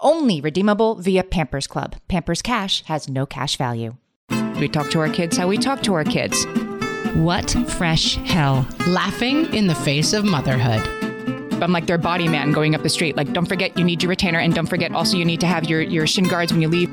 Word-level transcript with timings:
Only 0.00 0.40
redeemable 0.40 0.94
via 0.94 1.24
Pampers 1.24 1.66
Club. 1.66 1.96
Pampers 2.06 2.40
Cash 2.40 2.84
has 2.84 3.08
no 3.08 3.26
cash 3.26 3.56
value. 3.56 3.96
We 4.60 4.68
talk 4.68 4.90
to 4.90 5.00
our 5.00 5.08
kids 5.08 5.36
how 5.36 5.48
we 5.48 5.58
talk 5.58 5.82
to 5.82 5.94
our 5.94 6.04
kids. 6.04 6.46
What 7.14 7.50
fresh 7.70 8.14
hell? 8.16 8.66
Laughing 8.86 9.52
in 9.52 9.66
the 9.66 9.74
face 9.74 10.12
of 10.12 10.24
motherhood. 10.24 10.86
I'm 11.60 11.72
like 11.72 11.86
their 11.86 11.98
body 11.98 12.28
man 12.28 12.52
going 12.52 12.76
up 12.76 12.84
the 12.84 12.88
street. 12.88 13.16
Like, 13.16 13.32
don't 13.32 13.46
forget 13.46 13.76
you 13.76 13.84
need 13.84 14.00
your 14.00 14.10
retainer, 14.10 14.38
and 14.38 14.54
don't 14.54 14.68
forget 14.68 14.92
also 14.92 15.16
you 15.16 15.24
need 15.24 15.40
to 15.40 15.46
have 15.46 15.68
your, 15.68 15.80
your 15.80 16.06
shin 16.06 16.28
guards 16.28 16.52
when 16.52 16.62
you 16.62 16.68
leave. 16.68 16.90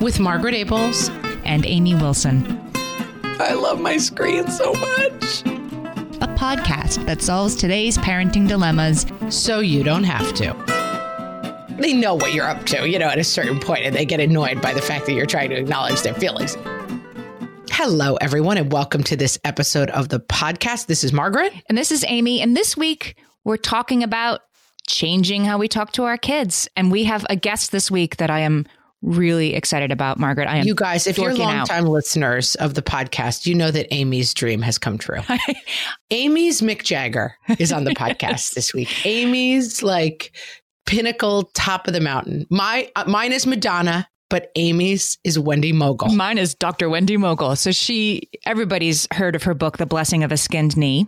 With 0.00 0.18
Margaret 0.18 0.54
Ables 0.54 1.08
And 1.44 1.64
Amy 1.66 1.94
Wilson. 1.94 2.58
I 3.38 3.52
love 3.52 3.80
my 3.80 3.96
screen 3.96 4.48
so 4.50 4.72
much. 4.72 5.42
A 6.22 6.28
podcast 6.36 7.06
that 7.06 7.22
solves 7.22 7.54
today's 7.54 7.96
parenting 7.98 8.48
dilemmas. 8.48 9.06
So 9.28 9.60
you 9.60 9.84
don't 9.84 10.04
have 10.04 10.34
to. 10.34 10.79
They 11.80 11.94
know 11.94 12.14
what 12.14 12.34
you're 12.34 12.46
up 12.46 12.66
to, 12.66 12.86
you 12.86 12.98
know, 12.98 13.08
at 13.08 13.18
a 13.18 13.24
certain 13.24 13.58
point, 13.58 13.86
and 13.86 13.96
they 13.96 14.04
get 14.04 14.20
annoyed 14.20 14.60
by 14.60 14.74
the 14.74 14.82
fact 14.82 15.06
that 15.06 15.14
you're 15.14 15.24
trying 15.24 15.48
to 15.48 15.56
acknowledge 15.56 16.02
their 16.02 16.12
feelings. 16.12 16.58
Hello, 17.70 18.16
everyone, 18.16 18.58
and 18.58 18.70
welcome 18.70 19.02
to 19.04 19.16
this 19.16 19.38
episode 19.44 19.88
of 19.88 20.10
the 20.10 20.20
podcast. 20.20 20.88
This 20.88 21.02
is 21.02 21.14
Margaret. 21.14 21.54
And 21.70 21.78
this 21.78 21.90
is 21.90 22.04
Amy. 22.06 22.42
And 22.42 22.54
this 22.54 22.76
week, 22.76 23.16
we're 23.44 23.56
talking 23.56 24.02
about 24.02 24.42
changing 24.86 25.46
how 25.46 25.56
we 25.56 25.68
talk 25.68 25.92
to 25.92 26.04
our 26.04 26.18
kids. 26.18 26.68
And 26.76 26.92
we 26.92 27.04
have 27.04 27.24
a 27.30 27.36
guest 27.36 27.72
this 27.72 27.90
week 27.90 28.18
that 28.18 28.28
I 28.28 28.40
am 28.40 28.66
really 29.02 29.54
excited 29.54 29.90
about, 29.90 30.18
Margaret. 30.18 30.48
I 30.48 30.58
am. 30.58 30.66
You 30.66 30.74
guys, 30.74 31.06
if 31.06 31.16
you're 31.16 31.30
dorking 31.30 31.46
out. 31.46 31.70
longtime 31.70 31.86
listeners 31.86 32.54
of 32.56 32.74
the 32.74 32.82
podcast, 32.82 33.46
you 33.46 33.54
know 33.54 33.70
that 33.70 33.92
Amy's 33.92 34.34
dream 34.34 34.60
has 34.62 34.76
come 34.76 34.98
true. 34.98 35.20
Amy's 36.10 36.60
Mick 36.60 36.82
Jagger 36.82 37.34
is 37.58 37.72
on 37.72 37.84
the 37.84 37.92
podcast 37.92 38.52
this 38.52 38.74
week. 38.74 38.90
Amy's 39.06 39.82
like 39.82 40.32
pinnacle, 40.86 41.44
top 41.54 41.86
of 41.86 41.94
the 41.94 42.00
mountain. 42.00 42.46
My 42.50 42.90
uh, 42.96 43.04
mine 43.06 43.32
is 43.32 43.46
Madonna, 43.46 44.08
but 44.30 44.50
Amy's 44.56 45.18
is 45.24 45.38
Wendy 45.38 45.72
Mogel. 45.72 46.14
Mine 46.14 46.38
is 46.38 46.54
Dr. 46.54 46.88
Wendy 46.88 47.16
Mogel. 47.16 47.56
So 47.56 47.72
she, 47.72 48.30
everybody's 48.46 49.06
heard 49.12 49.34
of 49.36 49.42
her 49.42 49.54
book, 49.54 49.76
The 49.76 49.86
Blessing 49.86 50.24
of 50.24 50.32
a 50.32 50.36
Skinned 50.38 50.76
Knee. 50.76 51.06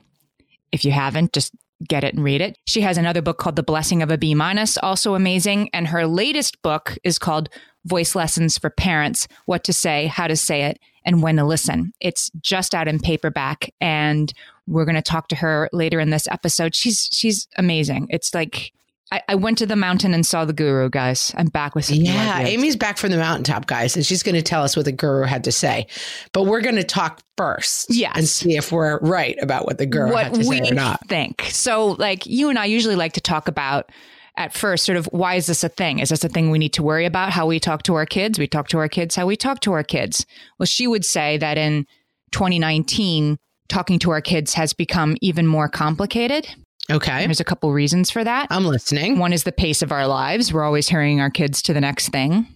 If 0.72 0.84
you 0.84 0.90
haven't, 0.90 1.32
just 1.32 1.54
get 1.88 2.04
it 2.04 2.14
and 2.14 2.22
read 2.22 2.40
it. 2.40 2.58
She 2.66 2.80
has 2.82 2.98
another 2.98 3.22
book 3.22 3.38
called 3.38 3.56
The 3.56 3.62
Blessing 3.62 4.02
of 4.02 4.10
a 4.10 4.18
B 4.18 4.34
minus, 4.34 4.76
also 4.78 5.14
amazing. 5.14 5.70
And 5.72 5.86
her 5.88 6.06
latest 6.06 6.60
book 6.62 6.98
is 7.04 7.18
called 7.18 7.48
Voice 7.84 8.14
Lessons 8.14 8.58
for 8.58 8.70
Parents 8.70 9.28
What 9.46 9.64
to 9.64 9.72
Say, 9.72 10.06
How 10.06 10.26
to 10.26 10.36
Say 10.36 10.64
It, 10.64 10.78
and 11.04 11.22
When 11.22 11.36
to 11.36 11.44
Listen. 11.44 11.92
It's 12.00 12.30
just 12.40 12.74
out 12.74 12.88
in 12.88 12.98
paperback. 12.98 13.72
And 13.80 14.32
we're 14.66 14.84
going 14.84 14.96
to 14.96 15.02
talk 15.02 15.28
to 15.28 15.36
her 15.36 15.68
later 15.72 16.00
in 16.00 16.10
this 16.10 16.28
episode. 16.28 16.74
She's, 16.74 17.08
she's 17.12 17.46
amazing. 17.56 18.08
It's 18.10 18.34
like, 18.34 18.72
I, 19.12 19.22
I 19.28 19.34
went 19.34 19.58
to 19.58 19.66
the 19.66 19.76
mountain 19.76 20.14
and 20.14 20.24
saw 20.24 20.44
the 20.46 20.52
guru, 20.54 20.88
guys. 20.88 21.32
I'm 21.36 21.46
back 21.48 21.74
with 21.74 21.84
some 21.84 21.96
Yeah, 21.98 22.36
ideas. 22.36 22.54
Amy's 22.54 22.76
back 22.76 22.96
from 22.96 23.10
the 23.10 23.18
mountaintop, 23.18 23.66
guys, 23.66 23.94
and 23.94 24.06
she's 24.06 24.22
going 24.22 24.34
to 24.36 24.42
tell 24.42 24.62
us 24.62 24.74
what 24.74 24.86
the 24.86 24.92
guru 24.92 25.24
had 25.26 25.44
to 25.44 25.52
say. 25.52 25.86
But 26.32 26.44
we're 26.46 26.62
going 26.62 26.76
to 26.76 26.82
talk 26.84 27.20
first, 27.36 27.94
Yes. 27.94 28.16
and 28.16 28.26
see 28.26 28.56
if 28.56 28.72
we're 28.72 28.98
right 29.00 29.36
about 29.42 29.66
what 29.66 29.76
the 29.78 29.84
guru 29.86 30.10
what 30.12 30.24
had 30.24 30.34
to 30.34 30.38
we 30.48 30.58
say 30.64 30.70
or 30.70 30.74
not. 30.74 31.06
think. 31.08 31.42
So, 31.50 31.88
like 31.98 32.24
you 32.26 32.48
and 32.48 32.58
I 32.58 32.64
usually 32.64 32.96
like 32.96 33.12
to 33.12 33.20
talk 33.20 33.48
about 33.48 33.92
at 34.38 34.54
first, 34.54 34.86
sort 34.86 34.96
of 34.96 35.04
why 35.12 35.34
is 35.34 35.44
this 35.46 35.62
a 35.62 35.68
thing? 35.68 35.98
Is 35.98 36.08
this 36.08 36.24
a 36.24 36.28
thing 36.30 36.50
we 36.50 36.58
need 36.58 36.72
to 36.72 36.82
worry 36.82 37.04
about? 37.04 37.32
How 37.32 37.44
we 37.46 37.60
talk 37.60 37.82
to 37.82 37.94
our 37.96 38.06
kids? 38.06 38.38
We 38.38 38.46
talk 38.46 38.68
to 38.68 38.78
our 38.78 38.88
kids 38.88 39.14
how 39.14 39.26
we 39.26 39.36
talk 39.36 39.60
to 39.60 39.72
our 39.72 39.84
kids. 39.84 40.24
Well, 40.58 40.64
she 40.66 40.86
would 40.86 41.04
say 41.04 41.36
that 41.36 41.58
in 41.58 41.86
2019, 42.30 43.36
talking 43.68 43.98
to 43.98 44.10
our 44.10 44.20
kids 44.22 44.54
has 44.54 44.72
become 44.72 45.16
even 45.20 45.46
more 45.46 45.68
complicated. 45.68 46.48
Okay, 46.90 47.24
There's 47.26 47.40
a 47.40 47.44
couple 47.44 47.72
reasons 47.72 48.10
for 48.10 48.24
that. 48.24 48.48
I'm 48.50 48.64
listening. 48.64 49.18
One 49.18 49.32
is 49.32 49.44
the 49.44 49.52
pace 49.52 49.82
of 49.82 49.92
our 49.92 50.06
lives. 50.06 50.52
We're 50.52 50.64
always 50.64 50.88
hurrying 50.88 51.20
our 51.20 51.30
kids 51.30 51.62
to 51.62 51.72
the 51.72 51.80
next 51.80 52.08
thing. 52.08 52.46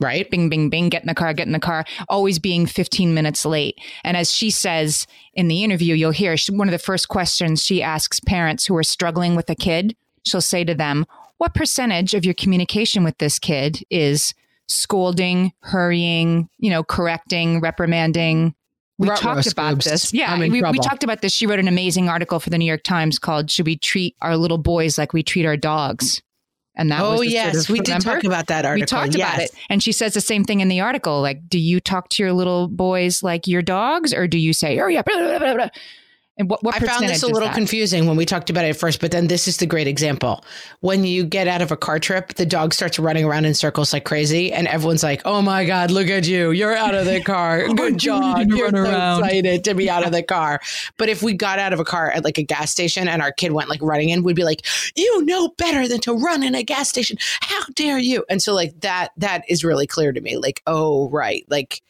Right? 0.00 0.28
bing, 0.28 0.48
bing, 0.48 0.70
bing, 0.70 0.88
get 0.88 1.02
in 1.02 1.06
the 1.06 1.14
car, 1.14 1.32
get 1.34 1.46
in 1.46 1.52
the 1.52 1.60
car, 1.60 1.84
always 2.08 2.40
being 2.40 2.66
15 2.66 3.14
minutes 3.14 3.44
late. 3.44 3.78
And 4.02 4.16
as 4.16 4.32
she 4.32 4.50
says 4.50 5.06
in 5.34 5.46
the 5.46 5.62
interview, 5.62 5.94
you'll 5.94 6.10
hear 6.10 6.36
she, 6.36 6.52
one 6.52 6.66
of 6.66 6.72
the 6.72 6.78
first 6.78 7.08
questions 7.08 7.62
she 7.62 7.80
asks 7.80 8.18
parents 8.18 8.66
who 8.66 8.76
are 8.76 8.82
struggling 8.82 9.36
with 9.36 9.48
a 9.50 9.54
kid, 9.54 9.94
she'll 10.26 10.40
say 10.40 10.64
to 10.64 10.74
them, 10.74 11.06
What 11.38 11.54
percentage 11.54 12.12
of 12.14 12.24
your 12.24 12.34
communication 12.34 13.04
with 13.04 13.18
this 13.18 13.38
kid 13.38 13.84
is 13.88 14.34
scolding, 14.66 15.52
hurrying, 15.60 16.48
you 16.58 16.70
know, 16.70 16.82
correcting, 16.82 17.60
reprimanding? 17.60 18.56
We 18.98 19.08
talked 19.08 19.50
about 19.50 19.82
this. 19.82 20.14
Yeah, 20.14 20.38
we, 20.38 20.48
we 20.50 20.78
talked 20.78 21.02
about 21.02 21.20
this. 21.20 21.32
She 21.32 21.46
wrote 21.46 21.58
an 21.58 21.68
amazing 21.68 22.08
article 22.08 22.38
for 22.38 22.50
the 22.50 22.58
New 22.58 22.64
York 22.64 22.84
Times 22.84 23.18
called 23.18 23.50
Should 23.50 23.66
We 23.66 23.76
Treat 23.76 24.14
Our 24.22 24.36
Little 24.36 24.58
Boys 24.58 24.98
Like 24.98 25.12
We 25.12 25.22
Treat 25.22 25.46
Our 25.46 25.56
Dogs? 25.56 26.22
And 26.76 26.90
that 26.90 27.02
oh 27.02 27.20
yes, 27.20 27.52
sort 27.52 27.64
of, 27.64 27.70
we 27.70 27.80
did 27.80 28.00
talk 28.00 28.24
about 28.24 28.48
that 28.48 28.64
article. 28.64 28.82
We 28.82 28.86
talked 28.86 29.14
about 29.14 29.38
it. 29.38 29.50
And 29.68 29.82
she 29.82 29.92
says 29.92 30.14
the 30.14 30.20
same 30.20 30.42
thing 30.42 30.60
in 30.60 30.68
the 30.68 30.80
article. 30.80 31.20
Like, 31.20 31.48
do 31.48 31.58
you 31.58 31.80
talk 31.80 32.08
to 32.10 32.22
your 32.22 32.32
little 32.32 32.66
boys 32.68 33.22
like 33.22 33.46
your 33.46 33.62
dogs, 33.62 34.12
or 34.12 34.26
do 34.26 34.38
you 34.38 34.52
say, 34.52 34.80
oh, 34.80 34.88
yeah, 34.88 35.02
blah, 35.02 35.16
blah, 35.16 35.38
blah, 35.38 35.54
blah. 35.54 35.68
And 36.36 36.50
what, 36.50 36.64
what 36.64 36.74
I 36.74 36.80
found 36.80 37.08
this 37.08 37.22
a 37.22 37.28
little 37.28 37.48
confusing 37.50 38.06
when 38.06 38.16
we 38.16 38.24
talked 38.26 38.50
about 38.50 38.64
it 38.64 38.70
at 38.70 38.76
first, 38.76 39.00
but 39.00 39.12
then 39.12 39.28
this 39.28 39.46
is 39.46 39.58
the 39.58 39.66
great 39.66 39.86
example. 39.86 40.44
When 40.80 41.04
you 41.04 41.24
get 41.24 41.46
out 41.46 41.62
of 41.62 41.70
a 41.70 41.76
car 41.76 42.00
trip, 42.00 42.34
the 42.34 42.44
dog 42.44 42.74
starts 42.74 42.98
running 42.98 43.24
around 43.24 43.44
in 43.44 43.54
circles 43.54 43.92
like 43.92 44.04
crazy, 44.04 44.52
and 44.52 44.66
everyone's 44.66 45.04
like, 45.04 45.22
"Oh 45.24 45.42
my 45.42 45.64
god, 45.64 45.92
look 45.92 46.08
at 46.08 46.26
you! 46.26 46.50
You're 46.50 46.74
out 46.74 46.94
of 46.94 47.06
the 47.06 47.20
car. 47.20 47.64
Oh, 47.68 47.74
Good 47.74 47.98
job! 47.98 48.48
You're 48.48 48.70
run 48.70 48.74
so 48.74 48.82
around." 48.82 49.24
excited 49.24 49.64
to 49.64 49.74
be 49.74 49.88
out 49.88 50.04
of 50.04 50.10
the 50.10 50.22
car." 50.34 50.60
But 50.96 51.08
if 51.08 51.22
we 51.22 51.34
got 51.34 51.60
out 51.60 51.72
of 51.72 51.78
a 51.78 51.84
car 51.84 52.10
at 52.10 52.24
like 52.24 52.38
a 52.38 52.42
gas 52.42 52.72
station 52.72 53.06
and 53.06 53.22
our 53.22 53.30
kid 53.30 53.52
went 53.52 53.68
like 53.68 53.80
running 53.80 54.08
in, 54.08 54.24
we'd 54.24 54.34
be 54.34 54.44
like, 54.44 54.66
"You 54.96 55.24
know 55.24 55.50
better 55.50 55.86
than 55.86 56.00
to 56.00 56.14
run 56.14 56.42
in 56.42 56.56
a 56.56 56.64
gas 56.64 56.88
station. 56.88 57.16
How 57.42 57.62
dare 57.76 57.98
you?" 57.98 58.24
And 58.28 58.42
so 58.42 58.54
like 58.54 58.80
that 58.80 59.12
that 59.18 59.44
is 59.48 59.62
really 59.62 59.86
clear 59.86 60.12
to 60.12 60.20
me. 60.20 60.36
Like, 60.36 60.62
oh 60.66 61.08
right, 61.10 61.44
like 61.48 61.80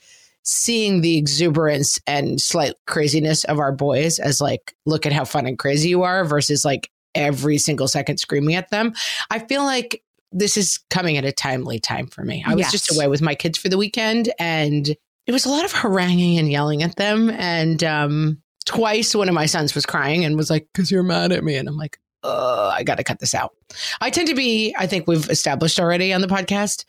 seeing 0.44 1.00
the 1.00 1.16
exuberance 1.16 1.98
and 2.06 2.40
slight 2.40 2.74
craziness 2.86 3.44
of 3.44 3.58
our 3.58 3.72
boys 3.72 4.18
as 4.18 4.40
like 4.40 4.74
look 4.84 5.06
at 5.06 5.12
how 5.12 5.24
fun 5.24 5.46
and 5.46 5.58
crazy 5.58 5.88
you 5.88 6.02
are 6.02 6.24
versus 6.24 6.64
like 6.64 6.90
every 7.14 7.58
single 7.58 7.88
second 7.88 8.18
screaming 8.18 8.54
at 8.54 8.70
them 8.70 8.92
i 9.30 9.38
feel 9.38 9.64
like 9.64 10.02
this 10.32 10.56
is 10.56 10.80
coming 10.90 11.16
at 11.16 11.24
a 11.24 11.32
timely 11.32 11.78
time 11.78 12.06
for 12.06 12.24
me 12.24 12.44
i 12.46 12.54
was 12.54 12.70
just 12.70 12.94
away 12.94 13.08
with 13.08 13.22
my 13.22 13.34
kids 13.34 13.56
for 13.56 13.68
the 13.68 13.78
weekend 13.78 14.32
and 14.38 14.94
it 15.26 15.32
was 15.32 15.46
a 15.46 15.50
lot 15.50 15.64
of 15.64 15.72
haranguing 15.72 16.38
and 16.38 16.50
yelling 16.50 16.82
at 16.82 16.96
them 16.96 17.30
and 17.30 17.82
um 17.82 18.38
twice 18.66 19.14
one 19.14 19.28
of 19.28 19.34
my 19.34 19.46
sons 19.46 19.74
was 19.74 19.86
crying 19.86 20.24
and 20.24 20.36
was 20.36 20.50
like 20.50 20.66
because 20.72 20.90
you're 20.90 21.02
mad 21.02 21.32
at 21.32 21.44
me 21.44 21.56
and 21.56 21.68
i'm 21.68 21.76
like 21.76 21.98
I 22.24 22.82
got 22.84 22.96
to 22.96 23.04
cut 23.04 23.18
this 23.18 23.34
out. 23.34 23.52
I 24.00 24.08
tend 24.10 24.28
to 24.28 24.34
be, 24.34 24.74
I 24.78 24.86
think 24.86 25.06
we've 25.06 25.28
established 25.28 25.78
already 25.78 26.12
on 26.12 26.22
the 26.22 26.26
podcast, 26.26 26.84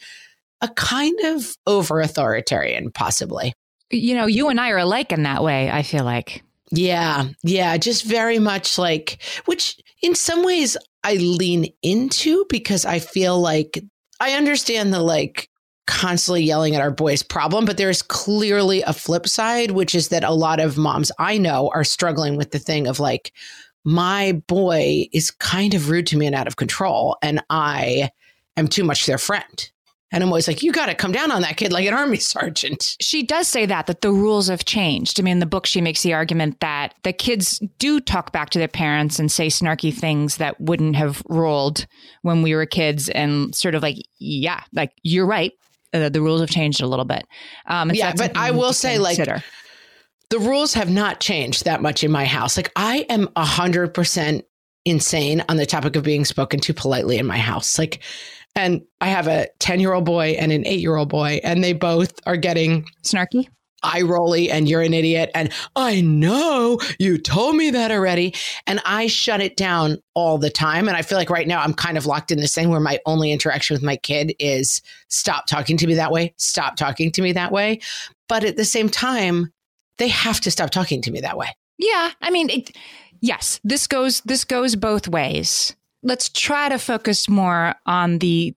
a 0.65 0.73
kind 0.73 1.17
of 1.25 1.55
over 1.67 2.01
authoritarian, 2.01 2.91
possibly. 2.91 3.53
You 3.91 4.15
know, 4.15 4.25
you 4.25 4.49
and 4.49 4.59
I 4.59 4.71
are 4.71 4.79
alike 4.79 5.11
in 5.11 5.23
that 5.23 5.43
way, 5.43 5.69
I 5.69 5.83
feel 5.83 6.03
like. 6.03 6.43
Yeah. 6.71 7.27
Yeah. 7.43 7.77
Just 7.77 8.03
very 8.03 8.39
much 8.39 8.77
like, 8.77 9.21
which 9.45 9.77
in 10.01 10.15
some 10.15 10.43
ways 10.43 10.75
I 11.03 11.15
lean 11.15 11.67
into 11.83 12.45
because 12.49 12.85
I 12.85 12.99
feel 12.99 13.39
like 13.39 13.83
I 14.19 14.31
understand 14.31 14.91
the 14.91 15.01
like 15.01 15.49
constantly 15.85 16.41
yelling 16.41 16.75
at 16.75 16.81
our 16.81 16.89
boys 16.89 17.21
problem, 17.21 17.65
but 17.65 17.77
there's 17.77 18.01
clearly 18.01 18.81
a 18.81 18.93
flip 18.93 19.27
side, 19.27 19.71
which 19.71 19.93
is 19.93 20.07
that 20.07 20.23
a 20.23 20.33
lot 20.33 20.59
of 20.59 20.77
moms 20.77 21.11
I 21.19 21.37
know 21.37 21.69
are 21.73 21.83
struggling 21.83 22.35
with 22.37 22.51
the 22.51 22.59
thing 22.59 22.87
of 22.87 22.99
like, 22.99 23.31
my 23.83 24.41
boy 24.47 25.05
is 25.13 25.29
kind 25.29 25.75
of 25.75 25.91
rude 25.91 26.07
to 26.07 26.17
me 26.17 26.25
and 26.25 26.35
out 26.35 26.47
of 26.47 26.55
control, 26.55 27.17
and 27.21 27.43
I 27.51 28.09
am 28.57 28.67
too 28.67 28.83
much 28.83 29.05
their 29.05 29.19
friend. 29.19 29.71
And 30.15 30.23
I'm 30.23 30.29
always 30.29 30.47
like, 30.47 30.63
you 30.63 30.71
got 30.71 30.85
to 30.85 30.95
come 30.95 31.11
down 31.11 31.29
on 31.29 31.41
that 31.41 31.57
kid 31.57 31.73
like 31.73 31.85
an 31.85 31.93
army 31.93 32.17
sergeant. 32.19 32.95
She 33.01 33.21
does 33.21 33.49
say 33.49 33.65
that, 33.65 33.87
that 33.87 33.99
the 33.99 34.13
rules 34.13 34.47
have 34.47 34.63
changed. 34.63 35.19
I 35.19 35.23
mean, 35.23 35.33
in 35.33 35.39
the 35.39 35.45
book, 35.45 35.65
she 35.65 35.81
makes 35.81 36.03
the 36.03 36.13
argument 36.13 36.61
that 36.61 36.93
the 37.03 37.11
kids 37.11 37.59
do 37.79 37.99
talk 37.99 38.31
back 38.31 38.49
to 38.51 38.59
their 38.59 38.69
parents 38.69 39.19
and 39.19 39.29
say 39.29 39.47
snarky 39.47 39.93
things 39.93 40.37
that 40.37 40.59
wouldn't 40.61 40.95
have 40.95 41.21
rolled 41.27 41.85
when 42.21 42.41
we 42.41 42.55
were 42.55 42.65
kids 42.65 43.09
and 43.09 43.53
sort 43.53 43.75
of 43.75 43.83
like, 43.83 43.97
yeah, 44.17 44.63
like 44.71 44.93
you're 45.03 45.25
right. 45.25 45.51
Uh, 45.93 46.07
the 46.07 46.21
rules 46.21 46.39
have 46.39 46.49
changed 46.49 46.81
a 46.81 46.87
little 46.87 47.03
bit. 47.03 47.27
Um, 47.65 47.91
yeah, 47.91 48.13
but 48.15 48.37
I 48.37 48.51
will 48.51 48.71
say, 48.71 48.95
consider. 48.95 49.33
like, 49.33 49.43
the 50.29 50.39
rules 50.39 50.73
have 50.75 50.89
not 50.89 51.19
changed 51.19 51.65
that 51.65 51.81
much 51.81 52.05
in 52.05 52.11
my 52.11 52.23
house. 52.23 52.55
Like, 52.55 52.71
I 52.77 53.05
am 53.09 53.27
100% 53.35 54.43
insane 54.85 55.43
on 55.49 55.57
the 55.57 55.65
topic 55.65 55.97
of 55.97 56.03
being 56.03 56.23
spoken 56.23 56.61
to 56.61 56.73
politely 56.73 57.17
in 57.17 57.25
my 57.25 57.37
house. 57.37 57.77
Like, 57.77 58.01
and 58.55 58.81
I 59.01 59.07
have 59.07 59.27
a 59.27 59.47
10 59.59 59.79
year 59.79 59.93
old 59.93 60.05
boy 60.05 60.35
and 60.39 60.51
an 60.51 60.65
eight 60.65 60.79
year 60.79 60.95
old 60.95 61.09
boy, 61.09 61.39
and 61.43 61.63
they 61.63 61.73
both 61.73 62.19
are 62.25 62.37
getting 62.37 62.85
snarky, 63.03 63.47
eye 63.83 64.01
rolly, 64.01 64.49
and 64.49 64.69
you're 64.69 64.81
an 64.81 64.93
idiot. 64.93 65.29
And 65.35 65.51
I 65.75 66.01
know 66.01 66.79
you 66.97 67.17
told 67.17 67.55
me 67.55 67.69
that 67.71 67.91
already. 67.91 68.33
And 68.65 68.81
I 68.85 69.07
shut 69.07 69.41
it 69.41 69.57
down 69.57 69.97
all 70.13 70.37
the 70.37 70.49
time. 70.49 70.87
And 70.87 70.95
I 70.95 71.01
feel 71.01 71.17
like 71.17 71.29
right 71.29 71.47
now 71.47 71.61
I'm 71.61 71.73
kind 71.73 71.97
of 71.97 72.05
locked 72.05 72.31
in 72.31 72.39
this 72.39 72.55
thing 72.55 72.69
where 72.69 72.79
my 72.79 72.99
only 73.05 73.31
interaction 73.31 73.75
with 73.75 73.83
my 73.83 73.97
kid 73.97 74.33
is 74.39 74.81
stop 75.09 75.47
talking 75.47 75.77
to 75.77 75.87
me 75.87 75.95
that 75.95 76.11
way, 76.11 76.33
stop 76.37 76.77
talking 76.77 77.11
to 77.11 77.21
me 77.21 77.33
that 77.33 77.51
way. 77.51 77.79
But 78.29 78.43
at 78.43 78.55
the 78.55 78.65
same 78.65 78.89
time, 78.89 79.51
they 79.97 80.07
have 80.07 80.41
to 80.41 80.51
stop 80.51 80.71
talking 80.71 81.01
to 81.03 81.11
me 81.11 81.21
that 81.21 81.37
way. 81.37 81.55
Yeah. 81.77 82.11
I 82.21 82.31
mean, 82.31 82.49
it, 82.49 82.71
yes, 83.21 83.59
this 83.63 83.85
goes, 83.85 84.21
this 84.21 84.45
goes 84.45 84.75
both 84.75 85.07
ways 85.07 85.75
let's 86.05 86.29
try 86.29 86.69
to 86.69 86.77
focus 86.77 87.27
more 87.27 87.75
on 87.85 88.19
the 88.19 88.55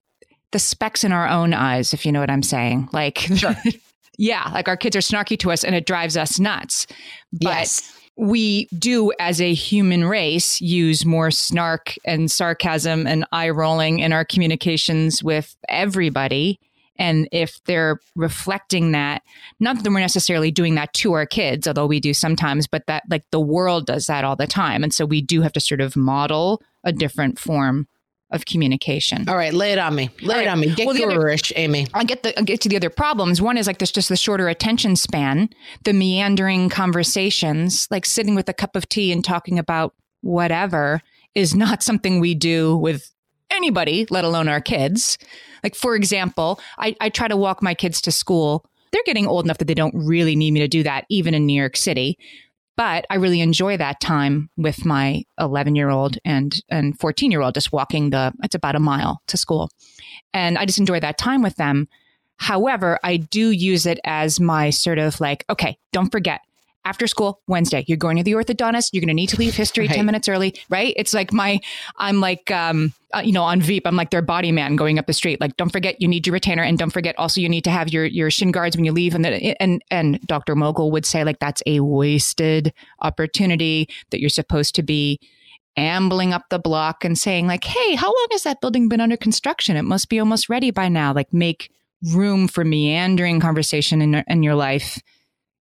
the 0.51 0.59
specks 0.59 1.03
in 1.03 1.11
our 1.11 1.27
own 1.27 1.53
eyes, 1.53 1.93
if 1.93 2.05
you 2.05 2.11
know 2.11 2.21
what 2.21 2.29
I'm 2.29 2.43
saying. 2.43 2.89
Like, 2.91 3.19
sure. 3.19 3.55
yeah, 4.17 4.49
like 4.51 4.67
our 4.67 4.77
kids 4.77 4.95
are 4.95 4.99
snarky 4.99 5.37
to 5.39 5.51
us 5.51 5.63
and 5.63 5.75
it 5.75 5.85
drives 5.85 6.17
us 6.17 6.39
nuts. 6.39 6.87
But 7.31 7.49
yes. 7.49 7.99
we 8.17 8.65
do, 8.77 9.11
as 9.19 9.39
a 9.41 9.53
human 9.53 10.05
race, 10.05 10.59
use 10.59 11.05
more 11.05 11.29
snark 11.29 11.93
and 12.03 12.31
sarcasm 12.31 13.05
and 13.05 13.25
eye 13.31 13.49
rolling 13.49 13.99
in 13.99 14.11
our 14.11 14.25
communications 14.25 15.23
with 15.23 15.55
everybody. 15.67 16.59
And 16.97 17.29
if 17.31 17.63
they're 17.65 17.99
reflecting 18.15 18.91
that, 18.93 19.21
not 19.59 19.83
that 19.83 19.89
we're 19.89 19.99
necessarily 19.99 20.49
doing 20.49 20.73
that 20.75 20.93
to 20.95 21.13
our 21.13 21.27
kids, 21.27 21.67
although 21.67 21.85
we 21.85 21.99
do 21.99 22.15
sometimes, 22.15 22.65
but 22.65 22.87
that 22.87 23.03
like 23.07 23.23
the 23.31 23.39
world 23.39 23.85
does 23.85 24.07
that 24.07 24.23
all 24.23 24.35
the 24.35 24.47
time. 24.47 24.83
And 24.83 24.91
so 24.93 25.05
we 25.05 25.21
do 25.21 25.41
have 25.41 25.53
to 25.53 25.59
sort 25.59 25.79
of 25.79 25.95
model 25.95 26.59
a 26.83 26.91
different 26.91 27.39
form 27.39 27.87
of 28.31 28.45
communication. 28.45 29.27
All 29.27 29.35
right, 29.35 29.53
lay 29.53 29.71
it 29.71 29.79
on 29.79 29.95
me. 29.95 30.09
Lay 30.21 30.35
right. 30.35 30.45
it 30.45 30.49
on 30.49 30.59
me. 30.59 30.73
Get 30.75 30.85
well, 30.85 30.95
gururish, 30.95 31.51
Amy. 31.55 31.87
I'll 31.93 32.05
get 32.05 32.23
the 32.23 32.37
I'll 32.37 32.45
get 32.45 32.61
to 32.61 32.69
the 32.69 32.75
other 32.75 32.89
problems. 32.89 33.41
One 33.41 33.57
is 33.57 33.65
like 33.65 33.79
there's 33.79 33.91
just 33.91 34.09
the 34.09 34.17
shorter 34.17 34.47
attention 34.47 34.95
span, 34.95 35.49
the 35.83 35.93
meandering 35.93 36.69
conversations, 36.69 37.87
like 37.89 38.05
sitting 38.05 38.35
with 38.35 38.47
a 38.47 38.53
cup 38.53 38.75
of 38.75 38.87
tea 38.87 39.11
and 39.11 39.23
talking 39.23 39.57
about 39.57 39.93
whatever 40.21 41.01
is 41.33 41.55
not 41.55 41.81
something 41.81 42.19
we 42.19 42.35
do 42.35 42.75
with 42.77 43.11
anybody, 43.49 44.05
let 44.09 44.25
alone 44.25 44.47
our 44.47 44.61
kids. 44.61 45.17
Like 45.63 45.75
for 45.75 45.95
example, 45.95 46.59
I, 46.77 46.95
I 47.01 47.09
try 47.09 47.27
to 47.27 47.37
walk 47.37 47.63
my 47.63 47.73
kids 47.73 48.01
to 48.01 48.11
school. 48.11 48.65
They're 48.91 49.03
getting 49.05 49.27
old 49.27 49.45
enough 49.45 49.57
that 49.59 49.65
they 49.65 49.73
don't 49.73 49.95
really 49.95 50.35
need 50.35 50.51
me 50.51 50.59
to 50.59 50.67
do 50.67 50.83
that, 50.83 51.05
even 51.09 51.33
in 51.33 51.45
New 51.45 51.59
York 51.59 51.77
City. 51.77 52.17
But 52.79 53.05
I 53.09 53.15
really 53.15 53.41
enjoy 53.41 53.75
that 53.75 53.99
time 53.99 54.49
with 54.55 54.85
my 54.85 55.25
11 55.37 55.75
year 55.75 55.89
old 55.89 56.17
and, 56.23 56.57
and 56.69 56.97
14 56.97 57.29
year 57.29 57.41
old, 57.41 57.55
just 57.55 57.73
walking 57.73 58.11
the, 58.11 58.31
it's 58.41 58.55
about 58.55 58.77
a 58.77 58.79
mile 58.79 59.21
to 59.27 59.35
school. 59.35 59.69
And 60.33 60.57
I 60.57 60.65
just 60.65 60.79
enjoy 60.79 61.01
that 61.01 61.17
time 61.17 61.41
with 61.41 61.57
them. 61.57 61.89
However, 62.37 62.97
I 63.03 63.17
do 63.17 63.51
use 63.51 63.85
it 63.85 63.99
as 64.05 64.39
my 64.39 64.69
sort 64.69 64.97
of 64.97 65.19
like, 65.19 65.43
okay, 65.49 65.77
don't 65.91 66.09
forget, 66.09 66.39
after 66.85 67.07
school 67.07 67.41
Wednesday. 67.47 67.83
You're 67.87 67.97
going 67.97 68.17
to 68.17 68.23
the 68.23 68.33
orthodontist. 68.33 68.89
You're 68.93 69.01
going 69.01 69.09
to 69.09 69.13
need 69.13 69.29
to 69.29 69.37
leave 69.37 69.55
history 69.55 69.87
right. 69.87 69.95
10 69.95 70.05
minutes 70.05 70.29
early, 70.29 70.55
right? 70.69 70.93
It's 70.97 71.13
like 71.13 71.33
my, 71.33 71.59
I'm 71.97 72.19
like, 72.19 72.49
um, 72.51 72.93
uh, 73.13 73.19
you 73.19 73.31
know, 73.31 73.43
on 73.43 73.61
Veep, 73.61 73.85
I'm 73.85 73.95
like 73.95 74.11
their 74.11 74.21
body 74.21 74.51
man 74.51 74.75
going 74.75 74.97
up 74.97 75.07
the 75.07 75.13
street. 75.13 75.41
Like, 75.41 75.57
don't 75.57 75.71
forget 75.71 76.01
you 76.01 76.07
need 76.07 76.25
your 76.25 76.33
retainer. 76.33 76.63
And 76.63 76.77
don't 76.77 76.91
forget 76.91 77.15
also 77.17 77.41
you 77.41 77.49
need 77.49 77.63
to 77.65 77.71
have 77.71 77.89
your, 77.89 78.05
your 78.05 78.31
shin 78.31 78.51
guards 78.51 78.75
when 78.75 78.85
you 78.85 78.91
leave. 78.91 79.13
And, 79.13 79.25
the, 79.25 79.61
and, 79.61 79.81
and 79.91 80.19
Dr. 80.21 80.55
Mogel 80.55 80.91
would 80.91 81.05
say 81.05 81.23
like, 81.23 81.39
that's 81.39 81.61
a 81.65 81.81
wasted 81.81 82.73
opportunity 83.01 83.89
that 84.11 84.19
you're 84.19 84.29
supposed 84.29 84.75
to 84.75 84.83
be 84.83 85.19
ambling 85.77 86.33
up 86.33 86.43
the 86.49 86.59
block 86.59 87.05
and 87.05 87.17
saying 87.17 87.47
like, 87.47 87.63
Hey, 87.63 87.95
how 87.95 88.07
long 88.07 88.27
has 88.31 88.43
that 88.43 88.61
building 88.61 88.89
been 88.89 89.01
under 89.01 89.17
construction? 89.17 89.77
It 89.77 89.83
must 89.83 90.09
be 90.09 90.19
almost 90.19 90.49
ready 90.49 90.71
by 90.71 90.89
now. 90.89 91.13
Like 91.13 91.33
make 91.33 91.71
room 92.13 92.47
for 92.47 92.65
meandering 92.65 93.39
conversation 93.39 94.01
in, 94.01 94.15
in 94.27 94.43
your 94.43 94.55
life 94.55 94.99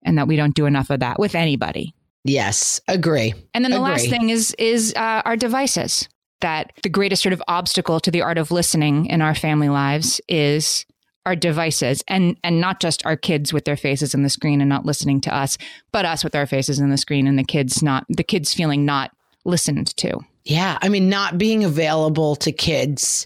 and 0.06 0.18
that 0.18 0.28
we 0.28 0.36
don't 0.36 0.56
do 0.56 0.66
enough 0.66 0.90
of 0.90 1.02
that 1.02 1.19
with 1.19 1.36
anybody. 1.36 1.94
Yes, 2.24 2.81
agree. 2.88 3.34
And 3.54 3.63
then 3.63 3.72
the 3.72 3.78
agree. 3.78 3.92
last 3.92 4.10
thing 4.10 4.30
is 4.30 4.56
is 4.57 4.94
uh, 4.96 5.22
our 5.25 5.36
devices. 5.36 6.07
That 6.42 6.74
the 6.84 6.90
greatest 6.90 7.24
sort 7.24 7.34
of 7.34 7.42
obstacle 7.48 8.00
to 8.02 8.12
the 8.12 8.22
art 8.22 8.38
of 8.38 8.52
listening 8.52 9.06
in 9.07 9.22
our 9.22 9.34
family 9.34 9.69
lives 9.69 10.22
is 10.28 10.86
our 11.25 11.36
devices 11.36 12.04
and 12.07 12.38
and 12.44 12.62
not 12.62 12.80
just 12.80 13.06
our 13.06 13.18
kids 13.18 13.52
with 13.52 13.66
their 13.66 13.78
faces 13.78 14.13
in 14.13 14.24
the 14.24 14.30
screen 14.30 14.62
and 14.62 14.69
not 14.69 14.86
listening 14.86 15.19
to 15.22 15.36
us 15.36 15.57
but 15.92 16.06
us 16.06 16.24
with 16.24 16.36
our 16.36 16.46
faces 16.46 16.80
in 16.80 16.90
the 16.90 16.98
screen 16.98 17.28
and 17.28 17.40
the 17.40 17.44
kids 17.44 17.81
not 17.81 18.06
the 18.10 18.24
kids 18.24 18.54
feeling 18.54 18.86
not 18.86 19.12
listened 19.44 19.96
to 19.98 20.19
yeah 20.44 20.78
i 20.81 20.90
mean 20.90 21.10
not 21.10 21.38
being 21.38 21.63
available 21.63 22.36
to 22.36 22.51
kids 22.51 23.25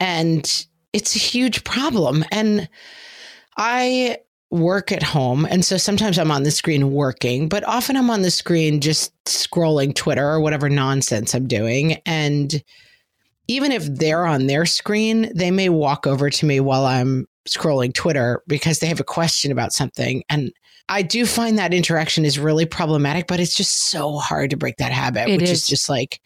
and 0.00 0.66
it's 0.92 1.14
a 1.14 1.18
huge 1.18 1.62
problem 1.64 2.24
and 2.32 2.68
i 3.56 4.18
work 4.50 4.92
at 4.92 5.02
home. 5.02 5.44
And 5.44 5.64
so 5.64 5.76
sometimes 5.76 6.18
I'm 6.18 6.30
on 6.30 6.42
the 6.42 6.50
screen 6.50 6.92
working, 6.92 7.48
but 7.48 7.64
often 7.64 7.96
I'm 7.96 8.10
on 8.10 8.22
the 8.22 8.30
screen 8.30 8.80
just 8.80 9.12
scrolling 9.24 9.94
Twitter 9.94 10.26
or 10.26 10.40
whatever 10.40 10.70
nonsense 10.70 11.34
I'm 11.34 11.46
doing. 11.46 12.00
And 12.06 12.62
even 13.46 13.72
if 13.72 13.84
they're 13.86 14.26
on 14.26 14.46
their 14.46 14.66
screen, 14.66 15.30
they 15.34 15.50
may 15.50 15.68
walk 15.68 16.06
over 16.06 16.30
to 16.30 16.46
me 16.46 16.60
while 16.60 16.86
I'm 16.86 17.26
scrolling 17.48 17.92
Twitter 17.92 18.42
because 18.46 18.78
they 18.78 18.86
have 18.86 19.00
a 19.00 19.04
question 19.04 19.52
about 19.52 19.72
something. 19.72 20.22
And 20.30 20.52
I 20.88 21.02
do 21.02 21.26
find 21.26 21.58
that 21.58 21.74
interaction 21.74 22.24
is 22.24 22.38
really 22.38 22.64
problematic, 22.64 23.26
but 23.26 23.40
it's 23.40 23.54
just 23.54 23.90
so 23.90 24.16
hard 24.16 24.50
to 24.50 24.56
break 24.56 24.76
that 24.76 24.92
habit, 24.92 25.28
it 25.28 25.40
which 25.40 25.50
is. 25.50 25.62
is 25.62 25.66
just 25.66 25.88
like 25.88 26.20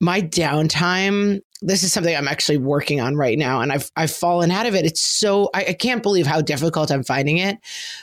my 0.00 0.20
downtime 0.20 1.40
this 1.64 1.82
is 1.82 1.92
something 1.92 2.14
I'm 2.14 2.28
actually 2.28 2.58
working 2.58 3.00
on 3.00 3.16
right 3.16 3.38
now, 3.38 3.60
and 3.62 3.72
I've 3.72 3.90
I've 3.96 4.10
fallen 4.10 4.50
out 4.50 4.66
of 4.66 4.74
it. 4.74 4.84
It's 4.84 5.00
so 5.00 5.48
I, 5.54 5.64
I 5.68 5.72
can't 5.72 6.02
believe 6.02 6.26
how 6.26 6.42
difficult 6.42 6.90
I'm 6.90 7.02
finding 7.02 7.38
it. 7.38 7.56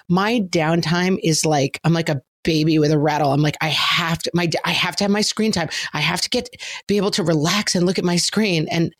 My 0.09 0.39
downtime 0.39 1.19
is 1.21 1.45
like 1.45 1.79
I'm 1.83 1.93
like 1.93 2.09
a 2.09 2.21
baby 2.43 2.79
with 2.79 2.91
a 2.91 2.97
rattle. 2.97 3.31
I'm 3.31 3.41
like, 3.41 3.57
I 3.61 3.67
have 3.67 4.17
to 4.19 4.31
my 4.33 4.49
I 4.65 4.71
have 4.71 4.95
to 4.97 5.03
have 5.03 5.11
my 5.11 5.21
screen 5.21 5.51
time. 5.51 5.69
I 5.93 5.99
have 5.99 6.21
to 6.21 6.29
get 6.29 6.49
be 6.87 6.97
able 6.97 7.11
to 7.11 7.23
relax 7.23 7.75
and 7.75 7.85
look 7.85 7.99
at 7.99 8.03
my 8.03 8.15
screen. 8.15 8.67
And 8.71 8.95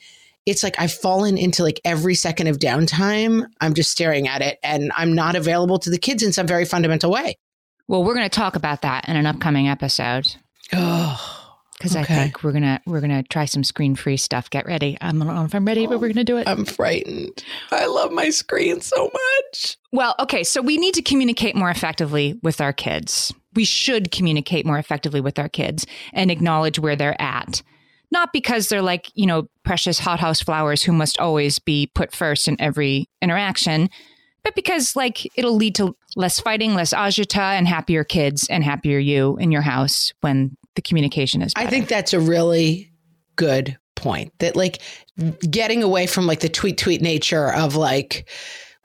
it's 0.46 0.64
like 0.64 0.80
I've 0.80 0.94
fallen 0.94 1.38
into 1.38 1.64
like 1.64 1.82
every 1.84 2.14
second 2.14 2.48
of 2.48 2.60
downtime. 2.60 3.46
I'm 3.62 3.74
just 3.74 3.92
staring 3.92 4.28
at 4.28 4.42
it 4.42 4.60
and 4.64 4.92
I'm 4.96 5.14
not 5.14 5.36
available 5.36 5.80
to 5.80 5.90
the 5.90 6.00
kids 6.00 6.22
in 6.22 6.34
some 6.34 6.46
very 6.46 6.66
fundamental 6.66 7.12
way. 7.12 7.36
Well, 7.88 8.04
we're 8.04 8.16
going 8.16 8.30
to 8.30 8.30
talk 8.30 8.56
about 8.56 8.84
that 8.84 9.08
in 9.10 9.16
an 9.16 9.26
upcoming 9.26 9.68
episode. 9.68 10.36
Oh 10.72 11.41
because 11.82 11.96
okay. 11.96 12.14
I 12.14 12.18
think 12.18 12.44
we're 12.44 12.52
gonna 12.52 12.80
we're 12.86 13.02
gonna 13.02 13.24
try 13.24 13.46
some 13.46 13.64
screen 13.64 13.96
free 13.96 14.18
stuff. 14.18 14.52
Get 14.52 14.68
ready. 14.68 14.98
I 15.02 15.08
don't 15.08 15.20
know 15.20 15.46
if 15.46 15.56
I'm 15.56 15.66
ready, 15.66 15.88
but 15.88 16.00
we're 16.00 16.10
gonna 16.10 16.24
do 16.24 16.38
it. 16.38 16.48
I'm 16.48 16.64
frightened. 16.64 17.44
I 17.72 17.88
love 17.88 18.12
my 18.12 18.30
screen 18.30 18.82
so 18.82 19.10
much. 19.12 19.78
Well, 19.92 20.14
okay, 20.20 20.44
so 20.44 20.62
we 20.62 20.78
need 20.78 20.94
to 20.94 21.02
communicate 21.02 21.56
more 21.56 21.72
effectively 21.72 22.40
with 22.44 22.62
our 22.62 22.72
kids. 22.72 23.34
We 23.56 23.66
should 23.66 24.12
communicate 24.12 24.64
more 24.64 24.78
effectively 24.78 25.22
with 25.22 25.40
our 25.40 25.50
kids 25.50 25.88
and 26.14 26.30
acknowledge 26.30 26.78
where 26.78 26.96
they're 26.96 27.20
at. 27.20 27.64
Not 28.12 28.32
because 28.32 28.70
they're 28.70 28.84
like, 28.84 29.10
you 29.16 29.26
know, 29.26 29.48
precious 29.64 29.98
hothouse 29.98 30.40
flowers 30.40 30.84
who 30.84 30.92
must 30.92 31.20
always 31.20 31.58
be 31.58 31.90
put 31.96 32.14
first 32.14 32.48
in 32.48 32.62
every 32.62 33.10
interaction, 33.24 33.90
but 34.44 34.54
because 34.54 34.96
like 34.96 35.28
it'll 35.36 35.56
lead 35.56 35.74
to 35.76 35.96
less 36.16 36.40
fighting, 36.40 36.76
less 36.76 36.94
agita, 36.94 37.40
and 37.40 37.68
happier 37.68 38.04
kids 38.04 38.48
and 38.50 38.64
happier 38.64 39.00
you 39.00 39.38
in 39.38 39.52
your 39.52 39.62
house 39.62 40.14
when 40.22 40.58
the 40.76 40.82
communication 40.82 41.42
is 41.42 41.54
better. 41.54 41.68
I 41.68 41.70
think 41.70 41.88
that's 41.88 42.14
a 42.14 42.20
really 42.20 42.92
good 43.36 43.78
point 43.96 44.34
that 44.40 44.56
like 44.56 44.82
getting 45.50 45.84
away 45.84 46.08
from 46.08 46.26
like 46.26 46.40
the 46.40 46.50
tweet 46.50 46.78
tweet 46.78 47.02
nature 47.02 47.54
of 47.54 47.76
like 47.76 48.28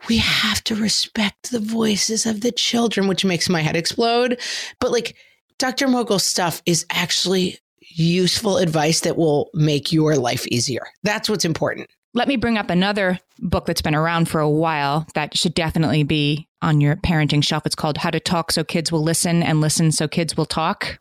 we 0.08 0.18
have 0.18 0.62
to 0.64 0.74
respect 0.74 1.50
the 1.50 1.60
voices 1.60 2.26
of 2.26 2.42
the 2.42 2.52
children 2.52 3.08
which 3.08 3.24
makes 3.24 3.48
my 3.48 3.62
head 3.62 3.76
explode 3.76 4.38
but 4.78 4.92
like 4.92 5.16
Dr. 5.58 5.88
Mogel's 5.88 6.24
stuff 6.24 6.60
is 6.66 6.84
actually 6.90 7.58
useful 7.80 8.58
advice 8.58 9.00
that 9.00 9.16
will 9.16 9.48
make 9.54 9.92
your 9.92 10.16
life 10.16 10.46
easier. 10.48 10.86
That's 11.02 11.30
what's 11.30 11.44
important. 11.44 11.88
Let 12.12 12.28
me 12.28 12.36
bring 12.36 12.58
up 12.58 12.70
another 12.70 13.18
book 13.38 13.66
that's 13.66 13.82
been 13.82 13.94
around 13.94 14.28
for 14.28 14.40
a 14.40 14.48
while 14.48 15.06
that 15.14 15.36
should 15.36 15.54
definitely 15.54 16.02
be 16.02 16.48
on 16.62 16.80
your 16.80 16.96
parenting 16.96 17.44
shelf. 17.44 17.66
It's 17.66 17.74
called 17.74 17.98
How 17.98 18.10
to 18.10 18.20
Talk 18.20 18.52
So 18.52 18.64
Kids 18.64 18.90
Will 18.90 19.02
Listen 19.02 19.42
and 19.42 19.60
Listen 19.60 19.92
So 19.92 20.08
Kids 20.08 20.36
Will 20.36 20.46
Talk 20.46 20.98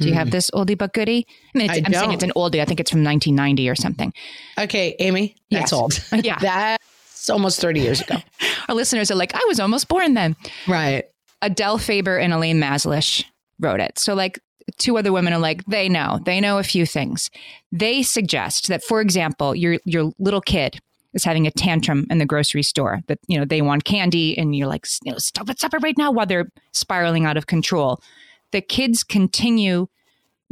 Do 0.00 0.08
you 0.08 0.14
have 0.14 0.28
hmm. 0.28 0.32
this 0.32 0.50
oldie 0.50 0.76
but 0.76 0.92
goodie? 0.94 1.26
I 1.54 1.58
mean, 1.58 1.70
it's, 1.70 1.78
I 1.78 1.82
I'm 1.84 1.92
saying 1.92 2.12
it's 2.12 2.22
an 2.22 2.32
oldie. 2.34 2.60
I 2.60 2.64
think 2.64 2.80
it's 2.80 2.90
from 2.90 3.04
1990 3.04 3.68
or 3.68 3.74
something. 3.74 4.12
Okay, 4.58 4.96
Amy, 4.98 5.36
that's 5.50 5.70
Yes. 5.70 5.72
old. 5.72 6.04
Yeah. 6.24 6.38
that's 6.38 7.28
almost 7.28 7.60
30 7.60 7.80
years 7.80 8.00
ago. 8.00 8.16
Our 8.68 8.74
listeners 8.74 9.10
are 9.10 9.14
like, 9.14 9.34
I 9.34 9.44
was 9.46 9.60
almost 9.60 9.88
born 9.88 10.14
then. 10.14 10.36
right. 10.66 11.04
Adele 11.42 11.78
Faber 11.78 12.18
and 12.18 12.32
Elaine 12.32 12.60
Mazlish 12.60 13.24
wrote 13.58 13.80
it. 13.80 13.98
So, 13.98 14.14
like, 14.14 14.38
two 14.78 14.96
other 14.96 15.12
women 15.12 15.32
are 15.32 15.40
like, 15.40 15.64
they 15.66 15.88
know, 15.88 16.20
they 16.24 16.40
know 16.40 16.58
a 16.58 16.62
few 16.62 16.86
things. 16.86 17.30
They 17.70 18.02
suggest 18.02 18.68
that, 18.68 18.82
for 18.82 19.00
example, 19.00 19.54
your 19.54 19.78
your 19.84 20.12
little 20.18 20.40
kid 20.40 20.78
is 21.14 21.24
having 21.24 21.46
a 21.46 21.50
tantrum 21.50 22.06
in 22.10 22.18
the 22.18 22.26
grocery 22.26 22.62
store 22.62 23.00
that 23.06 23.18
you 23.26 23.38
know 23.38 23.44
they 23.44 23.62
want 23.62 23.84
candy, 23.84 24.36
and 24.38 24.54
you're 24.54 24.68
like, 24.68 24.86
you 25.02 25.12
know, 25.12 25.18
stop 25.18 25.50
it, 25.50 25.58
stop 25.58 25.74
it 25.74 25.82
right 25.82 25.98
now, 25.98 26.10
while 26.10 26.26
they're 26.26 26.48
spiraling 26.72 27.26
out 27.26 27.36
of 27.36 27.46
control. 27.46 28.00
The 28.52 28.60
kids 28.60 29.02
continue. 29.02 29.88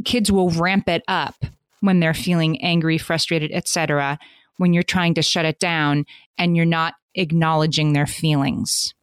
Kids 0.03 0.31
will 0.31 0.49
ramp 0.49 0.89
it 0.89 1.03
up 1.07 1.35
when 1.79 1.99
they're 1.99 2.13
feeling 2.13 2.61
angry, 2.61 2.97
frustrated, 2.97 3.51
etc. 3.51 4.19
When 4.57 4.73
you're 4.73 4.83
trying 4.83 5.13
to 5.15 5.21
shut 5.21 5.45
it 5.45 5.59
down 5.59 6.05
and 6.37 6.55
you're 6.55 6.65
not 6.65 6.95
acknowledging 7.15 7.93
their 7.93 8.07
feelings. 8.07 8.93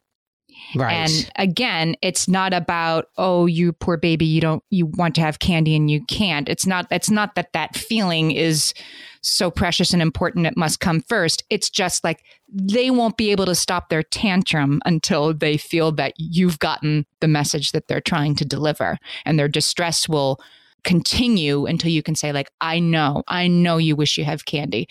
Right. 0.75 0.93
And 0.93 1.31
again, 1.35 1.95
it's 2.01 2.27
not 2.27 2.53
about 2.53 3.07
oh, 3.17 3.45
you 3.45 3.73
poor 3.73 3.97
baby, 3.97 4.25
you 4.25 4.41
don't 4.41 4.63
you 4.69 4.85
want 4.85 5.15
to 5.15 5.21
have 5.21 5.39
candy 5.39 5.75
and 5.75 5.89
you 5.89 6.03
can't. 6.05 6.47
It's 6.49 6.65
not. 6.67 6.87
It's 6.91 7.09
not 7.09 7.35
that 7.35 7.53
that 7.53 7.75
feeling 7.75 8.31
is 8.31 8.73
so 9.21 9.51
precious 9.51 9.93
and 9.93 10.01
important. 10.01 10.47
It 10.47 10.57
must 10.57 10.79
come 10.79 11.01
first. 11.01 11.43
It's 11.49 11.69
just 11.69 12.03
like 12.03 12.23
they 12.47 12.89
won't 12.89 13.17
be 13.17 13.31
able 13.31 13.45
to 13.45 13.55
stop 13.55 13.89
their 13.89 14.03
tantrum 14.03 14.81
until 14.85 15.33
they 15.33 15.57
feel 15.57 15.91
that 15.93 16.13
you've 16.17 16.59
gotten 16.59 17.05
the 17.19 17.27
message 17.27 17.71
that 17.71 17.87
they're 17.87 18.01
trying 18.01 18.35
to 18.35 18.45
deliver, 18.45 18.97
and 19.25 19.37
their 19.37 19.49
distress 19.49 20.07
will 20.07 20.39
continue 20.83 21.65
until 21.65 21.91
you 21.91 22.01
can 22.01 22.15
say 22.15 22.31
like, 22.31 22.49
I 22.61 22.79
know, 22.79 23.23
I 23.27 23.47
know 23.47 23.77
you 23.77 23.95
wish 23.95 24.17
you 24.17 24.23
have 24.23 24.45
candy. 24.45 24.87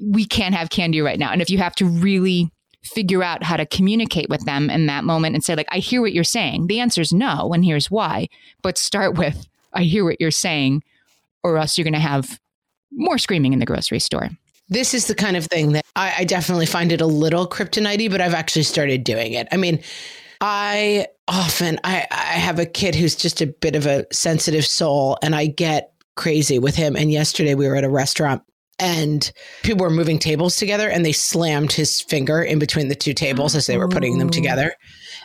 We 0.00 0.24
can't 0.24 0.54
have 0.54 0.70
candy 0.70 1.00
right 1.00 1.18
now. 1.18 1.30
And 1.30 1.42
if 1.42 1.50
you 1.50 1.58
have 1.58 1.74
to 1.76 1.86
really 1.86 2.50
figure 2.86 3.22
out 3.22 3.42
how 3.42 3.56
to 3.56 3.66
communicate 3.66 4.28
with 4.28 4.44
them 4.44 4.70
in 4.70 4.86
that 4.86 5.04
moment 5.04 5.34
and 5.34 5.44
say 5.44 5.54
like 5.54 5.68
i 5.70 5.78
hear 5.78 6.00
what 6.00 6.12
you're 6.12 6.24
saying 6.24 6.66
the 6.66 6.80
answer 6.80 7.00
is 7.00 7.12
no 7.12 7.52
and 7.52 7.64
here's 7.64 7.90
why 7.90 8.28
but 8.62 8.78
start 8.78 9.16
with 9.16 9.46
i 9.72 9.82
hear 9.82 10.04
what 10.04 10.20
you're 10.20 10.30
saying 10.30 10.82
or 11.42 11.58
else 11.58 11.76
you're 11.76 11.84
going 11.84 11.92
to 11.92 11.98
have 11.98 12.40
more 12.92 13.18
screaming 13.18 13.52
in 13.52 13.58
the 13.58 13.66
grocery 13.66 14.00
store 14.00 14.30
this 14.68 14.94
is 14.94 15.06
the 15.06 15.14
kind 15.14 15.36
of 15.36 15.46
thing 15.46 15.72
that 15.72 15.84
I, 15.94 16.14
I 16.18 16.24
definitely 16.24 16.66
find 16.66 16.90
it 16.90 17.00
a 17.00 17.06
little 17.06 17.46
kryptonite 17.46 18.10
but 18.10 18.20
I've 18.20 18.34
actually 18.34 18.64
started 18.64 19.04
doing 19.04 19.32
it. 19.32 19.46
I 19.52 19.56
mean, 19.56 19.82
I 20.40 21.06
often 21.28 21.78
I, 21.84 22.06
I 22.10 22.14
have 22.14 22.58
a 22.58 22.66
kid 22.66 22.94
who's 22.94 23.14
just 23.14 23.40
a 23.40 23.46
bit 23.46 23.76
of 23.76 23.86
a 23.86 24.06
sensitive 24.12 24.66
soul 24.66 25.18
and 25.22 25.34
I 25.34 25.46
get 25.46 25.92
crazy 26.16 26.58
with 26.58 26.74
him. 26.74 26.96
And 26.96 27.12
yesterday 27.12 27.54
we 27.54 27.68
were 27.68 27.76
at 27.76 27.84
a 27.84 27.90
restaurant 27.90 28.42
and 28.78 29.32
people 29.62 29.84
were 29.84 29.90
moving 29.90 30.18
tables 30.18 30.56
together 30.56 30.88
and 30.88 31.04
they 31.04 31.12
slammed 31.12 31.72
his 31.72 32.00
finger 32.00 32.42
in 32.42 32.58
between 32.58 32.88
the 32.88 32.94
two 32.94 33.14
tables 33.14 33.54
as 33.54 33.66
they 33.66 33.78
were 33.78 33.88
putting 33.88 34.18
them 34.18 34.28
oh. 34.28 34.30
together. 34.30 34.74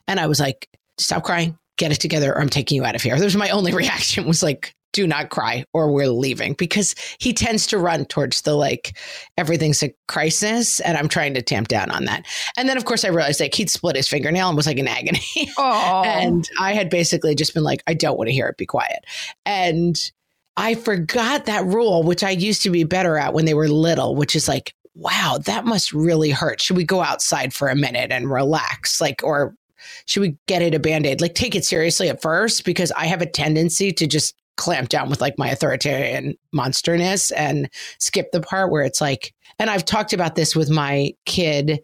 And 0.08 0.20
I 0.20 0.28
was 0.28 0.40
like, 0.40 0.70
stop 0.98 1.24
crying, 1.24 1.58
get 1.78 1.92
it 1.92 2.00
together, 2.00 2.34
or 2.34 2.42
I'm 2.42 2.50
taking 2.50 2.78
you 2.78 2.86
out 2.86 2.96
of 2.96 3.02
here. 3.02 3.18
That 3.18 3.26
was 3.26 3.36
my 3.36 3.50
only 3.50 3.74
reaction 3.76 4.26
was 4.26 4.44
like, 4.44 4.74
do 4.94 5.08
not 5.08 5.30
cry 5.30 5.64
or 5.74 5.92
we're 5.92 6.08
leaving 6.08 6.54
because 6.54 6.96
he 7.20 7.34
tends 7.34 7.66
to 7.68 7.78
run 7.78 8.06
towards 8.06 8.42
the 8.42 8.54
like 8.54 8.98
everything's 9.38 9.82
a 9.84 9.94
crisis 10.08 10.80
and 10.82 10.98
I'm 10.98 11.08
trying 11.08 11.34
to 11.36 11.42
tamp 11.42 11.70
down 11.70 11.90
on 11.92 12.06
that. 12.06 12.26
And 12.58 12.68
then 12.68 12.78
of 12.78 12.86
course 12.86 13.06
I 13.06 13.10
realized 13.10 13.40
like 13.40 13.56
he'd 13.56 13.70
split 13.70 13.96
his 13.96 14.08
fingernail 14.08 14.50
and 14.50 14.58
was 14.58 14.68
like 14.68 14.78
in 14.78 14.88
agony. 14.88 15.22
oh 15.58 16.04
and 16.06 16.48
I 16.60 16.74
had 16.74 16.90
basically 16.90 17.36
just 17.36 17.54
been 17.54 17.64
like, 17.64 17.84
I 17.88 17.94
don't 17.94 18.18
want 18.18 18.28
to 18.28 18.34
hear 18.34 18.48
it, 18.48 18.58
be 18.58 18.66
quiet. 18.66 19.06
And 19.46 19.98
I 20.58 20.76
forgot 20.76 21.46
that 21.46 21.66
rule, 21.66 22.04
which 22.04 22.24
I 22.24 22.32
used 22.32 22.62
to 22.64 22.70
be 22.70 22.84
better 22.84 23.18
at 23.18 23.34
when 23.34 23.46
they 23.46 23.54
were 23.54 23.68
little, 23.68 24.16
which 24.16 24.36
is 24.36 24.48
like, 24.48 24.74
wow, 24.96 25.40
that 25.46 25.66
must 25.66 25.94
really 25.94 26.32
hurt. 26.32 26.62
Should 26.62 26.78
we 26.78 26.84
go 26.84 27.02
outside 27.02 27.54
for 27.54 27.70
a 27.70 27.76
minute 27.76 28.12
and 28.12 28.30
relax? 28.30 29.00
Like, 29.00 29.24
or 29.24 29.56
should 30.06 30.22
we 30.22 30.38
get 30.48 30.62
it 30.62 30.76
a 30.76 30.80
band 30.80 31.06
aid? 31.06 31.22
Like, 31.22 31.36
take 31.36 31.56
it 31.56 31.66
seriously 31.66 32.10
at 32.10 32.22
first 32.22 32.66
because 32.66 32.92
I 32.92 33.06
have 33.06 33.22
a 33.22 33.26
tendency 33.26 33.92
to 33.94 34.08
just 34.08 34.36
clamp 34.58 34.90
down 34.90 35.10
with 35.10 35.22
like 35.22 35.38
my 35.38 35.50
authoritarian 35.50 36.36
monsterness 36.52 37.32
and 37.32 37.70
skip 38.00 38.32
the 38.32 38.42
part 38.42 38.72
where 38.72 38.84
it's 38.84 39.02
like, 39.02 39.34
and 39.58 39.70
I've 39.70 39.86
talked 39.86 40.14
about 40.14 40.36
this 40.36 40.56
with 40.56 40.70
my 40.70 41.12
kid 41.26 41.82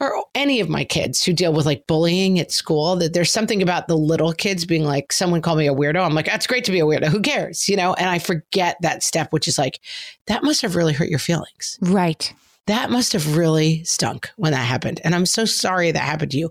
or 0.00 0.24
any 0.34 0.60
of 0.60 0.68
my 0.68 0.84
kids 0.84 1.22
who 1.24 1.32
deal 1.32 1.52
with 1.52 1.66
like 1.66 1.86
bullying 1.86 2.38
at 2.38 2.50
school 2.50 2.96
that 2.96 3.12
there's 3.12 3.30
something 3.30 3.62
about 3.62 3.88
the 3.88 3.96
little 3.96 4.32
kids 4.32 4.64
being 4.64 4.84
like 4.84 5.12
someone 5.12 5.40
called 5.40 5.58
me 5.58 5.68
a 5.68 5.74
weirdo. 5.74 6.04
I'm 6.04 6.14
like 6.14 6.26
that's 6.26 6.46
great 6.46 6.64
to 6.64 6.72
be 6.72 6.80
a 6.80 6.84
weirdo. 6.84 7.08
Who 7.08 7.20
cares? 7.20 7.68
You 7.68 7.76
know? 7.76 7.94
And 7.94 8.08
i 8.08 8.18
forget 8.18 8.76
that 8.82 9.02
step 9.02 9.32
which 9.32 9.48
is 9.48 9.58
like 9.58 9.80
that 10.26 10.42
must 10.42 10.62
have 10.62 10.76
really 10.76 10.92
hurt 10.92 11.08
your 11.08 11.18
feelings. 11.18 11.78
Right. 11.80 12.32
That 12.66 12.90
must 12.90 13.12
have 13.12 13.36
really 13.36 13.84
stunk 13.84 14.30
when 14.36 14.52
that 14.52 14.58
happened. 14.58 15.00
And 15.04 15.14
i'm 15.14 15.26
so 15.26 15.44
sorry 15.44 15.90
that 15.92 16.00
happened 16.00 16.32
to 16.32 16.38
you. 16.38 16.50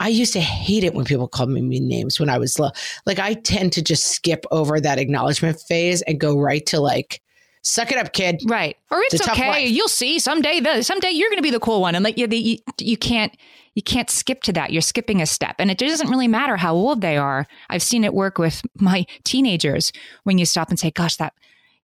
I 0.00 0.08
used 0.08 0.32
to 0.32 0.40
hate 0.40 0.82
it 0.82 0.94
when 0.94 1.04
people 1.04 1.28
called 1.28 1.50
me 1.50 1.62
mean 1.62 1.86
names 1.86 2.18
when 2.18 2.28
i 2.28 2.38
was 2.38 2.58
little 2.58 2.74
like 3.06 3.20
i 3.20 3.34
tend 3.34 3.72
to 3.74 3.82
just 3.82 4.08
skip 4.08 4.44
over 4.50 4.80
that 4.80 4.98
acknowledgement 4.98 5.60
phase 5.60 6.02
and 6.02 6.18
go 6.18 6.36
right 6.36 6.66
to 6.66 6.80
like 6.80 7.22
suck 7.62 7.90
it 7.92 7.98
up 7.98 8.12
kid. 8.12 8.40
Right. 8.46 8.76
Or 8.90 8.98
it's, 9.02 9.14
It's 9.14 9.28
okay. 9.28 9.66
you'll 9.66 9.88
see 9.88 10.18
someday 10.18 10.60
the, 10.60 10.82
someday 10.82 11.10
you're 11.10 11.30
going 11.30 11.38
to 11.38 11.42
be 11.42 11.50
the 11.50 11.60
cool 11.60 11.80
one 11.80 11.94
and 11.94 12.04
like 12.04 12.18
you, 12.18 12.26
you, 12.30 12.58
you 12.78 12.96
can't 12.96 13.34
you 13.74 13.82
can't 13.82 14.10
skip 14.10 14.42
to 14.42 14.52
that. 14.52 14.70
You're 14.70 14.82
skipping 14.82 15.22
a 15.22 15.26
step 15.26 15.56
and 15.58 15.70
it 15.70 15.78
doesn't 15.78 16.10
really 16.10 16.28
matter 16.28 16.56
how 16.56 16.74
old 16.74 17.00
they 17.00 17.16
are. 17.16 17.46
I've 17.70 17.82
seen 17.82 18.04
it 18.04 18.12
work 18.12 18.36
with 18.36 18.60
my 18.78 19.06
teenagers 19.24 19.92
when 20.24 20.36
you 20.38 20.44
stop 20.44 20.68
and 20.68 20.78
say 20.78 20.90
gosh 20.90 21.16
that 21.16 21.32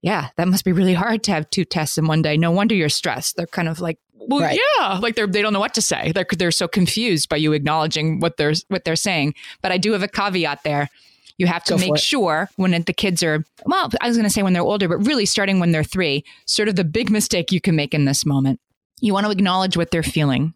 yeah 0.02 0.28
that 0.37 0.49
must 0.49 0.64
be 0.64 0.73
really 0.73 0.94
hard 0.94 1.23
to 1.25 1.32
have 1.32 1.49
two 1.50 1.64
tests 1.64 1.97
in 1.99 2.06
one 2.06 2.23
day. 2.23 2.37
No 2.37 2.50
wonder 2.50 2.75
you're 2.75 2.88
stressed. 2.88 3.37
They're 3.37 3.47
kind 3.47 3.68
of 3.68 3.80
like 3.80 3.99
well 4.14 4.40
Right. 4.40 4.61
yeah. 4.78 4.99
Like 4.99 5.14
they're 5.14 5.26
they 5.26 5.40
don't 5.42 5.52
know 5.52 5.61
what 5.61 5.75
to 5.75 5.82
say. 5.82 6.12
They're 6.12 6.26
they're 6.37 6.50
so 6.50 6.68
confused 6.68 7.28
by 7.28 7.37
you 7.37 7.52
acknowledging 7.52 8.20
what 8.20 8.37
they're 8.37 8.54
what 8.68 8.85
they're 8.85 8.97
saying. 8.97 9.35
But 9.62 9.73
i 9.73 9.78
do 9.78 9.92
have 9.92 10.02
a 10.02 10.08
caveat 10.08 10.64
there 10.64 10.90
you 11.38 11.47
have 11.47 11.64
to 11.64 11.75
Go 11.75 11.78
make 11.78 11.97
sure 11.97 12.50
when 12.57 12.71
the 12.71 12.92
kids 12.92 13.23
are 13.23 13.45
well 13.64 13.90
i 14.00 14.09
was 14.09 14.16
going 14.16 14.26
to 14.26 14.33
say 14.33 14.42
when 14.42 14.52
they're 14.52 14.62
older 14.62 14.88
but 14.88 15.07
really 15.07 15.26
starting 15.26 15.61
when 15.61 15.73
they're 15.73 15.85
three 15.85 16.25
sort 16.47 16.68
of 16.68 16.76
the 16.76 16.85
big 16.85 17.11
mistake 17.11 17.50
you 17.52 17.61
can 17.61 17.75
make 17.76 17.95
in 17.95 18.04
this 18.04 18.26
moment 18.26 18.61
you 19.00 19.12
want 19.12 19.26
to 19.26 19.33
acknowledge 19.33 19.76
what 19.76 19.90
they're 19.90 20.02
feeling 20.02 20.54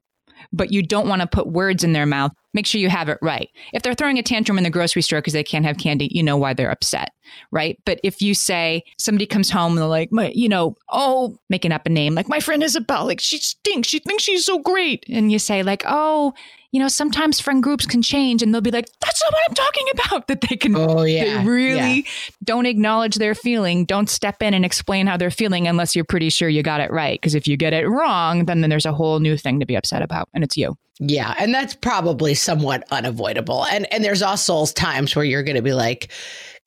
but 0.52 0.72
you 0.72 0.82
don't 0.82 1.08
want 1.08 1.22
to 1.22 1.28
put 1.28 1.46
words 1.46 1.84
in 1.84 1.92
their 1.92 2.06
mouth. 2.06 2.32
Make 2.54 2.66
sure 2.66 2.80
you 2.80 2.90
have 2.90 3.08
it 3.08 3.18
right. 3.22 3.48
If 3.72 3.82
they're 3.82 3.94
throwing 3.94 4.18
a 4.18 4.22
tantrum 4.22 4.58
in 4.58 4.64
the 4.64 4.70
grocery 4.70 5.02
store 5.02 5.20
because 5.20 5.32
they 5.32 5.44
can't 5.44 5.64
have 5.64 5.78
candy, 5.78 6.08
you 6.10 6.22
know 6.22 6.36
why 6.36 6.52
they're 6.52 6.70
upset, 6.70 7.12
right? 7.50 7.78
But 7.86 8.00
if 8.02 8.20
you 8.20 8.34
say 8.34 8.82
somebody 8.98 9.26
comes 9.26 9.50
home 9.50 9.72
and 9.72 9.78
they're 9.78 9.86
like, 9.86 10.12
my, 10.12 10.30
you 10.34 10.48
know, 10.48 10.76
oh, 10.90 11.36
making 11.48 11.72
up 11.72 11.86
a 11.86 11.90
name, 11.90 12.14
like 12.14 12.28
my 12.28 12.40
friend 12.40 12.62
Isabel, 12.62 13.06
like 13.06 13.20
she 13.20 13.38
stinks, 13.38 13.88
she 13.88 14.00
thinks 14.00 14.22
she's 14.22 14.44
so 14.44 14.58
great, 14.58 15.04
and 15.08 15.32
you 15.32 15.38
say 15.38 15.62
like, 15.62 15.82
oh, 15.86 16.34
you 16.72 16.80
know, 16.80 16.88
sometimes 16.88 17.38
friend 17.38 17.62
groups 17.62 17.86
can 17.86 18.02
change, 18.02 18.42
and 18.42 18.52
they'll 18.52 18.62
be 18.62 18.70
like, 18.70 18.88
that's 19.00 19.22
not 19.22 19.32
what 19.32 19.42
I'm 19.48 19.54
talking 19.54 19.86
about. 19.92 20.26
That 20.32 20.40
they 20.42 20.56
can 20.56 20.76
oh 20.76 21.02
yeah 21.02 21.42
they 21.42 21.44
really 21.44 22.06
don't 22.44 22.64
acknowledge 22.64 23.16
their 23.16 23.34
feeling. 23.34 23.84
Don't 23.84 24.08
step 24.08 24.40
in 24.40 24.54
and 24.54 24.64
explain 24.64 25.06
how 25.06 25.16
they're 25.16 25.30
feeling 25.30 25.66
unless 25.66 25.94
you're 25.96 26.04
pretty 26.04 26.30
sure 26.30 26.48
you 26.48 26.62
got 26.62 26.80
it 26.80 26.90
right. 26.90 27.20
Because 27.20 27.34
if 27.34 27.46
you 27.46 27.56
get 27.56 27.72
it 27.72 27.86
wrong, 27.88 28.46
then, 28.46 28.60
then 28.60 28.70
there's 28.70 28.86
a 28.86 28.92
whole 28.92 29.18
new 29.20 29.36
thing 29.36 29.60
to 29.60 29.66
be 29.66 29.74
upset 29.74 30.00
about, 30.00 30.28
and 30.32 30.44
it's 30.44 30.56
you. 30.56 30.76
Yeah, 31.00 31.34
and 31.38 31.52
that's 31.52 31.74
probably 31.74 32.34
somewhat 32.34 32.84
unavoidable. 32.90 33.66
And 33.66 33.92
and 33.92 34.04
there's 34.04 34.22
also 34.22 34.64
times 34.66 35.14
where 35.16 35.24
you're 35.24 35.42
going 35.42 35.56
to 35.56 35.62
be 35.62 35.74
like, 35.74 36.10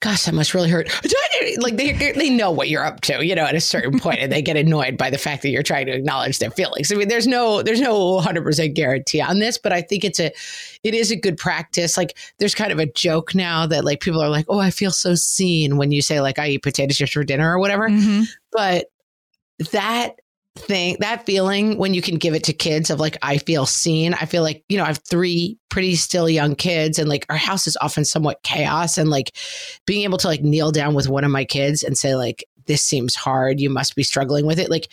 "Gosh, 0.00 0.24
that 0.24 0.34
must 0.34 0.54
really 0.54 0.70
hurt." 0.70 0.88
Like 1.58 1.76
they 1.76 1.92
they 1.92 2.30
know 2.30 2.50
what 2.50 2.68
you're 2.68 2.84
up 2.84 3.00
to, 3.02 3.24
you 3.24 3.34
know, 3.34 3.44
at 3.44 3.54
a 3.54 3.60
certain 3.60 3.98
point, 4.00 4.20
and 4.20 4.32
they 4.32 4.42
get 4.42 4.56
annoyed 4.56 4.96
by 4.96 5.10
the 5.10 5.18
fact 5.18 5.42
that 5.42 5.50
you're 5.50 5.62
trying 5.62 5.86
to 5.86 5.92
acknowledge 5.92 6.38
their 6.38 6.50
feelings. 6.50 6.90
I 6.90 6.96
mean, 6.96 7.08
there's 7.08 7.26
no 7.26 7.62
there's 7.62 7.80
no 7.80 8.14
100 8.14 8.42
percent 8.42 8.74
guarantee 8.74 9.20
on 9.20 9.38
this, 9.38 9.58
but 9.58 9.72
I 9.72 9.82
think 9.82 10.04
it's 10.04 10.18
a 10.18 10.32
it 10.82 10.94
is 10.94 11.10
a 11.10 11.16
good 11.16 11.36
practice. 11.36 11.96
Like 11.96 12.16
there's 12.38 12.54
kind 12.54 12.72
of 12.72 12.78
a 12.78 12.86
joke 12.86 13.34
now 13.34 13.66
that 13.66 13.84
like 13.84 14.00
people 14.00 14.20
are 14.20 14.28
like, 14.28 14.46
"Oh, 14.48 14.58
I 14.58 14.70
feel 14.70 14.90
so 14.90 15.14
seen" 15.14 15.76
when 15.76 15.92
you 15.92 16.02
say 16.02 16.20
like 16.20 16.38
I 16.38 16.48
eat 16.48 16.62
potato 16.62 16.92
chips 16.92 17.12
for 17.12 17.24
dinner 17.24 17.54
or 17.54 17.58
whatever 17.58 17.88
mm-hmm. 17.88 18.22
but 18.52 18.86
that 19.72 20.20
thing 20.58 20.96
that 21.00 21.24
feeling 21.26 21.78
when 21.78 21.94
you 21.94 22.02
can 22.02 22.16
give 22.16 22.34
it 22.34 22.44
to 22.44 22.52
kids 22.52 22.90
of 22.90 22.98
like 22.98 23.16
i 23.22 23.38
feel 23.38 23.66
seen 23.66 24.14
i 24.14 24.24
feel 24.24 24.42
like 24.42 24.64
you 24.68 24.76
know 24.76 24.84
i 24.84 24.88
have 24.88 25.00
three 25.08 25.58
pretty 25.68 25.94
still 25.94 26.28
young 26.28 26.54
kids 26.54 26.98
and 26.98 27.08
like 27.08 27.26
our 27.28 27.36
house 27.36 27.66
is 27.66 27.76
often 27.80 28.04
somewhat 28.04 28.42
chaos 28.42 28.98
and 28.98 29.10
like 29.10 29.36
being 29.86 30.04
able 30.04 30.18
to 30.18 30.26
like 30.26 30.42
kneel 30.42 30.72
down 30.72 30.94
with 30.94 31.08
one 31.08 31.24
of 31.24 31.30
my 31.30 31.44
kids 31.44 31.82
and 31.82 31.96
say 31.98 32.14
like 32.14 32.44
this 32.66 32.82
seems 32.82 33.14
hard 33.14 33.60
you 33.60 33.70
must 33.70 33.94
be 33.94 34.02
struggling 34.02 34.46
with 34.46 34.58
it 34.58 34.70
like 34.70 34.88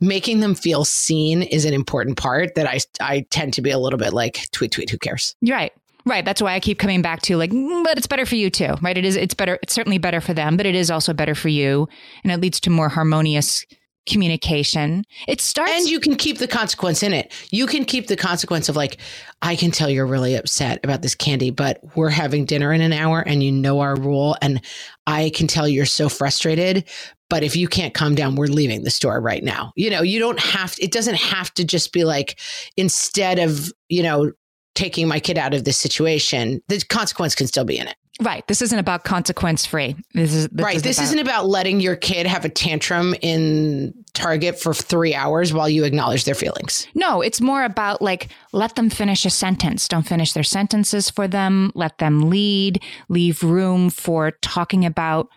making 0.00 0.40
them 0.40 0.54
feel 0.54 0.84
seen 0.84 1.42
is 1.42 1.64
an 1.64 1.72
important 1.72 2.16
part 2.16 2.54
that 2.54 2.66
i 2.66 2.78
i 3.00 3.20
tend 3.30 3.52
to 3.52 3.62
be 3.62 3.70
a 3.70 3.78
little 3.78 3.98
bit 3.98 4.12
like 4.12 4.50
tweet 4.50 4.72
tweet 4.72 4.90
who 4.90 4.98
cares 4.98 5.34
You're 5.40 5.56
right. 5.56 5.72
Right. 6.08 6.24
That's 6.24 6.40
why 6.40 6.54
I 6.54 6.60
keep 6.60 6.78
coming 6.78 7.02
back 7.02 7.22
to 7.22 7.36
like, 7.36 7.50
"Mm, 7.50 7.82
but 7.82 7.98
it's 7.98 8.06
better 8.06 8.24
for 8.24 8.36
you 8.36 8.48
too, 8.48 8.76
right? 8.80 8.96
It 8.96 9.04
is, 9.04 9.16
it's 9.16 9.34
better. 9.34 9.58
It's 9.60 9.74
certainly 9.74 9.98
better 9.98 10.20
for 10.20 10.34
them, 10.34 10.56
but 10.56 10.64
it 10.64 10.76
is 10.76 10.88
also 10.88 11.12
better 11.12 11.34
for 11.34 11.48
you. 11.48 11.88
And 12.22 12.30
it 12.30 12.40
leads 12.40 12.60
to 12.60 12.70
more 12.70 12.88
harmonious 12.88 13.66
communication. 14.06 15.04
It 15.28 15.40
starts. 15.40 15.72
And 15.72 15.88
you 15.88 16.00
can 16.00 16.16
keep 16.16 16.38
the 16.38 16.48
consequence 16.48 17.02
in 17.02 17.12
it. 17.12 17.32
You 17.50 17.66
can 17.66 17.84
keep 17.84 18.06
the 18.06 18.16
consequence 18.16 18.68
of 18.68 18.76
like, 18.76 18.98
I 19.42 19.56
can 19.56 19.70
tell 19.70 19.90
you're 19.90 20.06
really 20.06 20.34
upset 20.34 20.80
about 20.84 21.02
this 21.02 21.14
candy, 21.14 21.50
but 21.50 21.80
we're 21.94 22.10
having 22.10 22.44
dinner 22.44 22.72
in 22.72 22.80
an 22.80 22.92
hour 22.92 23.20
and 23.20 23.42
you 23.42 23.52
know 23.52 23.80
our 23.80 23.96
rule. 23.96 24.36
And 24.40 24.60
I 25.06 25.30
can 25.30 25.46
tell 25.46 25.68
you're 25.68 25.86
so 25.86 26.08
frustrated. 26.08 26.84
But 27.28 27.42
if 27.42 27.56
you 27.56 27.66
can't 27.66 27.92
calm 27.92 28.14
down, 28.14 28.36
we're 28.36 28.46
leaving 28.46 28.84
the 28.84 28.90
store 28.90 29.20
right 29.20 29.42
now. 29.42 29.72
You 29.74 29.90
know, 29.90 30.02
you 30.02 30.20
don't 30.20 30.38
have, 30.38 30.76
it 30.80 30.92
doesn't 30.92 31.16
have 31.16 31.52
to 31.54 31.64
just 31.64 31.92
be 31.92 32.04
like, 32.04 32.38
instead 32.76 33.40
of, 33.40 33.72
you 33.88 34.02
know, 34.02 34.30
taking 34.76 35.08
my 35.08 35.18
kid 35.18 35.38
out 35.38 35.54
of 35.54 35.64
this 35.64 35.78
situation, 35.78 36.62
the 36.68 36.80
consequence 36.88 37.34
can 37.34 37.46
still 37.46 37.64
be 37.64 37.78
in 37.78 37.88
it. 37.88 37.96
Right. 38.20 38.46
This 38.46 38.62
isn't 38.62 38.78
about 38.78 39.04
consequence 39.04 39.66
free. 39.66 39.94
This 40.14 40.32
is 40.32 40.48
this 40.48 40.64
right. 40.64 40.76
Is 40.76 40.82
this 40.82 40.96
about- 40.98 41.04
isn't 41.04 41.18
about 41.18 41.48
letting 41.48 41.80
your 41.80 41.96
kid 41.96 42.26
have 42.26 42.44
a 42.44 42.48
tantrum 42.48 43.14
in 43.20 43.92
Target 44.14 44.58
for 44.58 44.72
three 44.72 45.14
hours 45.14 45.52
while 45.52 45.68
you 45.68 45.84
acknowledge 45.84 46.24
their 46.24 46.34
feelings. 46.34 46.86
No, 46.94 47.20
it's 47.20 47.42
more 47.42 47.64
about 47.64 48.00
like 48.00 48.28
let 48.52 48.74
them 48.74 48.88
finish 48.88 49.26
a 49.26 49.30
sentence. 49.30 49.86
Don't 49.86 50.06
finish 50.06 50.32
their 50.32 50.42
sentences 50.42 51.10
for 51.10 51.28
them. 51.28 51.70
Let 51.74 51.98
them 51.98 52.30
lead. 52.30 52.82
Leave 53.10 53.42
room 53.42 53.90
for 53.90 54.30
talking 54.40 54.86
about 54.86 55.28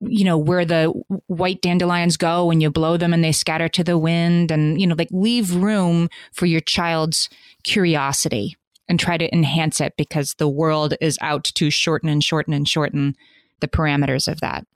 you 0.00 0.24
know 0.24 0.38
where 0.38 0.64
the 0.64 0.86
white 1.26 1.60
dandelions 1.62 2.16
go 2.16 2.46
when 2.46 2.60
you 2.60 2.70
blow 2.70 2.96
them 2.96 3.12
and 3.12 3.22
they 3.22 3.32
scatter 3.32 3.68
to 3.68 3.84
the 3.84 3.98
wind 3.98 4.50
and 4.50 4.80
you 4.80 4.86
know 4.86 4.94
like 4.96 5.10
leave 5.12 5.54
room 5.54 6.08
for 6.32 6.46
your 6.46 6.60
child's 6.60 7.28
curiosity 7.64 8.56
and 8.90 8.98
try 8.98 9.16
to 9.16 9.32
enhance 9.32 9.80
it 9.80 9.94
because 9.96 10.34
the 10.34 10.48
world 10.48 10.94
is 11.00 11.16
out 11.22 11.44
to 11.44 11.70
shorten 11.70 12.08
and 12.08 12.22
shorten 12.22 12.52
and 12.52 12.68
shorten 12.68 13.14
the 13.60 13.68
parameters 13.68 14.26
of 14.26 14.40
that. 14.40 14.66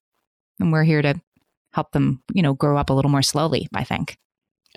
And 0.61 0.73
we're 0.73 0.85
here 0.85 1.02
to 1.02 1.21
help 1.73 1.90
them, 1.90 2.23
you 2.33 2.40
know, 2.40 2.54
grow 2.54 2.78
up 2.78 2.90
a 2.90 2.92
little 2.92 3.11
more 3.11 3.23
slowly, 3.23 3.68
I 3.75 3.83
think. 3.83 4.16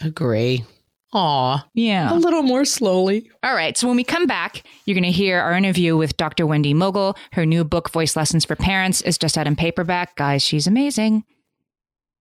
Agree. 0.01 0.65
Aw. 1.13 1.65
Yeah. 1.75 2.11
A 2.11 2.15
little 2.15 2.41
more 2.41 2.65
slowly. 2.65 3.29
All 3.43 3.53
right. 3.53 3.77
So 3.77 3.87
when 3.87 3.95
we 3.95 4.03
come 4.03 4.25
back, 4.25 4.63
you're 4.85 4.95
going 4.95 5.03
to 5.03 5.11
hear 5.11 5.39
our 5.39 5.53
interview 5.53 5.95
with 5.95 6.17
Dr. 6.17 6.47
Wendy 6.47 6.73
Mogel. 6.73 7.15
Her 7.31 7.45
new 7.45 7.63
book, 7.63 7.91
Voice 7.91 8.15
Lessons 8.15 8.43
for 8.43 8.55
Parents, 8.55 9.01
is 9.03 9.19
just 9.19 9.37
out 9.37 9.47
in 9.47 9.55
paperback. 9.55 10.15
Guys, 10.15 10.41
she's 10.41 10.65
amazing. 10.65 11.23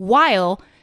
while 0.00 0.60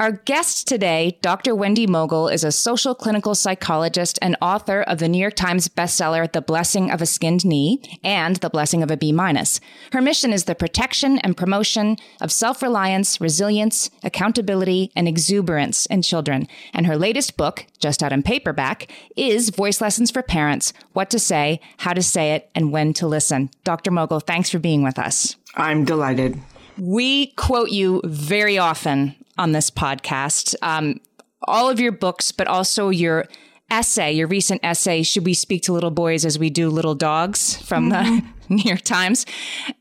Our 0.00 0.12
guest 0.12 0.66
today, 0.66 1.18
Dr. 1.20 1.54
Wendy 1.54 1.86
Mogel, 1.86 2.32
is 2.32 2.42
a 2.42 2.50
social 2.50 2.94
clinical 2.94 3.34
psychologist 3.34 4.18
and 4.22 4.34
author 4.40 4.80
of 4.80 4.98
the 4.98 5.10
New 5.10 5.18
York 5.18 5.36
Times 5.36 5.68
bestseller, 5.68 6.32
The 6.32 6.40
Blessing 6.40 6.90
of 6.90 7.02
a 7.02 7.06
Skinned 7.06 7.44
Knee 7.44 7.82
and 8.02 8.36
The 8.36 8.48
Blessing 8.48 8.82
of 8.82 8.90
a 8.90 8.96
B 8.96 9.12
minus. 9.12 9.60
Her 9.92 10.00
mission 10.00 10.32
is 10.32 10.44
the 10.44 10.54
protection 10.54 11.18
and 11.18 11.36
promotion 11.36 11.98
of 12.22 12.32
self-reliance, 12.32 13.20
resilience, 13.20 13.90
accountability, 14.02 14.90
and 14.96 15.06
exuberance 15.06 15.84
in 15.84 16.00
children. 16.00 16.48
And 16.72 16.86
her 16.86 16.96
latest 16.96 17.36
book, 17.36 17.66
just 17.78 18.02
out 18.02 18.10
in 18.10 18.22
paperback, 18.22 18.90
is 19.16 19.50
Voice 19.50 19.82
Lessons 19.82 20.10
for 20.10 20.22
Parents, 20.22 20.72
What 20.94 21.10
to 21.10 21.18
Say, 21.18 21.60
How 21.76 21.92
to 21.92 22.02
Say 22.02 22.32
It, 22.32 22.48
and 22.54 22.72
When 22.72 22.94
to 22.94 23.06
Listen. 23.06 23.50
Dr. 23.64 23.90
Mogel, 23.90 24.20
thanks 24.20 24.48
for 24.48 24.58
being 24.58 24.82
with 24.82 24.98
us. 24.98 25.36
I'm 25.56 25.84
delighted. 25.84 26.40
We 26.78 27.32
quote 27.32 27.68
you 27.68 28.00
very 28.06 28.56
often 28.56 29.14
on 29.40 29.52
this 29.52 29.70
podcast. 29.70 30.54
Um, 30.60 31.00
all 31.48 31.70
of 31.70 31.80
your 31.80 31.92
books, 31.92 32.30
but 32.30 32.46
also 32.46 32.90
your 32.90 33.26
essay, 33.70 34.12
your 34.12 34.26
recent 34.26 34.60
essay, 34.62 35.02
Should 35.02 35.24
We 35.24 35.32
Speak 35.32 35.62
to 35.62 35.72
Little 35.72 35.90
Boys 35.90 36.26
as 36.26 36.38
We 36.38 36.50
Do 36.50 36.68
Little 36.68 36.94
Dogs 36.94 37.56
from 37.62 37.90
mm-hmm. 37.90 38.16
the 38.16 38.24
New 38.54 38.62
York 38.62 38.82
Times. 38.82 39.24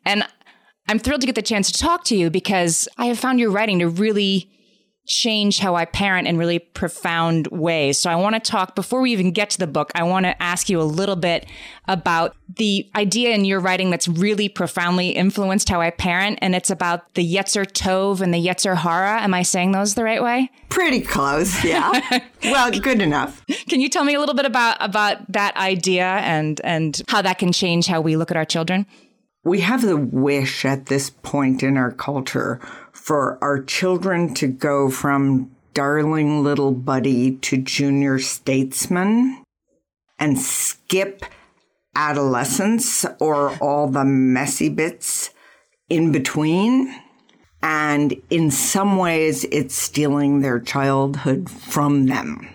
And 0.06 0.24
I'm 0.88 0.98
thrilled 0.98 1.22
to 1.22 1.28
get 1.28 1.36
the 1.36 1.42
chance 1.42 1.72
to 1.72 1.78
talk 1.78 2.06
to 2.06 2.16
you 2.16 2.30
because 2.30 2.88
I 2.98 3.08
have 3.08 3.20
found 3.20 3.40
your 3.40 3.52
writing 3.52 3.80
to 3.80 3.90
really 3.90 4.50
change 5.10 5.58
how 5.58 5.76
I 5.76 5.86
parent 5.86 6.28
in 6.28 6.38
really 6.38 6.60
profound 6.60 7.48
ways. 7.48 7.98
So 7.98 8.12
I 8.12 8.16
want 8.16 8.36
to 8.36 8.40
talk 8.40 8.76
before 8.76 9.02
we 9.02 9.12
even 9.12 9.32
get 9.32 9.50
to 9.50 9.58
the 9.58 9.68
book. 9.68 9.92
I 9.96 10.04
want 10.04 10.26
to 10.28 10.42
ask 10.42 10.70
you 10.70 10.80
a 10.80 10.84
little 10.84 11.16
bit 11.16 11.48
about 11.88 12.36
the 12.56 12.88
idea 12.96 13.34
in 13.34 13.44
your 13.44 13.60
writing 13.60 13.90
that's 13.90 14.08
really 14.08 14.48
profoundly 14.48 15.10
influenced 15.10 15.68
how 15.68 15.82
I 15.82 15.90
parent, 15.90 16.38
and 16.42 16.54
it's 16.56 16.70
about 16.70 17.12
the 17.16 17.36
Yetzer 17.36 17.66
Tov 17.66 18.22
and 18.22 18.34
the 18.34 18.38
Yetzer 18.38 18.78
Hara. 18.78 19.22
Am 19.22 19.34
I 19.34 19.42
saying 19.42 19.72
those 19.72 19.96
the 19.96 20.04
right 20.04 20.22
way? 20.22 20.52
Pretty 20.70 21.02
close, 21.02 21.64
yeah. 21.64 22.22
well, 22.44 22.72
good 22.72 23.02
enough. 23.02 23.44
Can 23.68 23.82
you 23.82 23.90
tell 23.90 24.04
me 24.04 24.14
a 24.14 24.20
little 24.20 24.36
bit 24.36 24.46
about 24.46 24.78
about 24.80 25.32
that 25.32 25.58
idea 25.58 26.06
and 26.06 26.62
and 26.64 27.02
how 27.08 27.24
that 27.24 27.40
can 27.40 27.52
change 27.52 27.88
how 27.88 28.00
we 28.00 28.16
look 28.16 28.30
at 28.30 28.38
our 28.38 28.46
children? 28.46 28.86
We 29.44 29.62
have 29.62 29.82
the 29.82 29.98
wish 29.98 30.66
at 30.66 30.88
this 30.88 31.10
point 31.10 31.64
in 31.64 31.78
our 31.78 31.92
culture 31.92 32.60
for 33.10 33.44
our 33.44 33.60
children 33.60 34.36
to 34.36 34.46
go 34.46 34.88
from 34.88 35.50
darling 35.74 36.44
little 36.44 36.72
buddy 36.72 37.32
to 37.38 37.58
junior 37.58 38.20
statesman. 38.20 39.44
and 40.20 40.38
skip 40.38 41.26
adolescence 41.96 43.06
or 43.20 43.58
all 43.58 43.88
the 43.88 44.06
messy 44.06 44.70
bits 44.70 45.32
in 45.90 46.12
between. 46.12 46.94
And 47.64 48.14
in 48.30 48.52
some 48.52 48.98
ways, 48.98 49.44
it's 49.46 49.74
stealing 49.74 50.42
their 50.42 50.60
childhood 50.60 51.50
from 51.50 52.06
them 52.06 52.48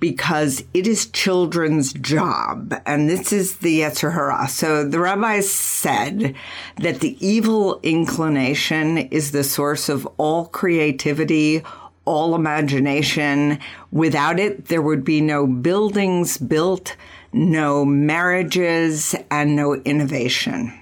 because 0.00 0.62
it 0.74 0.86
is 0.86 1.06
children's 1.06 1.92
job. 1.92 2.74
And 2.86 3.08
this 3.08 3.32
is 3.32 3.58
the 3.58 3.80
Yetzer 3.80 4.12
Hara. 4.12 4.48
So 4.48 4.84
the 4.88 5.00
rabbis 5.00 5.50
said 5.50 6.34
that 6.76 7.00
the 7.00 7.16
evil 7.26 7.80
inclination 7.82 8.98
is 8.98 9.32
the 9.32 9.44
source 9.44 9.88
of 9.88 10.06
all 10.16 10.46
creativity, 10.46 11.62
all 12.04 12.34
imagination. 12.34 13.58
Without 13.90 14.38
it, 14.38 14.66
there 14.66 14.82
would 14.82 15.04
be 15.04 15.20
no 15.20 15.46
buildings 15.46 16.38
built, 16.38 16.96
no 17.32 17.84
marriages, 17.84 19.14
and 19.30 19.56
no 19.56 19.74
innovation. 19.74 20.72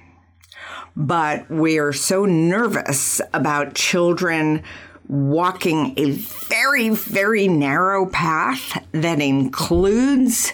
But 0.95 1.51
we 1.51 1.79
are 1.79 1.93
so 1.93 2.25
nervous 2.25 3.21
about 3.35 3.75
children 3.75 4.63
walking 5.09 5.95
a 5.97 6.11
very, 6.13 6.91
very 6.91 7.49
narrow 7.49 8.07
path 8.07 8.85
that 8.93 9.21
includes 9.21 10.53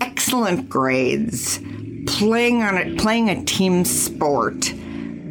excellent 0.00 0.68
grades, 0.68 1.60
playing 2.06 2.62
on 2.62 2.76
it, 2.76 2.98
playing 2.98 3.28
a 3.28 3.44
team 3.44 3.84
sport, 3.84 4.72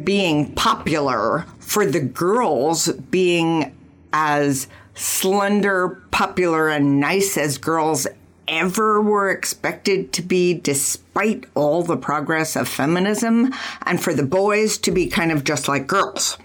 being 0.04 0.52
popular 0.54 1.46
for 1.58 1.84
the 1.84 2.00
girls 2.00 2.88
being 3.10 3.76
as 4.12 4.66
slender, 4.94 6.02
popular, 6.10 6.68
and 6.68 7.00
nice 7.00 7.36
as 7.36 7.58
girls 7.58 8.06
ever 8.48 9.02
were 9.02 9.30
expected 9.30 10.12
to 10.12 10.22
be 10.22 10.54
despite 10.54 11.44
all 11.54 11.82
the 11.82 11.96
progress 11.96 12.56
of 12.56 12.68
feminism, 12.68 13.52
and 13.84 14.02
for 14.02 14.14
the 14.14 14.22
boys 14.22 14.78
to 14.78 14.90
be 14.90 15.08
kind 15.08 15.32
of 15.32 15.44
just 15.44 15.68
like 15.68 15.86
girls. 15.86 16.38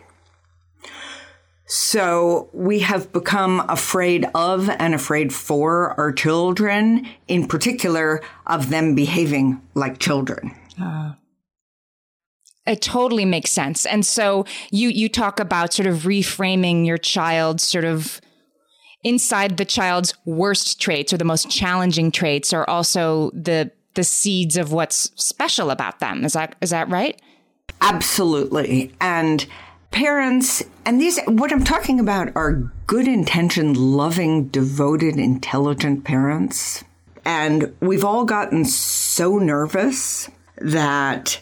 So 1.73 2.49
we 2.51 2.79
have 2.79 3.13
become 3.13 3.61
afraid 3.69 4.25
of 4.35 4.69
and 4.69 4.93
afraid 4.93 5.33
for 5.33 5.97
our 5.97 6.11
children, 6.11 7.07
in 7.29 7.47
particular 7.47 8.21
of 8.45 8.69
them 8.69 8.93
behaving 8.93 9.61
like 9.73 9.97
children. 9.97 10.53
Uh, 10.77 11.13
it 12.67 12.81
totally 12.81 13.23
makes 13.23 13.51
sense. 13.51 13.85
And 13.85 14.05
so 14.05 14.43
you 14.69 14.89
you 14.89 15.07
talk 15.07 15.39
about 15.39 15.71
sort 15.71 15.87
of 15.87 15.99
reframing 15.99 16.85
your 16.85 16.97
child 16.97 17.61
sort 17.61 17.85
of 17.85 18.19
inside 19.05 19.55
the 19.55 19.63
child's 19.63 20.13
worst 20.25 20.81
traits 20.81 21.13
or 21.13 21.17
the 21.17 21.23
most 21.23 21.49
challenging 21.49 22.11
traits 22.11 22.51
are 22.51 22.69
also 22.69 23.31
the 23.33 23.71
the 23.93 24.03
seeds 24.03 24.57
of 24.57 24.73
what's 24.73 25.09
special 25.15 25.71
about 25.71 25.99
them. 25.99 26.25
Is 26.25 26.33
that 26.33 26.53
is 26.59 26.71
that 26.71 26.89
right? 26.89 27.17
Absolutely. 27.79 28.93
And 28.99 29.47
parents, 29.91 30.63
and 30.85 30.99
these, 30.99 31.19
what 31.27 31.51
I'm 31.51 31.63
talking 31.63 31.99
about 31.99 32.35
are 32.35 32.71
good 32.87 33.07
intentioned, 33.07 33.77
loving, 33.77 34.47
devoted, 34.47 35.17
intelligent 35.17 36.03
parents. 36.03 36.83
And 37.23 37.75
we've 37.79 38.03
all 38.03 38.25
gotten 38.25 38.65
so 38.65 39.37
nervous 39.37 40.29
that 40.57 41.39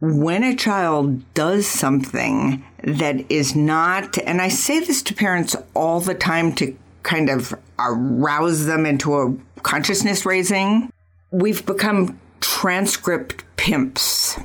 when 0.00 0.44
a 0.44 0.56
child 0.56 1.34
does 1.34 1.66
something 1.66 2.64
that 2.84 3.30
is 3.30 3.54
not, 3.56 4.18
and 4.18 4.40
I 4.40 4.48
say 4.48 4.80
this 4.80 5.02
to 5.02 5.14
parents 5.14 5.56
all 5.74 6.00
the 6.00 6.14
time 6.14 6.54
to 6.54 6.76
kind 7.02 7.28
of 7.28 7.54
arouse 7.78 8.66
them 8.66 8.86
into 8.86 9.14
a 9.14 9.34
consciousness 9.62 10.24
raising, 10.24 10.92
we've 11.30 11.64
become 11.66 12.18
transcript 12.40 13.44
pimps. 13.56 14.38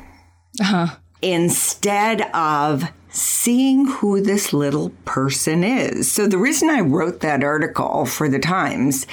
Uh-huh. 0.60 0.88
Instead 1.22 2.22
of 2.34 2.84
seeing 3.16 3.88
who 3.88 4.22
this 4.22 4.54
little 4.54 4.90
person 5.06 5.64
is. 5.64 6.12
So 6.12 6.28
the 6.28 6.38
reason 6.38 6.70
I 6.70 6.82
wrote 6.82 7.22
that 7.22 7.44
article 7.44 8.06
for 8.06 8.28
the 8.28 8.40
Times 8.40 9.08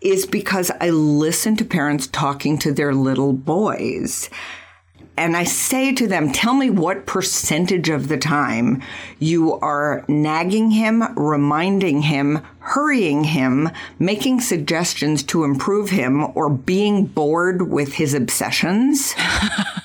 is 0.00 0.26
because 0.26 0.70
I 0.80 0.90
listen 0.90 1.56
to 1.56 1.64
parents 1.64 2.06
talking 2.06 2.58
to 2.58 2.72
their 2.72 2.94
little 2.94 3.32
boys. 3.32 4.28
And 5.16 5.36
I 5.36 5.44
say 5.44 5.92
to 5.94 6.08
them, 6.08 6.32
tell 6.32 6.54
me 6.54 6.70
what 6.70 7.04
percentage 7.04 7.90
of 7.90 8.08
the 8.08 8.16
time 8.16 8.82
you 9.18 9.54
are 9.60 10.04
nagging 10.08 10.70
him, 10.70 11.02
reminding 11.16 12.02
him, 12.02 12.40
hurrying 12.60 13.24
him, 13.24 13.68
making 13.98 14.40
suggestions 14.40 15.22
to 15.24 15.44
improve 15.44 15.90
him, 15.90 16.26
or 16.34 16.48
being 16.48 17.04
bored 17.04 17.70
with 17.70 17.92
his 17.92 18.14
obsessions. 18.14 19.14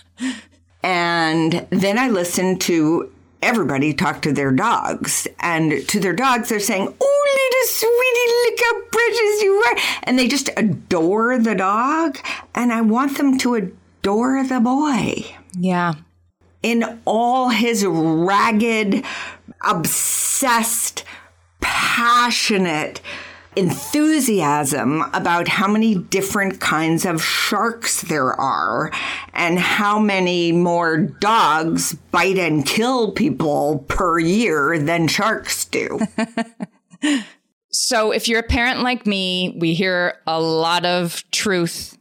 and 0.84 1.68
then 1.70 2.00
I 2.00 2.08
listen 2.08 2.58
to 2.60 3.12
everybody 3.42 3.94
talk 3.94 4.22
to 4.24 4.34
their 4.34 4.52
dogs. 4.52 5.28
And 5.40 5.88
to 5.90 6.00
their 6.00 6.14
dogs, 6.14 6.50
they're 6.50 6.60
saying, 6.60 6.94
Oh, 7.00 7.28
little 7.36 7.68
sweetie, 7.68 8.34
look 8.46 8.60
how 8.60 8.82
precious 8.92 9.42
you 9.42 9.54
are. 9.54 10.00
And 10.04 10.20
they 10.20 10.28
just 10.28 10.50
adore 10.58 11.38
the 11.38 11.56
dog. 11.56 12.18
And 12.56 12.72
I 12.72 12.82
want 12.82 13.18
them 13.18 13.38
to 13.40 13.56
adore 13.56 14.44
the 14.44 14.60
boy. 14.60 15.26
Yeah. 15.58 15.96
In 16.64 17.00
all 17.06 17.50
his 17.50 17.86
ragged, 17.86 19.06
obsessed, 19.62 21.04
passionate, 21.62 23.02
enthusiasm 23.58 25.02
about 25.14 25.48
how 25.48 25.68
many 25.68 25.96
different 25.96 26.60
kinds 26.60 27.06
of 27.06 27.24
sharks 27.24 28.04
there 28.04 28.34
are 28.34 28.92
and 29.34 29.58
how 29.58 30.00
many 30.00 30.52
more 30.52 30.98
dogs 30.98 31.96
bite 32.12 32.38
and 32.38 32.66
kill 32.66 33.12
people 33.12 33.86
per 33.88 34.20
year 34.20 34.78
than 34.78 35.08
sharks 35.08 35.66
do. 35.66 36.00
so, 37.72 38.12
if 38.12 38.28
you're 38.28 38.40
a 38.40 38.44
parent 38.44 38.82
like 38.82 39.08
me, 39.08 39.58
we 39.60 39.74
hear 39.74 40.20
a 40.28 40.40
lot 40.40 40.86
of 40.86 41.24
truth 41.32 41.98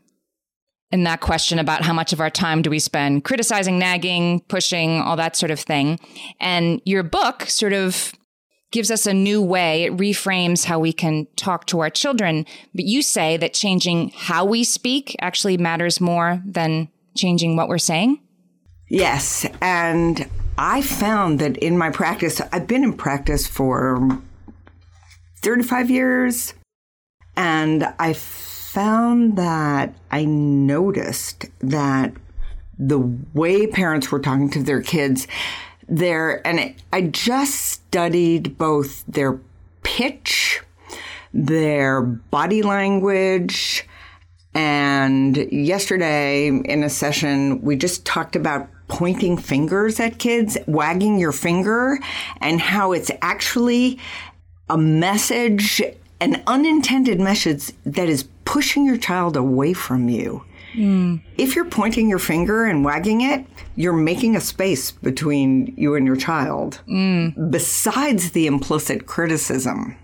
in 0.93 1.05
that 1.05 1.21
question 1.21 1.59
about 1.59 1.83
how 1.83 1.93
much 1.93 2.13
of 2.13 2.21
our 2.21 2.31
time 2.31 2.63
do 2.63 2.71
we 2.71 2.79
spend 2.79 3.25
criticizing, 3.25 3.79
nagging, 3.79 4.41
pushing, 4.49 5.01
all 5.01 5.17
that 5.17 5.37
sort 5.37 5.51
of 5.51 5.59
thing. 5.59 5.99
And 6.39 6.81
your 6.85 7.03
book 7.03 7.43
sort 7.43 7.73
of 7.73 8.13
gives 8.73 8.91
us 8.91 9.07
a 9.07 9.15
new 9.15 9.41
way. 9.41 9.85
It 9.85 9.97
reframes 9.97 10.65
how 10.65 10.79
we 10.79 10.93
can 10.93 11.27
talk 11.37 11.67
to 11.67 11.81
our 11.81 11.91
children. 11.91 12.47
But 12.75 12.85
you 12.85 13.03
say 13.03 13.37
that 13.37 13.55
changing 13.55 14.11
how 14.15 14.45
we 14.45 14.65
speak 14.65 15.17
actually 15.21 15.57
matters 15.57 16.01
more 16.01 16.43
than 16.45 16.89
changing 17.17 17.57
what 17.57 17.69
we're 17.69 17.79
saying? 17.79 18.21
Yes. 18.89 19.47
And 19.61 20.29
I 20.59 20.83
found 20.83 21.39
that 21.41 21.57
in 21.59 21.77
my 21.77 21.91
practice, 21.91 22.41
I've 22.53 22.67
been 22.67 22.85
in 22.85 22.93
practice 22.93 23.47
for 23.47 24.21
35 25.43 25.91
years. 25.91 26.55
And 27.37 27.93
I 27.99 28.15
found 28.15 29.37
that 29.37 29.95
I 30.11 30.25
noticed 30.25 31.47
that 31.61 32.15
the 32.79 32.99
way 33.35 33.67
parents 33.67 34.11
were 34.11 34.19
talking 34.19 34.51
to 34.51 34.63
their 34.63 34.83
kids, 34.83 35.27
their 35.89 36.47
and 36.47 36.61
it, 36.61 36.77
I 36.93 37.03
just 37.03 37.61
studied 37.61 38.59
both 38.59 39.05
their 39.07 39.39
pitch, 39.83 40.61
their 41.33 42.03
body 42.03 42.63
language, 42.63 43.87
and 44.55 45.37
yesterday 45.53 46.49
in 46.49 46.83
a 46.83 46.91
session 46.91 47.63
we 47.63 47.77
just 47.77 48.05
talked 48.05 48.37
about 48.37 48.69
pointing 48.89 49.37
fingers 49.37 50.01
at 50.01 50.19
kids, 50.19 50.57
wagging 50.67 51.19
your 51.19 51.33
finger, 51.33 51.99
and 52.41 52.61
how 52.61 52.93
it's 52.93 53.11
actually 53.23 53.99
a 54.69 54.79
message, 54.79 55.83
an 56.21 56.43
unintended 56.47 57.21
message 57.21 57.73
that 57.85 58.09
is 58.09 58.29
pushing 58.45 58.85
your 58.85 58.97
child 58.97 59.37
away 59.37 59.73
from 59.73 60.09
you. 60.09 60.45
Mm. 60.75 61.23
If 61.37 61.57
you're 61.57 61.65
pointing 61.65 62.09
your 62.09 62.19
finger 62.19 62.65
and 62.65 62.85
wagging 62.85 63.23
it, 63.23 63.47
you're 63.77 63.93
making 63.93 64.35
a 64.35 64.41
space 64.41 64.91
between 64.91 65.73
you 65.77 65.95
and 65.95 66.07
your 66.07 66.17
child, 66.17 66.81
mm. 66.89 67.51
besides 67.51 68.33
the 68.33 68.47
implicit 68.47 69.07
criticism. 69.07 69.97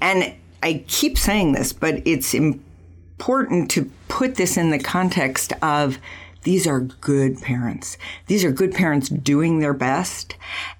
And 0.00 0.34
I 0.62 0.84
keep 0.88 1.18
saying 1.18 1.52
this, 1.52 1.72
but 1.72 2.02
it's 2.06 2.34
important 2.34 3.70
to 3.72 3.90
put 4.08 4.36
this 4.36 4.56
in 4.56 4.70
the 4.70 4.78
context 4.78 5.52
of 5.62 5.98
these 6.42 6.66
are 6.66 6.80
good 6.80 7.40
parents. 7.42 7.98
These 8.26 8.44
are 8.44 8.50
good 8.50 8.72
parents 8.72 9.10
doing 9.10 9.58
their 9.58 9.74
best. 9.74 10.36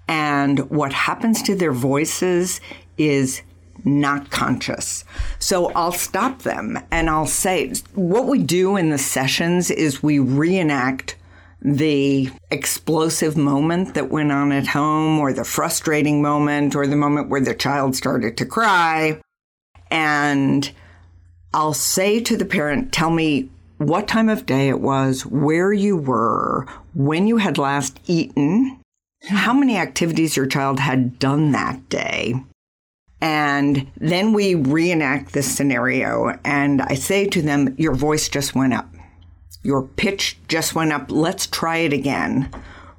And 0.09 0.71
what 0.71 0.93
happens 0.93 1.43
to 1.43 1.55
their 1.55 1.73
voices 1.73 2.63
is 2.97 3.43
not 3.85 4.31
conscious. 4.31 5.05
So 5.39 5.71
I'll 5.73 5.93
stop 5.93 6.41
them 6.41 6.79
and 6.91 7.11
I'll 7.11 7.27
say, 7.27 7.73
what 7.95 8.27
we 8.27 8.43
do 8.43 8.77
in 8.77 8.91
the 8.91 8.99
sessions 8.99 9.71
is 9.71 10.03
we 10.03 10.19
reenact 10.19 11.17
the 11.63 12.31
explosive 12.51 13.37
moment 13.37 13.95
that 13.95 14.11
went 14.11 14.33
on 14.33 14.53
at 14.53 14.69
home 14.69 15.19
or 15.19 15.33
the 15.33 15.45
frustrating 15.45 16.23
moment 16.23 16.75
or 16.75 16.87
the 16.87 16.97
moment 16.97 17.29
where 17.29 17.41
the 17.41 17.55
child 17.55 17.95
started 17.95 18.37
to 18.39 18.47
cry. 18.47 19.21
And 19.91 20.71
I'll 21.53 21.75
say 21.75 22.21
to 22.21 22.37
the 22.37 22.45
parent, 22.45 22.93
tell 22.93 23.11
me 23.11 23.51
what 23.79 24.09
time 24.09 24.29
of 24.29 24.47
day 24.47 24.69
it 24.69 24.81
was, 24.81 25.25
where 25.25 25.73
you 25.73 25.97
were, 25.97 26.67
when 26.95 27.27
you 27.27 27.39
had 27.39 27.59
last 27.59 27.99
eaten, 28.07 28.81
how 29.27 29.55
many 29.55 29.77
activities 29.77 30.37
your 30.37 30.47
child 30.47 30.79
had 30.79 31.19
done 31.19 31.53
that 31.53 31.89
day. 31.89 32.35
And 33.23 33.91
then 33.97 34.33
we 34.33 34.55
reenact 34.55 35.33
this 35.33 35.51
scenario, 35.51 36.39
and 36.45 36.81
I 36.81 36.95
say 36.95 37.27
to 37.27 37.43
them, 37.43 37.75
Your 37.79 37.95
voice 37.95 38.29
just 38.29 38.55
went 38.55 38.73
up. 38.73 38.89
Your 39.63 39.83
pitch 39.83 40.39
just 40.49 40.75
went 40.75 40.93
up. 40.93 41.11
Let's 41.11 41.47
try 41.47 41.79
it 41.79 41.93
again 41.93 42.51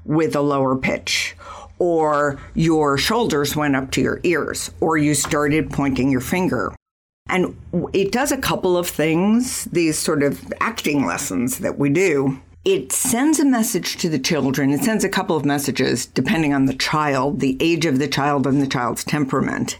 with 0.05 0.35
a 0.35 0.41
lower 0.41 0.75
pitch. 0.75 1.35
Or 1.79 2.39
your 2.53 2.97
shoulders 2.97 3.55
went 3.55 3.75
up 3.75 3.89
to 3.91 4.01
your 4.01 4.19
ears, 4.23 4.69
or 4.79 4.97
you 4.97 5.15
started 5.15 5.71
pointing 5.71 6.11
your 6.11 6.21
finger. 6.21 6.75
And 7.27 7.55
it 7.93 8.11
does 8.11 8.31
a 8.31 8.37
couple 8.37 8.77
of 8.77 8.87
things, 8.87 9.65
these 9.65 9.97
sort 9.97 10.21
of 10.21 10.53
acting 10.59 11.05
lessons 11.05 11.59
that 11.59 11.79
we 11.79 11.89
do. 11.89 12.39
It 12.63 12.91
sends 12.91 13.39
a 13.39 13.45
message 13.45 13.97
to 13.97 14.09
the 14.09 14.19
children. 14.19 14.69
It 14.69 14.83
sends 14.83 15.03
a 15.03 15.09
couple 15.09 15.35
of 15.35 15.45
messages, 15.45 16.05
depending 16.05 16.53
on 16.53 16.65
the 16.65 16.75
child, 16.75 17.39
the 17.39 17.57
age 17.59 17.87
of 17.87 17.97
the 17.97 18.07
child, 18.07 18.45
and 18.45 18.61
the 18.61 18.67
child's 18.67 19.03
temperament, 19.03 19.79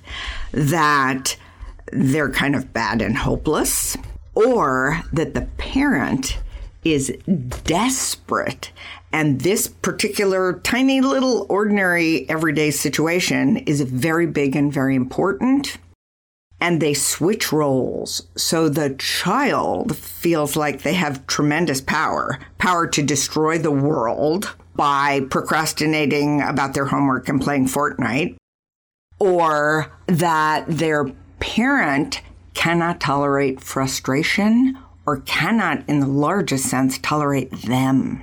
that 0.52 1.38
they're 1.91 2.32
kind 2.32 2.56
of 2.56 2.74
bad 2.74 3.04
and 3.04 3.17
hopeless, 3.17 3.96
or 4.34 5.02
that 5.13 5.36
the 5.36 5.48
parent 5.58 6.39
is 6.84 7.15
desperate. 7.63 8.72
And 9.13 9.41
this 9.41 9.67
particular 9.67 10.60
tiny 10.60 11.02
little 11.02 11.46
ordinary 11.50 12.30
everyday 12.30 12.72
situation 12.72 13.58
is 13.58 13.82
very 13.82 14.26
big 14.26 14.56
and 14.56 14.72
very 14.72 14.96
important 14.96 15.78
and 16.62 16.80
they 16.80 16.94
switch 16.94 17.52
roles. 17.52 18.22
So 18.38 18.70
the 18.70 18.96
child 19.00 19.98
feels 19.98 20.56
like 20.56 20.84
they 20.84 20.94
have 20.94 21.26
tremendous 21.26 21.82
power, 21.82 22.39
power 22.60 22.86
to 22.88 23.02
destroy 23.02 23.58
the 23.58 23.72
world 23.72 24.56
by 24.76 25.22
procrastinating 25.32 26.41
about 26.41 26.76
their 26.76 26.86
homework 26.86 27.28
and 27.28 27.41
playing 27.41 27.65
Fortnite, 27.65 28.36
or 29.20 29.91
that 30.06 30.65
their 30.67 31.06
parent 31.39 32.22
cannot 32.54 33.02
tolerate 33.02 33.62
frustration 33.62 34.78
or 35.05 35.21
cannot, 35.21 35.87
in 35.87 35.99
the 35.99 36.07
largest 36.07 36.65
sense, 36.65 36.97
tolerate 36.99 37.51
them. 37.63 38.21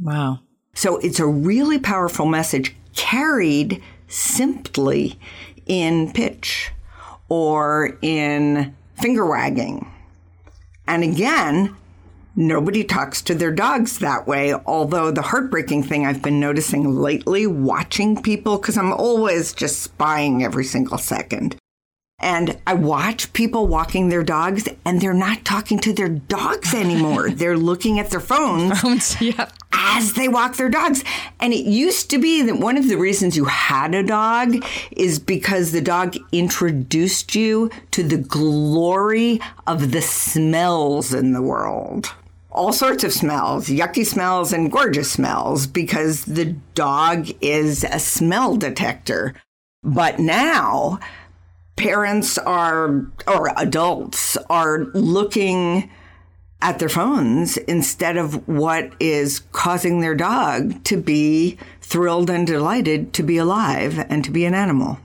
Wow. 0.00 0.40
So 0.74 0.98
it's 0.98 1.20
a 1.20 1.26
really 1.26 1.78
powerful 1.78 2.26
message 2.26 2.74
carried 2.94 3.82
simply 4.08 5.18
in 5.66 6.12
pitch 6.12 6.70
or 7.28 7.98
in 8.02 8.74
finger 9.00 9.26
wagging. 9.26 9.90
And 10.86 11.02
again, 11.02 11.74
nobody 12.36 12.84
talks 12.84 13.22
to 13.22 13.34
their 13.34 13.52
dogs 13.52 13.98
that 13.98 14.26
way. 14.26 14.54
Although 14.54 15.10
the 15.10 15.22
heartbreaking 15.22 15.84
thing 15.84 16.04
I've 16.04 16.22
been 16.22 16.40
noticing 16.40 16.94
lately, 16.96 17.46
watching 17.46 18.20
people, 18.20 18.58
because 18.58 18.76
I'm 18.76 18.92
always 18.92 19.52
just 19.52 19.80
spying 19.82 20.44
every 20.44 20.64
single 20.64 20.98
second. 20.98 21.56
And 22.20 22.58
I 22.66 22.74
watch 22.74 23.32
people 23.32 23.66
walking 23.66 24.08
their 24.08 24.22
dogs 24.22 24.68
and 24.84 25.00
they're 25.00 25.12
not 25.12 25.44
talking 25.44 25.78
to 25.80 25.92
their 25.92 26.08
dogs 26.08 26.72
anymore. 26.72 27.30
they're 27.34 27.58
looking 27.58 27.98
at 27.98 28.10
their 28.10 28.20
phones, 28.20 28.80
phones 28.80 29.20
yeah. 29.20 29.50
as 29.72 30.14
they 30.14 30.28
walk 30.28 30.56
their 30.56 30.68
dogs. 30.68 31.04
And 31.40 31.52
it 31.52 31.66
used 31.66 32.10
to 32.10 32.18
be 32.18 32.42
that 32.42 32.58
one 32.58 32.78
of 32.78 32.88
the 32.88 32.96
reasons 32.96 33.36
you 33.36 33.46
had 33.46 33.94
a 33.94 34.02
dog 34.02 34.64
is 34.92 35.18
because 35.18 35.72
the 35.72 35.80
dog 35.80 36.16
introduced 36.32 37.34
you 37.34 37.70
to 37.90 38.02
the 38.02 38.18
glory 38.18 39.40
of 39.66 39.90
the 39.90 40.02
smells 40.02 41.12
in 41.12 41.32
the 41.32 41.42
world 41.42 42.12
all 42.54 42.72
sorts 42.72 43.02
of 43.02 43.12
smells, 43.12 43.68
yucky 43.68 44.06
smells 44.06 44.52
and 44.52 44.70
gorgeous 44.70 45.10
smells, 45.10 45.66
because 45.66 46.24
the 46.24 46.44
dog 46.74 47.28
is 47.40 47.82
a 47.82 47.98
smell 47.98 48.56
detector. 48.56 49.34
But 49.82 50.20
now 50.20 51.00
parents 51.76 52.38
are, 52.38 53.06
or 53.26 53.52
adults 53.56 54.36
are 54.48 54.84
looking 54.94 55.90
at 56.62 56.78
their 56.78 56.88
phones 56.88 57.56
instead 57.56 58.16
of 58.16 58.48
what 58.48 58.92
is 58.98 59.40
causing 59.52 60.00
their 60.00 60.14
dog 60.14 60.82
to 60.84 60.96
be 60.96 61.58
thrilled 61.82 62.30
and 62.30 62.46
delighted 62.46 63.12
to 63.12 63.22
be 63.22 63.36
alive 63.36 63.98
and 64.08 64.24
to 64.24 64.30
be 64.30 64.44
an 64.44 64.54
animal. 64.54 64.98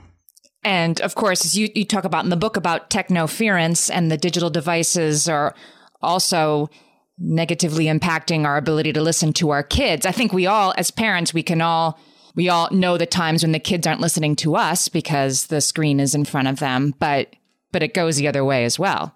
And 0.64 1.00
of 1.00 1.14
course, 1.14 1.44
as 1.44 1.56
you, 1.56 1.68
you 1.74 1.84
talk 1.84 2.04
about 2.04 2.24
in 2.24 2.30
the 2.30 2.36
book 2.36 2.56
about 2.56 2.90
technoference 2.90 3.90
and 3.92 4.10
the 4.10 4.16
digital 4.16 4.50
devices 4.50 5.28
are 5.28 5.54
also 6.00 6.70
negatively 7.18 7.86
impacting 7.86 8.44
our 8.46 8.56
ability 8.56 8.92
to 8.94 9.02
listen 9.02 9.32
to 9.34 9.50
our 9.50 9.62
kids. 9.62 10.06
I 10.06 10.12
think 10.12 10.32
we 10.32 10.46
all, 10.46 10.72
as 10.78 10.90
parents, 10.90 11.34
we 11.34 11.42
can 11.42 11.60
all 11.60 11.98
we 12.34 12.48
all 12.48 12.68
know 12.70 12.98
the 12.98 13.06
times 13.06 13.42
when 13.42 13.52
the 13.52 13.58
kids 13.58 13.86
aren't 13.86 14.00
listening 14.00 14.36
to 14.36 14.56
us 14.56 14.88
because 14.88 15.46
the 15.46 15.60
screen 15.60 16.00
is 16.00 16.14
in 16.14 16.24
front 16.24 16.48
of 16.48 16.58
them, 16.58 16.94
but 16.98 17.34
but 17.72 17.82
it 17.82 17.94
goes 17.94 18.16
the 18.16 18.28
other 18.28 18.44
way 18.44 18.64
as 18.64 18.78
well. 18.78 19.14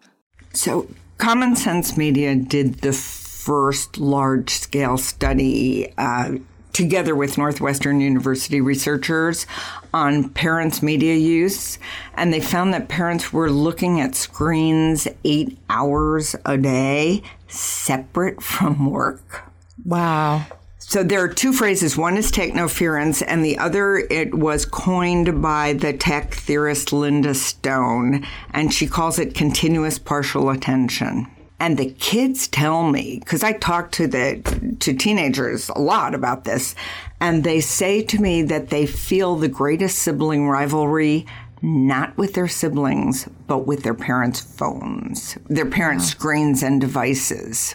So, 0.52 0.88
Common 1.18 1.56
Sense 1.56 1.96
Media 1.96 2.36
did 2.36 2.76
the 2.76 2.92
first 2.92 3.98
large 3.98 4.50
scale 4.50 4.96
study 4.96 5.92
uh, 5.98 6.36
together 6.72 7.14
with 7.14 7.38
Northwestern 7.38 8.00
University 8.00 8.60
researchers 8.60 9.46
on 9.94 10.28
parents' 10.30 10.82
media 10.82 11.14
use. 11.14 11.78
And 12.14 12.32
they 12.32 12.40
found 12.40 12.74
that 12.74 12.88
parents 12.88 13.32
were 13.32 13.50
looking 13.50 14.00
at 14.00 14.14
screens 14.14 15.08
eight 15.24 15.56
hours 15.70 16.36
a 16.44 16.58
day, 16.58 17.22
separate 17.48 18.42
from 18.42 18.90
work. 18.90 19.44
Wow. 19.84 20.46
So 20.94 21.02
there 21.02 21.24
are 21.24 21.28
two 21.28 21.52
phrases. 21.52 21.96
One 21.96 22.16
is 22.16 22.30
technoference, 22.30 23.20
and 23.26 23.44
the 23.44 23.58
other 23.58 23.96
it 23.96 24.32
was 24.32 24.64
coined 24.64 25.42
by 25.42 25.72
the 25.72 25.92
tech 25.92 26.34
theorist 26.34 26.92
Linda 26.92 27.34
Stone, 27.34 28.24
and 28.52 28.72
she 28.72 28.86
calls 28.86 29.18
it 29.18 29.34
continuous 29.34 29.98
partial 29.98 30.50
attention. 30.50 31.26
And 31.58 31.78
the 31.78 31.90
kids 31.90 32.46
tell 32.46 32.88
me 32.88 33.18
because 33.18 33.42
I 33.42 33.54
talk 33.54 33.90
to 33.90 34.06
the 34.06 34.76
to 34.78 34.94
teenagers 34.94 35.68
a 35.68 35.80
lot 35.80 36.14
about 36.14 36.44
this, 36.44 36.76
and 37.20 37.42
they 37.42 37.60
say 37.60 38.00
to 38.04 38.22
me 38.22 38.42
that 38.42 38.68
they 38.68 38.86
feel 38.86 39.34
the 39.34 39.48
greatest 39.48 39.98
sibling 39.98 40.48
rivalry 40.48 41.26
not 41.60 42.16
with 42.16 42.34
their 42.34 42.46
siblings, 42.46 43.28
but 43.48 43.66
with 43.66 43.82
their 43.82 43.94
parents' 43.94 44.40
phones, 44.40 45.36
their 45.48 45.66
parents' 45.66 46.04
wow. 46.04 46.10
screens 46.10 46.62
and 46.62 46.80
devices 46.80 47.74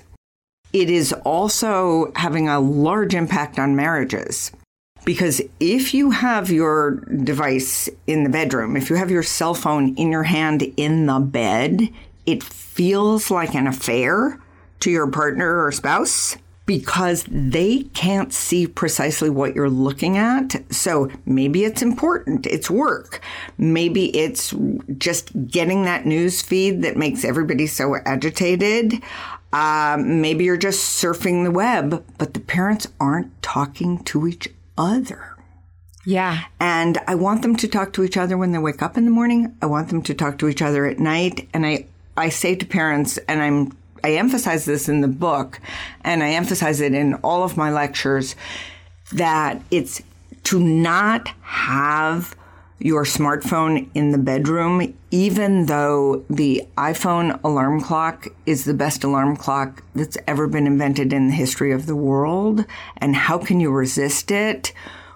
it 0.73 0.89
is 0.89 1.13
also 1.23 2.11
having 2.15 2.47
a 2.47 2.59
large 2.59 3.15
impact 3.15 3.59
on 3.59 3.75
marriages. 3.75 4.51
Because 5.05 5.41
if 5.59 5.93
you 5.93 6.11
have 6.11 6.51
your 6.51 6.97
device 7.23 7.89
in 8.05 8.23
the 8.23 8.29
bedroom, 8.29 8.75
if 8.75 8.89
you 8.89 8.95
have 8.97 9.09
your 9.09 9.23
cell 9.23 9.53
phone 9.53 9.95
in 9.95 10.11
your 10.11 10.23
hand 10.23 10.61
in 10.77 11.05
the 11.05 11.19
bed, 11.19 11.89
it 12.25 12.43
feels 12.43 13.31
like 13.31 13.55
an 13.55 13.65
affair 13.65 14.39
to 14.81 14.91
your 14.91 15.07
partner 15.07 15.63
or 15.65 15.71
spouse 15.71 16.37
because 16.69 17.25
they 17.27 17.81
can't 17.95 18.31
see 18.31 18.67
precisely 18.67 19.27
what 19.27 19.55
you're 19.55 19.71
looking 19.71 20.17
at. 20.17 20.55
So 20.71 21.09
maybe 21.25 21.63
it's 21.63 21.81
important, 21.81 22.45
it's 22.45 22.69
work. 22.69 23.21
Maybe 23.57 24.15
it's 24.15 24.53
just 24.99 25.31
getting 25.47 25.85
that 25.85 26.05
news 26.05 26.43
feed 26.43 26.83
that 26.83 26.95
makes 26.95 27.25
everybody 27.25 27.65
so 27.65 27.95
agitated. 28.05 29.01
Um, 29.51 30.21
maybe 30.21 30.43
you're 30.43 30.57
just 30.57 31.01
surfing 31.01 31.43
the 31.43 31.51
web, 31.51 32.03
but 32.17 32.33
the 32.33 32.39
parents 32.39 32.87
aren't 32.99 33.41
talking 33.41 34.03
to 34.05 34.27
each 34.27 34.49
other. 34.77 35.35
Yeah. 36.05 36.45
And 36.59 36.97
I 37.07 37.15
want 37.15 37.41
them 37.41 37.55
to 37.57 37.67
talk 37.67 37.93
to 37.93 38.03
each 38.03 38.17
other 38.17 38.37
when 38.37 38.51
they 38.51 38.57
wake 38.57 38.81
up 38.81 38.97
in 38.97 39.05
the 39.05 39.11
morning. 39.11 39.55
I 39.61 39.65
want 39.65 39.89
them 39.89 40.01
to 40.03 40.13
talk 40.13 40.37
to 40.39 40.47
each 40.47 40.61
other 40.61 40.85
at 40.85 40.99
night. 40.99 41.47
And 41.53 41.65
I, 41.65 41.85
I 42.15 42.29
say 42.29 42.55
to 42.55 42.65
parents, 42.65 43.17
and 43.27 43.41
I'm, 43.41 43.77
I 44.03 44.13
emphasize 44.13 44.65
this 44.65 44.87
in 44.87 45.01
the 45.01 45.07
book, 45.07 45.59
and 46.01 46.23
I 46.23 46.31
emphasize 46.31 46.79
it 46.79 46.93
in 46.93 47.15
all 47.15 47.43
of 47.43 47.57
my 47.57 47.71
lectures, 47.71 48.35
that 49.11 49.61
it's 49.71 50.01
to 50.45 50.59
not 50.59 51.27
have 51.41 52.35
your 52.79 53.03
smartphone 53.03 53.89
in 53.93 54.11
the 54.11 54.17
bedroom, 54.17 54.95
even 55.11 55.65
though 55.65 56.23
the 56.29 56.63
iPhone 56.77 57.39
alarm 57.43 57.81
clock 57.81 58.27
is 58.45 58.63
the 58.63 58.73
best 58.73 59.03
alarm 59.03 59.35
clock 59.35 59.83
that's 59.93 60.17
ever 60.27 60.47
been 60.47 60.65
invented 60.65 61.11
in 61.11 61.27
the 61.27 61.33
history 61.33 61.71
of 61.73 61.85
the 61.85 61.95
world. 61.95 62.65
And 62.97 63.15
how 63.15 63.37
can 63.37 63.59
you 63.59 63.69
resist 63.69 64.31
it? 64.31 64.71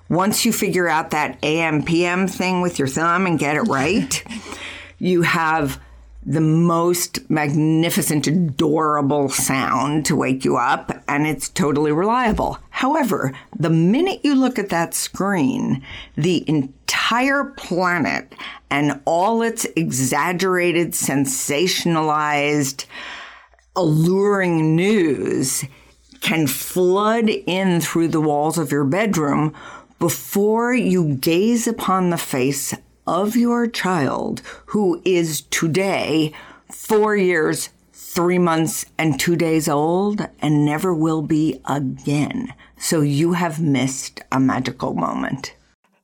Once 0.09 0.45
you 0.45 0.51
figure 0.51 0.89
out 0.89 1.11
that 1.11 1.39
AM 1.41 1.83
PM 1.83 2.27
thing 2.27 2.61
with 2.61 2.77
your 2.77 2.87
thumb 2.87 3.25
and 3.25 3.39
get 3.39 3.55
it 3.55 3.61
right, 3.61 4.23
you 4.99 5.21
have 5.21 5.79
the 6.25 6.41
most 6.41 7.29
magnificent, 7.29 8.27
adorable 8.27 9.29
sound 9.29 10.05
to 10.05 10.15
wake 10.15 10.45
you 10.45 10.57
up, 10.57 11.03
and 11.07 11.27
it's 11.27 11.49
totally 11.49 11.91
reliable. 11.91 12.57
However, 12.69 13.33
the 13.57 13.69
minute 13.69 14.21
you 14.23 14.35
look 14.35 14.57
at 14.57 14.69
that 14.69 14.93
screen, 14.93 15.83
the 16.15 16.47
entire 16.47 17.45
planet 17.57 18.33
and 18.69 19.01
all 19.05 19.41
its 19.41 19.65
exaggerated, 19.75 20.91
sensationalized, 20.91 22.85
alluring 23.75 24.75
news 24.75 25.65
can 26.21 26.47
flood 26.47 27.29
in 27.29 27.81
through 27.81 28.07
the 28.07 28.21
walls 28.21 28.57
of 28.57 28.71
your 28.71 28.85
bedroom 28.85 29.53
before 29.99 30.73
you 30.73 31.15
gaze 31.15 31.67
upon 31.67 32.09
the 32.09 32.17
face 32.17 32.73
of 33.05 33.35
your 33.35 33.67
child 33.67 34.41
who 34.67 35.01
is 35.05 35.41
today 35.41 36.31
four 36.71 37.15
years, 37.15 37.69
three 37.91 38.39
months, 38.39 38.85
and 38.97 39.19
two 39.19 39.35
days 39.35 39.67
old 39.67 40.27
and 40.41 40.65
never 40.65 40.93
will 40.93 41.21
be 41.21 41.59
again. 41.65 42.53
So 42.77 43.01
you 43.01 43.33
have 43.33 43.61
missed 43.61 44.21
a 44.31 44.39
magical 44.39 44.93
moment. 44.93 45.55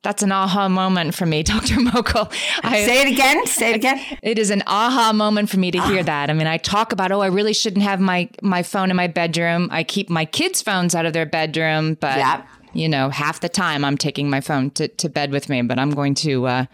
That's 0.01 0.23
an 0.23 0.31
aha 0.31 0.69
moment 0.69 1.13
for 1.13 1.25
me, 1.25 1.43
Dr. 1.43 1.75
Mogel. 1.75 2.31
I, 2.63 2.85
say 2.85 3.01
it 3.01 3.11
again. 3.11 3.45
Say 3.45 3.71
it 3.71 3.75
again. 3.75 3.99
It 4.23 4.39
is 4.39 4.49
an 4.49 4.63
aha 4.65 5.11
moment 5.13 5.49
for 5.49 5.59
me 5.59 5.71
to 5.71 5.81
hear 5.87 6.01
that. 6.03 6.29
I 6.29 6.33
mean, 6.33 6.47
I 6.47 6.57
talk 6.57 6.93
about, 6.93 7.11
oh, 7.11 7.19
I 7.19 7.27
really 7.27 7.53
shouldn't 7.53 7.83
have 7.83 7.99
my 7.99 8.29
my 8.41 8.63
phone 8.63 8.91
in 8.91 8.95
my 8.95 9.07
bedroom. 9.07 9.67
I 9.71 9.83
keep 9.83 10.09
my 10.09 10.23
kids' 10.23 10.61
phones 10.61 10.95
out 10.95 11.05
of 11.05 11.11
their 11.11 11.25
bedroom, 11.25 11.95
but 11.95 12.17
yep. 12.17 12.47
You 12.73 12.89
know, 12.89 13.09
half 13.09 13.39
the 13.39 13.49
time 13.49 13.83
I'm 13.83 13.97
taking 13.97 14.29
my 14.29 14.41
phone 14.41 14.71
to, 14.71 14.87
to 14.87 15.09
bed 15.09 15.31
with 15.31 15.49
me. 15.49 15.61
But 15.61 15.79
I'm 15.79 15.91
going 15.91 16.15
to 16.15 16.47
uh, 16.47 16.65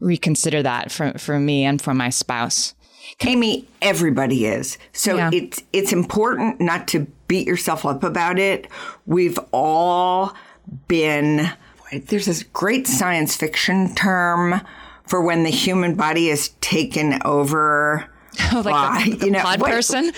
reconsider 0.00 0.62
that 0.62 0.90
for 0.90 1.12
for 1.18 1.38
me 1.38 1.64
and 1.64 1.80
for 1.80 1.94
my 1.94 2.10
spouse. 2.10 2.74
Amy, 3.26 3.66
everybody 3.80 4.46
is. 4.46 4.78
So 4.92 5.16
yeah. 5.16 5.30
it's 5.32 5.62
it's 5.72 5.92
important 5.92 6.60
not 6.60 6.88
to 6.88 7.06
beat 7.26 7.46
yourself 7.46 7.84
up 7.84 8.04
about 8.04 8.38
it. 8.38 8.68
We've 9.06 9.38
all 9.52 10.34
been 10.86 11.50
there's 11.92 12.26
this 12.26 12.42
great 12.42 12.86
science 12.86 13.34
fiction 13.34 13.94
term 13.94 14.60
for 15.06 15.22
when 15.22 15.42
the 15.42 15.50
human 15.50 15.94
body 15.94 16.28
is 16.28 16.50
taken 16.60 17.20
over. 17.24 18.10
Like 18.52 19.04
the, 19.04 19.16
the 19.16 19.26
you 19.26 19.32
know, 19.32 19.42
pod 19.42 19.60
what, 19.60 19.70
person? 19.70 20.12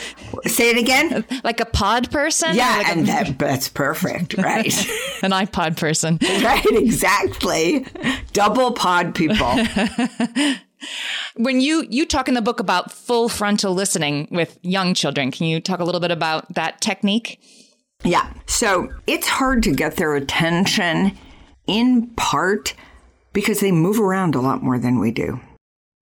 Say 0.47 0.71
it 0.71 0.79
again. 0.79 1.25
Like 1.45 1.61
a 1.61 1.65
pod 1.65 2.11
person? 2.11 2.55
Yeah, 2.55 2.77
like 2.79 2.89
and 2.89 3.01
a, 3.03 3.05
that, 3.07 3.39
that's 3.39 3.69
perfect, 3.69 4.35
right? 4.37 4.67
An 5.23 5.31
iPod 5.31 5.77
person. 5.79 6.19
Right, 6.43 6.65
exactly. 6.71 7.87
Double 8.33 8.73
pod 8.73 9.15
people. 9.15 9.59
when 11.37 11.61
you 11.61 11.87
you 11.89 12.07
talk 12.07 12.29
in 12.29 12.35
the 12.35 12.43
book 12.43 12.61
about 12.61 12.93
full 12.93 13.29
frontal 13.29 13.75
listening 13.75 14.29
with 14.31 14.59
young 14.63 14.95
children, 14.95 15.31
can 15.31 15.47
you 15.47 15.61
talk 15.61 15.81
a 15.81 15.85
little 15.85 16.01
bit 16.01 16.11
about 16.11 16.53
that 16.55 16.81
technique? 16.81 17.41
Yeah. 18.05 18.33
So 18.47 18.93
it's 19.07 19.29
hard 19.29 19.63
to 19.65 19.73
get 19.73 19.97
their 19.97 20.15
attention 20.15 21.17
in 21.67 22.09
part 22.17 22.75
because 23.33 23.61
they 23.61 23.73
move 23.73 24.01
around 24.01 24.35
a 24.35 24.41
lot 24.41 24.63
more 24.63 24.79
than 24.79 24.99
we 24.99 25.11
do. 25.11 25.41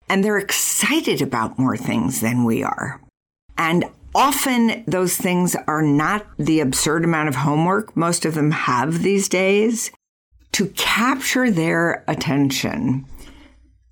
And 0.09 0.23
they're 0.23 0.37
excited 0.37 1.21
about 1.21 1.57
more 1.57 1.77
things 1.77 2.21
than 2.21 2.43
we 2.43 2.63
are. 2.63 3.01
And 3.57 3.85
often 4.13 4.83
those 4.87 5.17
things 5.17 5.55
are 5.67 5.81
not 5.81 6.25
the 6.37 6.59
absurd 6.59 7.03
amount 7.03 7.29
of 7.29 7.35
homework 7.35 7.95
most 7.97 8.25
of 8.25 8.35
them 8.35 8.51
have 8.51 9.01
these 9.01 9.27
days. 9.27 9.91
To 10.53 10.67
capture 10.67 11.51
their 11.51 12.03
attention, 12.07 13.05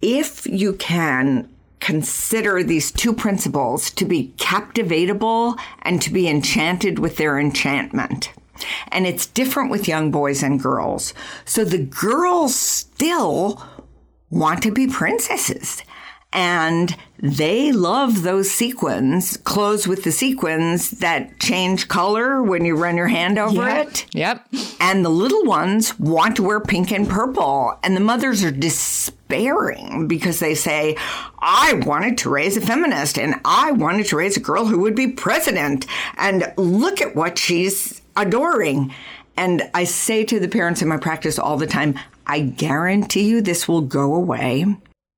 if 0.01 0.45
you 0.47 0.73
can 0.73 1.49
consider 1.83 2.63
these 2.63 2.93
two 2.93 3.13
principles 3.13 3.91
to 3.91 4.05
be 4.05 4.33
captivatable 4.37 5.59
and 5.81 6.01
to 6.01 6.09
be 6.09 6.29
enchanted 6.29 6.97
with 6.97 7.17
their 7.17 7.37
enchantment. 7.37 8.31
And 8.87 9.05
it's 9.05 9.25
different 9.25 9.69
with 9.69 9.87
young 9.87 10.09
boys 10.09 10.43
and 10.43 10.61
girls. 10.61 11.13
So 11.43 11.65
the 11.65 11.79
girls 11.83 12.55
still 12.55 13.61
want 14.29 14.63
to 14.63 14.71
be 14.71 14.87
princesses. 14.87 15.83
And 16.33 16.95
they 17.19 17.71
love 17.71 18.23
those 18.23 18.49
sequins, 18.49 19.37
clothes 19.37 19.87
with 19.87 20.03
the 20.03 20.11
sequins 20.11 20.91
that 20.91 21.39
change 21.39 21.87
color 21.87 22.41
when 22.41 22.65
you 22.65 22.75
run 22.75 22.97
your 22.97 23.07
hand 23.07 23.37
over 23.37 23.61
yep. 23.61 23.87
it. 23.87 24.05
Yep. 24.13 24.47
And 24.79 25.05
the 25.05 25.09
little 25.09 25.43
ones 25.45 25.97
want 25.99 26.35
to 26.37 26.43
wear 26.43 26.59
pink 26.59 26.91
and 26.91 27.07
purple. 27.07 27.77
And 27.83 27.95
the 27.95 28.01
mothers 28.01 28.43
are 28.43 28.51
despairing 28.51 30.07
because 30.07 30.39
they 30.39 30.55
say, 30.55 30.97
I 31.39 31.73
wanted 31.85 32.17
to 32.19 32.29
raise 32.29 32.57
a 32.57 32.61
feminist 32.61 33.17
and 33.19 33.35
I 33.45 33.71
wanted 33.71 34.07
to 34.07 34.17
raise 34.17 34.35
a 34.35 34.41
girl 34.41 34.65
who 34.65 34.79
would 34.79 34.95
be 34.95 35.07
president. 35.07 35.85
And 36.17 36.51
look 36.57 36.99
at 36.99 37.15
what 37.15 37.37
she's 37.37 38.01
adoring. 38.17 38.93
And 39.37 39.69
I 39.73 39.83
say 39.83 40.25
to 40.25 40.39
the 40.39 40.47
parents 40.47 40.81
in 40.81 40.87
my 40.87 40.97
practice 40.97 41.37
all 41.37 41.57
the 41.57 41.67
time, 41.67 41.97
I 42.25 42.39
guarantee 42.39 43.29
you 43.29 43.41
this 43.41 43.67
will 43.67 43.81
go 43.81 44.15
away. 44.15 44.65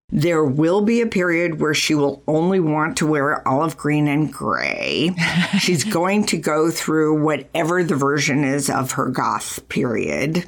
There 0.10 0.46
will 0.46 0.82
be 0.82 1.02
a 1.02 1.08
period 1.08 1.60
where 1.60 1.74
she 1.74 1.96
will 1.96 2.22
only 2.28 2.60
want 2.60 2.98
to 2.98 3.08
wear 3.08 3.46
olive 3.48 3.76
green 3.76 4.08
and 4.08 4.32
gray. 4.32 5.16
She's 5.60 5.84
going 5.84 6.26
to 6.28 6.38
go 6.38 6.70
through 6.70 7.24
whatever 7.24 7.84
the 7.84 7.96
version 7.96 8.44
is 8.44 8.70
of 8.70 8.92
her 8.94 9.10
goth 9.10 9.68
period 9.68 10.46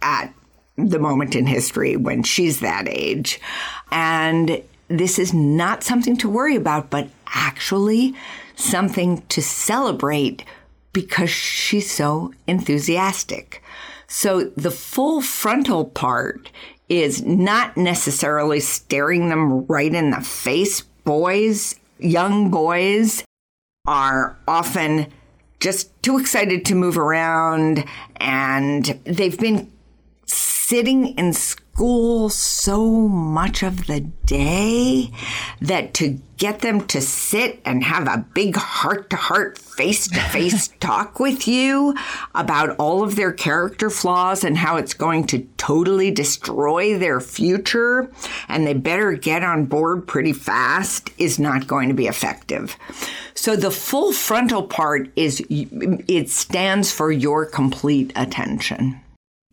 at 0.00 0.32
the 0.76 0.98
moment 0.98 1.34
in 1.34 1.46
history 1.46 1.96
when 1.96 2.22
she's 2.22 2.60
that 2.60 2.88
age. 2.88 3.40
And 3.90 4.62
this 4.86 5.18
is 5.18 5.34
not 5.34 5.82
something 5.82 6.16
to 6.18 6.28
worry 6.28 6.56
about, 6.56 6.88
but 6.88 7.08
actually 7.26 8.14
something 8.54 9.22
to 9.28 9.42
celebrate 9.42 10.44
because 10.92 11.30
she's 11.30 11.90
so 11.90 12.32
enthusiastic. 12.46 13.62
So 14.06 14.44
the 14.44 14.70
full 14.70 15.20
frontal 15.20 15.84
part 15.84 16.50
is 16.88 17.22
not 17.22 17.76
necessarily 17.76 18.60
staring 18.60 19.28
them 19.28 19.66
right 19.66 19.94
in 19.94 20.10
the 20.10 20.20
face. 20.20 20.82
Boys, 21.04 21.74
young 21.98 22.50
boys 22.50 23.24
are 23.86 24.38
often 24.46 25.06
just 25.60 25.90
too 26.02 26.18
excited 26.18 26.64
to 26.66 26.74
move 26.74 26.96
around 26.96 27.84
and 28.16 28.98
they've 29.04 29.38
been 29.38 29.70
sitting 30.26 31.08
in 31.18 31.32
school 31.32 31.67
school 31.78 32.28
so 32.28 32.90
much 33.06 33.62
of 33.62 33.86
the 33.86 34.00
day 34.26 35.12
that 35.60 35.94
to 35.94 36.18
get 36.36 36.58
them 36.58 36.84
to 36.84 37.00
sit 37.00 37.60
and 37.64 37.84
have 37.84 38.08
a 38.08 38.26
big 38.34 38.56
heart 38.56 39.08
to 39.08 39.14
heart, 39.14 39.56
face 39.56 40.08
to 40.08 40.18
face 40.18 40.66
talk 40.80 41.20
with 41.20 41.46
you 41.46 41.94
about 42.34 42.74
all 42.80 43.04
of 43.04 43.14
their 43.14 43.32
character 43.32 43.90
flaws 43.90 44.42
and 44.42 44.58
how 44.58 44.76
it's 44.76 44.92
going 44.92 45.24
to 45.24 45.46
totally 45.56 46.10
destroy 46.10 46.98
their 46.98 47.20
future 47.20 48.10
and 48.48 48.66
they 48.66 48.74
better 48.74 49.12
get 49.12 49.44
on 49.44 49.64
board 49.64 50.04
pretty 50.04 50.32
fast 50.32 51.10
is 51.16 51.38
not 51.38 51.68
going 51.68 51.88
to 51.88 51.94
be 51.94 52.08
effective. 52.08 52.76
So 53.34 53.54
the 53.54 53.70
full 53.70 54.12
frontal 54.12 54.64
part 54.64 55.10
is 55.14 55.46
it 55.48 56.28
stands 56.28 56.90
for 56.90 57.12
your 57.12 57.46
complete 57.46 58.12
attention. 58.16 59.00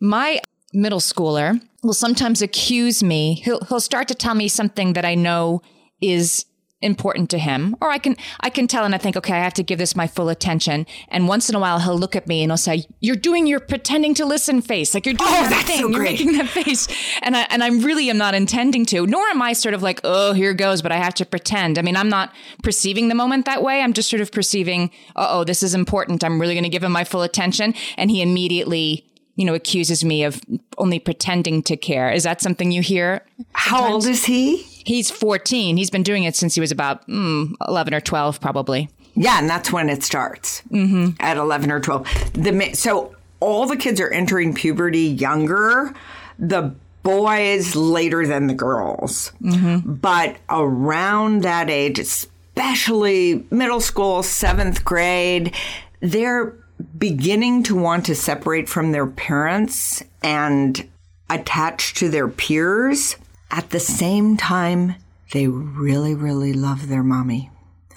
My 0.00 0.40
middle 0.76 1.00
schooler 1.00 1.60
will 1.82 1.94
sometimes 1.94 2.42
accuse 2.42 3.02
me. 3.02 3.34
He'll 3.34 3.60
he'll 3.64 3.80
start 3.80 4.08
to 4.08 4.14
tell 4.14 4.34
me 4.34 4.48
something 4.48 4.92
that 4.92 5.04
I 5.04 5.14
know 5.14 5.62
is 6.00 6.44
important 6.82 7.30
to 7.30 7.38
him. 7.38 7.74
Or 7.80 7.90
I 7.90 7.96
can 7.96 8.16
I 8.40 8.50
can 8.50 8.68
tell 8.68 8.84
and 8.84 8.94
I 8.94 8.98
think 8.98 9.16
okay 9.16 9.32
I 9.32 9.42
have 9.42 9.54
to 9.54 9.62
give 9.62 9.78
this 9.78 9.96
my 9.96 10.06
full 10.06 10.28
attention. 10.28 10.86
And 11.08 11.26
once 11.26 11.48
in 11.48 11.54
a 11.54 11.58
while 11.58 11.78
he'll 11.78 11.98
look 11.98 12.14
at 12.14 12.26
me 12.28 12.42
and 12.42 12.50
he'll 12.50 12.58
say 12.58 12.84
you're 13.00 13.16
doing 13.16 13.46
your 13.46 13.60
pretending 13.60 14.12
to 14.14 14.26
listen 14.26 14.60
face. 14.60 14.92
Like 14.92 15.06
you're 15.06 15.14
doing 15.14 15.30
oh, 15.30 15.48
that 15.48 15.64
thing 15.64 15.80
so 15.80 15.88
you're 15.88 16.02
making 16.02 16.32
that 16.32 16.48
face. 16.48 16.86
And 17.22 17.34
I 17.34 17.46
and 17.48 17.64
I 17.64 17.68
really 17.68 18.10
am 18.10 18.18
not 18.18 18.34
intending 18.34 18.84
to 18.86 19.06
nor 19.06 19.26
am 19.28 19.40
I 19.40 19.54
sort 19.54 19.74
of 19.74 19.82
like 19.82 20.00
oh 20.04 20.34
here 20.34 20.52
goes 20.52 20.82
but 20.82 20.92
I 20.92 20.98
have 20.98 21.14
to 21.14 21.24
pretend. 21.24 21.78
I 21.78 21.82
mean 21.82 21.96
I'm 21.96 22.10
not 22.10 22.34
perceiving 22.62 23.08
the 23.08 23.14
moment 23.14 23.46
that 23.46 23.62
way. 23.62 23.80
I'm 23.80 23.94
just 23.94 24.10
sort 24.10 24.20
of 24.20 24.30
perceiving 24.30 24.90
oh 25.16 25.44
this 25.44 25.62
is 25.62 25.74
important. 25.74 26.22
I'm 26.22 26.38
really 26.38 26.54
going 26.54 26.64
to 26.64 26.70
give 26.70 26.84
him 26.84 26.92
my 26.92 27.04
full 27.04 27.22
attention. 27.22 27.74
And 27.96 28.10
he 28.10 28.20
immediately 28.20 29.05
you 29.36 29.44
know, 29.44 29.54
accuses 29.54 30.04
me 30.04 30.24
of 30.24 30.40
only 30.78 30.98
pretending 30.98 31.62
to 31.62 31.76
care. 31.76 32.10
Is 32.10 32.24
that 32.24 32.40
something 32.40 32.72
you 32.72 32.82
hear? 32.82 33.22
Sometimes? 33.36 33.48
How 33.52 33.92
old 33.92 34.06
is 34.06 34.24
he? 34.24 34.56
He's 34.56 35.10
14. 35.10 35.76
He's 35.76 35.90
been 35.90 36.02
doing 36.02 36.24
it 36.24 36.34
since 36.34 36.54
he 36.54 36.60
was 36.60 36.72
about 36.72 37.06
mm, 37.06 37.52
11 37.68 37.94
or 37.94 38.00
12, 38.00 38.40
probably. 38.40 38.88
Yeah, 39.14 39.38
and 39.38 39.48
that's 39.48 39.72
when 39.72 39.88
it 39.88 40.02
starts 40.02 40.62
mm-hmm. 40.70 41.10
at 41.20 41.36
11 41.36 41.70
or 41.70 41.80
12. 41.80 42.32
The 42.34 42.70
So 42.74 43.14
all 43.40 43.66
the 43.66 43.76
kids 43.76 44.00
are 44.00 44.10
entering 44.10 44.54
puberty 44.54 45.00
younger. 45.00 45.94
The 46.38 46.74
boys 47.02 47.76
later 47.76 48.26
than 48.26 48.48
the 48.48 48.54
girls. 48.54 49.32
Mm-hmm. 49.40 49.94
But 49.94 50.36
around 50.50 51.42
that 51.42 51.70
age, 51.70 51.98
especially 51.98 53.46
middle 53.50 53.80
school, 53.80 54.24
seventh 54.24 54.84
grade, 54.84 55.54
they're 56.00 56.56
beginning 56.98 57.62
to 57.64 57.74
want 57.74 58.06
to 58.06 58.14
separate 58.14 58.68
from 58.68 58.92
their 58.92 59.06
parents 59.06 60.02
and 60.22 60.88
attach 61.30 61.94
to 61.94 62.08
their 62.08 62.28
peers. 62.28 63.16
At 63.50 63.70
the 63.70 63.80
same 63.80 64.36
time, 64.36 64.96
they 65.32 65.46
really, 65.48 66.14
really 66.14 66.52
love 66.52 66.88
their 66.88 67.02
mommy. 67.02 67.50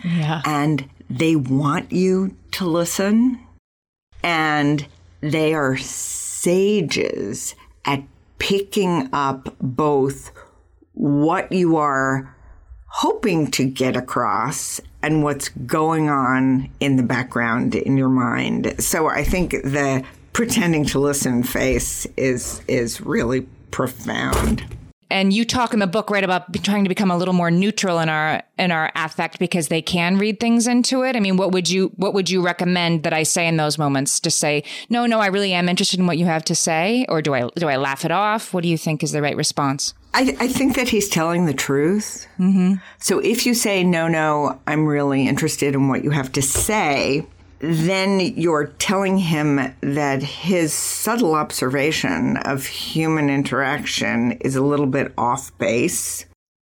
Yeah. 0.03 0.41
And 0.45 0.89
they 1.09 1.35
want 1.35 1.91
you 1.91 2.35
to 2.51 2.65
listen. 2.65 3.39
And 4.23 4.87
they 5.21 5.53
are 5.53 5.77
sages 5.77 7.55
at 7.85 8.03
picking 8.37 9.09
up 9.11 9.55
both 9.59 10.31
what 10.93 11.51
you 11.51 11.77
are 11.77 12.35
hoping 12.87 13.51
to 13.51 13.65
get 13.65 13.95
across 13.95 14.81
and 15.01 15.23
what's 15.23 15.49
going 15.49 16.09
on 16.09 16.69
in 16.79 16.95
the 16.95 17.03
background 17.03 17.75
in 17.75 17.97
your 17.97 18.09
mind. 18.09 18.75
So 18.79 19.07
I 19.07 19.23
think 19.23 19.51
the 19.51 20.03
pretending 20.33 20.85
to 20.85 20.99
listen 20.99 21.43
face 21.43 22.05
is 22.17 22.61
is 22.67 23.01
really 23.01 23.41
profound 23.71 24.63
and 25.09 25.33
you 25.33 25.45
talk 25.45 25.73
in 25.73 25.79
the 25.79 25.87
book 25.87 26.09
right 26.09 26.23
about 26.23 26.53
trying 26.63 26.83
to 26.83 26.89
become 26.89 27.11
a 27.11 27.17
little 27.17 27.33
more 27.33 27.51
neutral 27.51 27.99
in 27.99 28.09
our 28.09 28.43
in 28.57 28.71
our 28.71 28.91
affect 28.95 29.39
because 29.39 29.69
they 29.69 29.81
can 29.81 30.17
read 30.17 30.39
things 30.39 30.67
into 30.67 31.03
it. 31.03 31.15
I 31.15 31.19
mean 31.19 31.37
what 31.37 31.51
would 31.51 31.69
you 31.69 31.91
what 31.95 32.13
would 32.13 32.29
you 32.29 32.41
recommend 32.41 33.03
that 33.03 33.13
i 33.13 33.23
say 33.23 33.47
in 33.47 33.57
those 33.57 33.77
moments 33.77 34.19
to 34.19 34.31
say 34.31 34.63
no 34.89 35.05
no 35.05 35.19
i 35.19 35.27
really 35.27 35.53
am 35.53 35.69
interested 35.69 35.99
in 35.99 36.07
what 36.07 36.17
you 36.17 36.25
have 36.25 36.43
to 36.45 36.55
say 36.55 37.05
or 37.09 37.21
do 37.21 37.33
i 37.33 37.49
do 37.55 37.67
i 37.67 37.77
laugh 37.77 38.05
it 38.05 38.11
off? 38.11 38.53
What 38.53 38.63
do 38.63 38.69
you 38.69 38.77
think 38.77 39.03
is 39.03 39.11
the 39.11 39.21
right 39.21 39.35
response? 39.35 39.93
I, 40.13 40.35
I 40.39 40.47
think 40.47 40.75
that 40.75 40.89
he's 40.89 41.07
telling 41.07 41.45
the 41.45 41.53
truth. 41.53 42.27
Mm-hmm. 42.39 42.75
so 42.99 43.19
if 43.19 43.45
you 43.45 43.53
say 43.53 43.83
no 43.83 44.07
no 44.07 44.59
i'm 44.67 44.85
really 44.85 45.27
interested 45.27 45.75
in 45.75 45.87
what 45.87 46.03
you 46.03 46.11
have 46.11 46.31
to 46.33 46.41
say 46.41 47.25
then 47.59 48.19
you're 48.19 48.67
telling 48.67 49.17
him 49.17 49.73
that 49.81 50.23
his 50.23 50.73
subtle 50.73 51.35
observation 51.35 52.37
of 52.37 52.65
human 52.65 53.29
interaction 53.29 54.33
is 54.33 54.55
a 54.55 54.63
little 54.63 54.85
bit 54.85 55.13
off 55.17 55.55
base. 55.57 56.25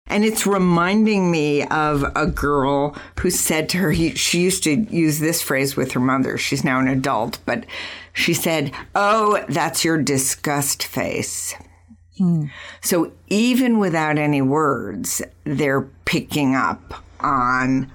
And 0.06 0.24
it's 0.24 0.46
reminding 0.46 1.30
me 1.30 1.64
of 1.64 2.02
a 2.16 2.26
girl 2.26 2.96
who 3.20 3.28
said 3.28 3.68
to 3.70 3.78
her, 3.78 3.94
she 3.94 4.40
used 4.40 4.62
to 4.64 4.74
use 4.74 5.18
this 5.18 5.42
phrase 5.42 5.76
with 5.76 5.92
her 5.92 6.00
mother. 6.00 6.38
She's 6.38 6.64
now 6.64 6.80
an 6.80 6.88
adult, 6.88 7.38
but 7.44 7.66
she 8.14 8.32
said, 8.32 8.72
Oh, 8.94 9.44
that's 9.50 9.84
your 9.84 10.02
disgust 10.02 10.82
face. 10.82 11.54
Hmm. 12.16 12.46
So 12.80 13.12
even 13.28 13.78
without 13.78 14.16
any 14.16 14.40
words, 14.40 15.20
they're 15.44 15.82
picking 16.06 16.54
up 16.54 17.04
on 17.20 17.92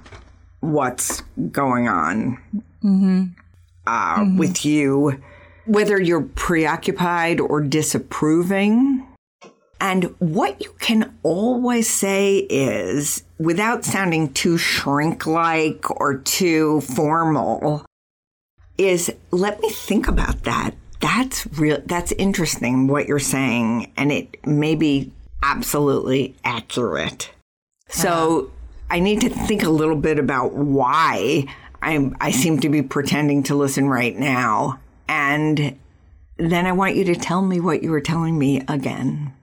what's 0.59 1.21
going 1.51 1.87
on 1.87 2.37
mm-hmm. 2.83 3.25
Uh, 3.85 4.17
mm-hmm. 4.17 4.37
with 4.37 4.65
you, 4.65 5.21
whether 5.65 5.99
you're 5.99 6.21
preoccupied 6.21 7.39
or 7.39 7.61
disapproving. 7.61 9.05
And 9.79 10.15
what 10.19 10.63
you 10.63 10.73
can 10.79 11.17
always 11.23 11.89
say 11.89 12.37
is, 12.49 13.23
without 13.37 13.83
sounding 13.83 14.31
too 14.31 14.57
shrink 14.57 15.25
like 15.27 15.89
or 15.99 16.17
too 16.17 16.79
formal, 16.81 17.85
is 18.77 19.13
let 19.31 19.59
me 19.61 19.69
think 19.69 20.07
about 20.07 20.43
that. 20.43 20.71
That's 21.01 21.45
real. 21.57 21.81
That's 21.85 22.13
interesting 22.13 22.87
what 22.87 23.07
you're 23.07 23.19
saying. 23.19 23.91
And 23.97 24.09
it 24.11 24.47
may 24.47 24.75
be 24.75 25.11
absolutely 25.41 26.35
accurate. 26.45 27.31
So 27.89 28.51
I 28.89 29.01
need 29.01 29.19
to 29.21 29.29
think 29.29 29.63
a 29.63 29.69
little 29.69 29.97
bit 29.97 30.17
about 30.17 30.53
why 30.53 31.45
I, 31.83 32.11
I 32.19 32.31
seem 32.31 32.59
to 32.61 32.69
be 32.69 32.81
pretending 32.81 33.43
to 33.43 33.55
listen 33.55 33.87
right 33.87 34.17
now. 34.17 34.79
And 35.07 35.77
then 36.37 36.65
I 36.65 36.71
want 36.71 36.95
you 36.95 37.03
to 37.05 37.15
tell 37.15 37.41
me 37.41 37.59
what 37.59 37.83
you 37.83 37.91
were 37.91 38.01
telling 38.01 38.37
me 38.37 38.63
again. 38.67 39.33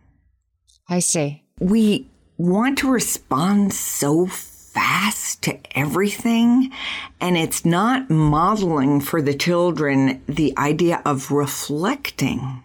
I 0.88 1.01
see. 1.01 1.45
We 1.59 2.09
want 2.36 2.78
to 2.78 2.91
respond 2.91 3.72
so 3.74 4.26
fast 4.26 5.43
to 5.43 5.59
everything, 5.76 6.72
and 7.20 7.36
it's 7.36 7.64
not 7.64 8.09
modeling 8.09 9.01
for 9.01 9.20
the 9.20 9.34
children 9.34 10.22
the 10.26 10.57
idea 10.57 11.03
of 11.05 11.30
reflecting. 11.30 12.62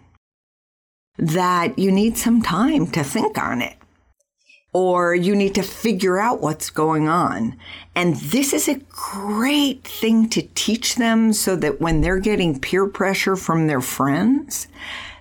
That 1.18 1.78
you 1.78 1.90
need 1.92 2.18
some 2.18 2.42
time 2.42 2.88
to 2.88 3.02
think 3.02 3.38
on 3.38 3.62
it 3.62 3.76
or 4.76 5.14
you 5.14 5.34
need 5.34 5.54
to 5.54 5.62
figure 5.62 6.18
out 6.18 6.42
what's 6.42 6.68
going 6.68 7.08
on. 7.08 7.56
And 7.94 8.14
this 8.16 8.52
is 8.52 8.68
a 8.68 8.78
great 8.90 9.82
thing 9.84 10.28
to 10.28 10.42
teach 10.54 10.96
them 10.96 11.32
so 11.32 11.56
that 11.56 11.80
when 11.80 12.02
they're 12.02 12.18
getting 12.18 12.60
peer 12.60 12.86
pressure 12.86 13.36
from 13.36 13.68
their 13.68 13.80
friends, 13.80 14.68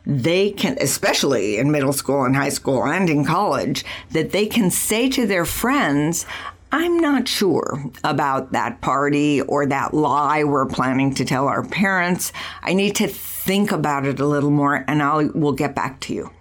they 0.05 0.51
can, 0.51 0.77
especially 0.81 1.57
in 1.57 1.71
middle 1.71 1.93
school 1.93 2.25
and 2.25 2.35
high 2.35 2.49
school 2.49 2.85
and 2.85 3.09
in 3.09 3.23
college, 3.23 3.85
that 4.11 4.31
they 4.31 4.45
can 4.45 4.69
say 4.69 5.07
to 5.11 5.25
their 5.25 5.45
friends, 5.45 6.25
I'm 6.73 6.99
not 6.99 7.25
sure 7.25 7.81
about 8.03 8.51
that 8.51 8.81
party 8.81 9.39
or 9.39 9.65
that 9.67 9.93
lie 9.93 10.43
we're 10.43 10.65
planning 10.65 11.13
to 11.13 11.23
tell 11.23 11.47
our 11.47 11.63
parents. 11.65 12.33
I 12.61 12.73
need 12.73 12.97
to 12.97 13.07
think 13.07 13.71
about 13.71 14.05
it 14.05 14.19
a 14.19 14.27
little 14.27 14.51
more 14.51 14.83
and 14.85 15.01
I'll, 15.01 15.29
we'll 15.33 15.53
get 15.53 15.75
back 15.75 16.01
to 16.01 16.13
you. 16.13 16.31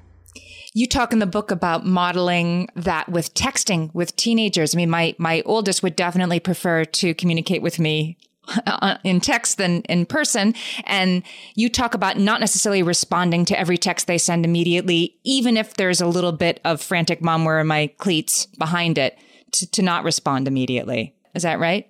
You 0.76 0.88
talk 0.88 1.12
in 1.12 1.20
the 1.20 1.26
book 1.26 1.52
about 1.52 1.86
modeling 1.86 2.68
that 2.74 3.08
with 3.08 3.32
texting 3.32 3.94
with 3.94 4.16
teenagers. 4.16 4.74
I 4.74 4.76
mean, 4.76 4.90
my, 4.90 5.14
my 5.18 5.40
oldest 5.46 5.84
would 5.84 5.94
definitely 5.94 6.40
prefer 6.40 6.84
to 6.84 7.14
communicate 7.14 7.62
with 7.62 7.78
me 7.78 8.18
uh, 8.66 8.98
in 9.04 9.20
text 9.20 9.56
than 9.56 9.82
in 9.82 10.04
person. 10.04 10.52
And 10.82 11.22
you 11.54 11.68
talk 11.68 11.94
about 11.94 12.18
not 12.18 12.40
necessarily 12.40 12.82
responding 12.82 13.44
to 13.46 13.58
every 13.58 13.78
text 13.78 14.08
they 14.08 14.18
send 14.18 14.44
immediately, 14.44 15.16
even 15.22 15.56
if 15.56 15.74
there's 15.74 16.00
a 16.00 16.06
little 16.06 16.32
bit 16.32 16.60
of 16.64 16.82
frantic 16.82 17.22
mom, 17.22 17.44
where 17.44 17.60
are 17.60 17.64
my 17.64 17.86
cleats 17.98 18.46
behind 18.58 18.98
it 18.98 19.16
to, 19.52 19.70
to 19.70 19.82
not 19.82 20.02
respond 20.02 20.48
immediately. 20.48 21.14
Is 21.36 21.44
that 21.44 21.60
right? 21.60 21.88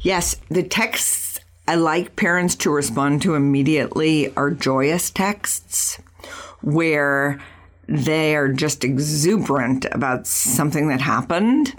Yes. 0.00 0.36
The 0.48 0.62
texts 0.62 1.40
I 1.66 1.74
like 1.74 2.16
parents 2.16 2.54
to 2.56 2.70
respond 2.70 3.20
to 3.22 3.34
immediately 3.34 4.34
are 4.34 4.50
joyous 4.50 5.10
texts 5.10 5.98
where 6.62 7.38
they 7.88 8.36
are 8.36 8.48
just 8.48 8.84
exuberant 8.84 9.86
about 9.92 10.26
something 10.26 10.88
that 10.88 11.00
happened. 11.00 11.74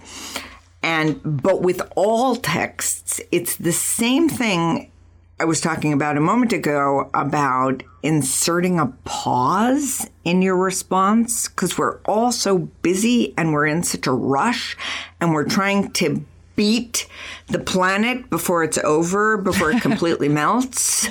And, 0.82 1.22
but 1.24 1.62
with 1.62 1.82
all 1.96 2.36
texts, 2.36 3.22
it's 3.32 3.56
the 3.58 3.72
same 3.72 4.28
thing 4.28 4.92
I 5.40 5.46
was 5.46 5.62
talking 5.62 5.94
about 5.94 6.18
a 6.18 6.22
moment 6.22 6.52
ago 6.52 7.10
about 7.14 7.84
inserting 8.04 8.78
a 8.78 8.88
pause 9.06 10.10
in 10.26 10.42
your 10.42 10.58
response 10.58 11.48
because 11.48 11.78
we're 11.78 12.00
all 12.06 12.34
so 12.34 12.58
busy 12.82 13.34
and 13.38 13.54
we're 13.54 13.68
in 13.68 13.84
such 13.84 14.06
a 14.06 14.12
rush 14.12 14.76
and 15.22 15.34
we're 15.34 15.48
trying 15.48 15.92
to 15.94 16.26
beat 16.58 17.08
the 17.48 17.60
planet 17.60 18.30
before 18.30 18.66
it's 18.66 18.78
over, 18.80 19.38
before 19.38 19.72
it 19.72 19.82
completely 19.82 20.28
melts. 20.28 21.08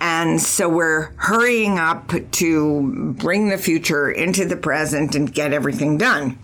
And 0.00 0.40
so 0.40 0.68
we're 0.68 1.10
hurrying 1.16 1.78
up 1.78 2.12
to 2.32 3.14
bring 3.18 3.48
the 3.48 3.58
future 3.58 4.10
into 4.10 4.44
the 4.44 4.56
present 4.56 5.14
and 5.14 5.32
get 5.32 5.52
everything 5.52 5.98
done 5.98 6.38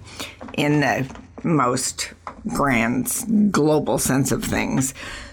in 0.55 0.81
the 0.81 1.09
most 1.43 2.13
grand 2.49 3.51
global 3.51 3.99
sense 3.99 4.33
of 4.33 4.45
things. 4.45 4.93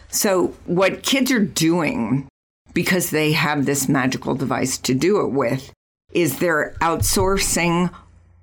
So 0.10 0.48
what 0.66 1.04
kids 1.04 1.32
are 1.32 1.44
doing 1.44 2.28
because 2.74 3.10
they 3.10 3.32
have 3.34 3.66
this 3.66 3.90
magical 3.90 4.36
device 4.36 4.78
to 4.80 4.94
do 4.94 5.22
it 5.22 5.32
with 5.32 5.74
is 6.14 6.40
they're 6.40 6.76
outsourcing 6.82 7.94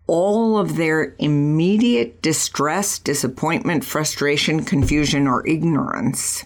all 0.07 0.59
of 0.59 0.77
their 0.77 1.15
immediate 1.19 2.23
distress, 2.23 2.99
disappointment, 2.99 3.85
frustration, 3.85 4.65
confusion, 4.65 5.27
or 5.27 5.47
ignorance 5.47 6.45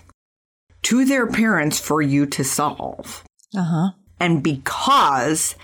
to 0.82 1.04
their 1.04 1.26
parents 1.26 1.78
for 1.78 2.02
you 2.02 2.26
to 2.26 2.44
solve. 2.44 3.24
Uh-huh. 3.56 3.90
And 4.18 4.42
because 4.42 5.56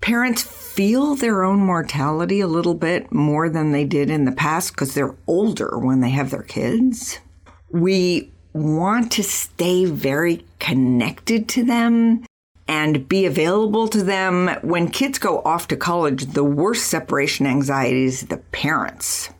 parents 0.00 0.42
feel 0.42 1.14
their 1.14 1.44
own 1.44 1.58
mortality 1.58 2.40
a 2.40 2.46
little 2.46 2.74
bit 2.74 3.12
more 3.12 3.48
than 3.48 3.72
they 3.72 3.84
did 3.84 4.10
in 4.10 4.24
the 4.24 4.32
past 4.32 4.72
because 4.72 4.94
they're 4.94 5.16
older 5.26 5.78
when 5.78 6.00
they 6.00 6.10
have 6.10 6.30
their 6.30 6.42
kids, 6.42 7.18
we 7.70 8.32
want 8.52 9.12
to 9.12 9.22
stay 9.22 9.84
very 9.84 10.44
connected 10.58 11.48
to 11.48 11.64
them 11.64 12.24
and 12.66 13.08
be 13.08 13.24
available 13.24 13.88
to 13.88 14.02
them. 14.02 14.48
When 14.62 14.88
kids 14.90 15.18
go 15.18 15.40
off 15.40 15.68
to 15.68 15.76
college, 15.76 16.26
the 16.26 16.44
worst 16.44 16.86
separation 16.86 17.46
anxiety 17.46 18.04
is 18.04 18.22
the 18.22 18.36
parents. 18.36 19.30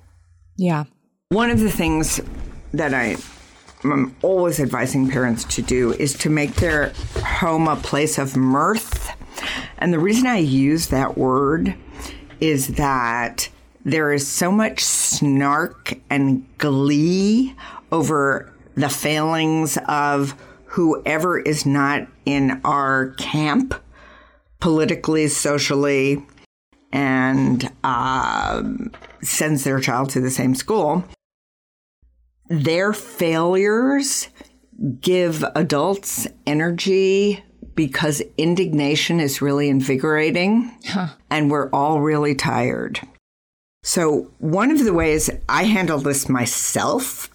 Yeah. 0.56 0.84
One 1.28 1.50
of 1.50 1.60
the 1.60 1.70
things 1.70 2.20
that 2.72 2.94
I 2.94 3.16
I'm 3.84 4.16
always 4.22 4.58
advising 4.60 5.08
parents 5.08 5.44
to 5.44 5.62
do 5.62 5.92
is 5.92 6.14
to 6.18 6.30
make 6.30 6.54
their 6.56 6.92
home 7.24 7.68
a 7.68 7.76
place 7.76 8.18
of 8.18 8.36
mirth. 8.36 9.10
And 9.78 9.92
the 9.92 9.98
reason 9.98 10.26
I 10.26 10.38
use 10.38 10.88
that 10.88 11.16
word 11.16 11.74
is 12.40 12.68
that 12.68 13.48
there 13.84 14.12
is 14.12 14.26
so 14.26 14.50
much 14.50 14.84
snark 14.84 15.94
and 16.10 16.44
glee 16.58 17.54
over 17.92 18.52
the 18.74 18.88
failings 18.88 19.78
of 19.88 20.34
whoever 20.66 21.38
is 21.38 21.64
not 21.64 22.06
in 22.26 22.60
our 22.64 23.10
camp, 23.12 23.74
politically, 24.60 25.28
socially, 25.28 26.24
and 26.92 27.70
um, 27.84 28.92
sends 29.22 29.64
their 29.64 29.80
child 29.80 30.10
to 30.10 30.20
the 30.20 30.30
same 30.30 30.54
school, 30.54 31.04
their 32.48 32.92
failures 32.92 34.28
give 35.00 35.44
adults 35.54 36.26
energy 36.46 37.44
because 37.74 38.22
indignation 38.36 39.20
is 39.20 39.40
really 39.40 39.68
invigorating 39.68 40.76
and 41.30 41.50
we're 41.50 41.70
all 41.70 42.00
really 42.00 42.34
tired. 42.34 43.00
So, 43.84 44.32
one 44.38 44.70
of 44.70 44.84
the 44.84 44.92
ways 44.92 45.30
I 45.48 45.64
handle 45.64 45.98
this 45.98 46.28
myself 46.28 47.30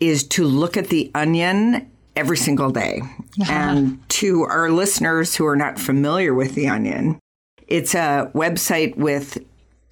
is 0.00 0.24
to 0.28 0.44
look 0.44 0.76
at 0.76 0.88
the 0.88 1.10
onion 1.14 1.90
every 2.16 2.36
single 2.36 2.70
day. 2.70 3.02
And 3.48 4.06
to 4.10 4.42
our 4.42 4.70
listeners 4.70 5.34
who 5.36 5.46
are 5.46 5.56
not 5.56 5.78
familiar 5.78 6.34
with 6.34 6.54
the 6.54 6.68
onion, 6.68 7.18
it's 7.66 7.94
a 7.94 8.30
website 8.34 8.94
with 8.96 9.38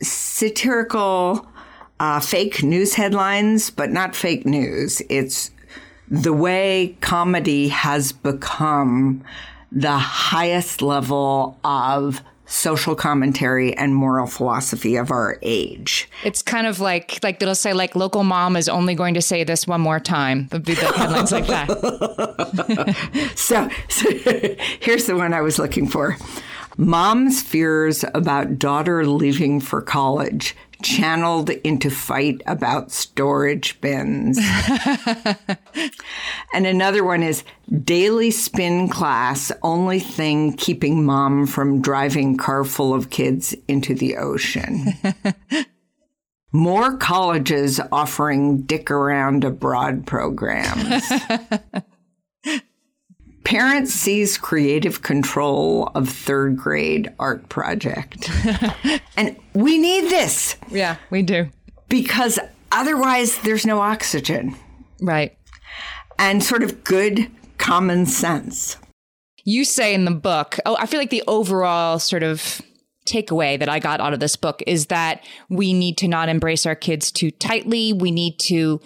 satirical 0.02 1.46
uh, 2.00 2.18
fake 2.18 2.62
news 2.62 2.94
headlines, 2.94 3.70
but 3.70 3.90
not 3.90 4.16
fake 4.16 4.46
news. 4.46 5.02
It's 5.10 5.50
the 6.08 6.32
way 6.32 6.96
comedy 7.00 7.68
has 7.68 8.10
become 8.10 9.22
the 9.70 9.98
highest 9.98 10.82
level 10.82 11.58
of 11.62 12.22
social 12.46 12.96
commentary 12.96 13.76
and 13.76 13.94
moral 13.94 14.26
philosophy 14.26 14.96
of 14.96 15.12
our 15.12 15.38
age. 15.42 16.10
It's 16.24 16.42
kind 16.42 16.66
of 16.66 16.80
like 16.80 17.20
like 17.22 17.38
they'll 17.38 17.54
say 17.54 17.72
like 17.74 17.94
local 17.94 18.24
mom 18.24 18.56
is 18.56 18.68
only 18.68 18.96
going 18.96 19.14
to 19.14 19.22
say 19.22 19.44
this 19.44 19.68
one 19.68 19.80
more 19.80 20.00
time. 20.00 20.48
There'll 20.48 20.64
be 20.64 20.74
the 20.74 20.86
headlines 20.86 21.30
like 21.30 21.46
that. 21.46 21.70
So, 23.36 23.68
so 23.88 24.10
here's 24.80 25.06
the 25.06 25.16
one 25.16 25.32
I 25.32 25.40
was 25.40 25.58
looking 25.58 25.86
for. 25.86 26.16
Mom's 26.76 27.42
fears 27.42 28.04
about 28.14 28.58
daughter 28.58 29.06
leaving 29.06 29.60
for 29.60 29.82
college 29.82 30.56
channeled 30.82 31.50
into 31.50 31.90
fight 31.90 32.40
about 32.46 32.90
storage 32.90 33.80
bins. 33.80 34.38
and 36.52 36.66
another 36.66 37.04
one 37.04 37.22
is 37.22 37.44
daily 37.84 38.30
spin 38.30 38.88
class, 38.88 39.52
only 39.62 40.00
thing 40.00 40.54
keeping 40.54 41.04
mom 41.04 41.46
from 41.46 41.80
driving 41.80 42.36
car 42.36 42.64
full 42.64 42.94
of 42.94 43.10
kids 43.10 43.54
into 43.68 43.94
the 43.94 44.16
ocean. 44.16 44.94
More 46.52 46.96
colleges 46.96 47.80
offering 47.92 48.62
dick 48.62 48.90
around 48.90 49.44
abroad 49.44 50.06
programs. 50.06 51.04
Parent 53.44 53.88
sees 53.88 54.36
creative 54.38 55.02
control 55.02 55.90
of 55.94 56.08
third 56.08 56.56
grade 56.56 57.12
art 57.18 57.48
project. 57.48 58.30
and 59.16 59.36
we 59.54 59.78
need 59.78 60.02
this 60.10 60.56
yeah, 60.70 60.96
we 61.10 61.22
do. 61.22 61.48
because 61.88 62.38
otherwise 62.70 63.38
there's 63.38 63.66
no 63.66 63.80
oxygen 63.80 64.54
Right. 65.00 65.36
and 66.18 66.42
sort 66.44 66.62
of 66.62 66.84
good 66.84 67.30
common 67.58 68.06
sense. 68.06 68.76
You 69.44 69.64
say 69.64 69.94
in 69.94 70.04
the 70.04 70.10
book, 70.10 70.58
oh, 70.66 70.76
I 70.78 70.86
feel 70.86 71.00
like 71.00 71.10
the 71.10 71.24
overall 71.26 71.98
sort 71.98 72.22
of 72.22 72.60
takeaway 73.08 73.58
that 73.58 73.68
I 73.70 73.78
got 73.78 74.00
out 74.00 74.12
of 74.12 74.20
this 74.20 74.36
book 74.36 74.62
is 74.66 74.86
that 74.86 75.24
we 75.48 75.72
need 75.72 75.96
to 75.98 76.08
not 76.08 76.28
embrace 76.28 76.66
our 76.66 76.74
kids 76.76 77.10
too 77.10 77.30
tightly. 77.30 77.92
We 77.94 78.10
need 78.10 78.38
to 78.40 78.80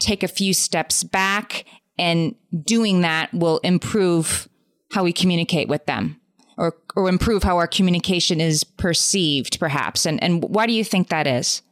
take 0.00 0.22
a 0.22 0.28
few 0.28 0.54
steps 0.54 1.04
back, 1.04 1.64
and 1.98 2.34
doing 2.64 3.00
that 3.02 3.32
will 3.34 3.58
improve 3.58 4.48
how 4.92 5.04
we 5.04 5.12
communicate 5.12 5.68
with 5.68 5.84
them. 5.86 6.20
Or, 6.56 6.74
or 6.96 7.08
improve 7.08 7.44
how 7.44 7.56
our 7.58 7.68
communication 7.68 8.40
is 8.40 8.64
perceived, 8.64 9.60
perhaps. 9.60 10.04
And, 10.06 10.20
and 10.20 10.42
why 10.42 10.66
do 10.66 10.72
you 10.72 10.82
think 10.82 11.08
that 11.08 11.28
is? 11.28 11.62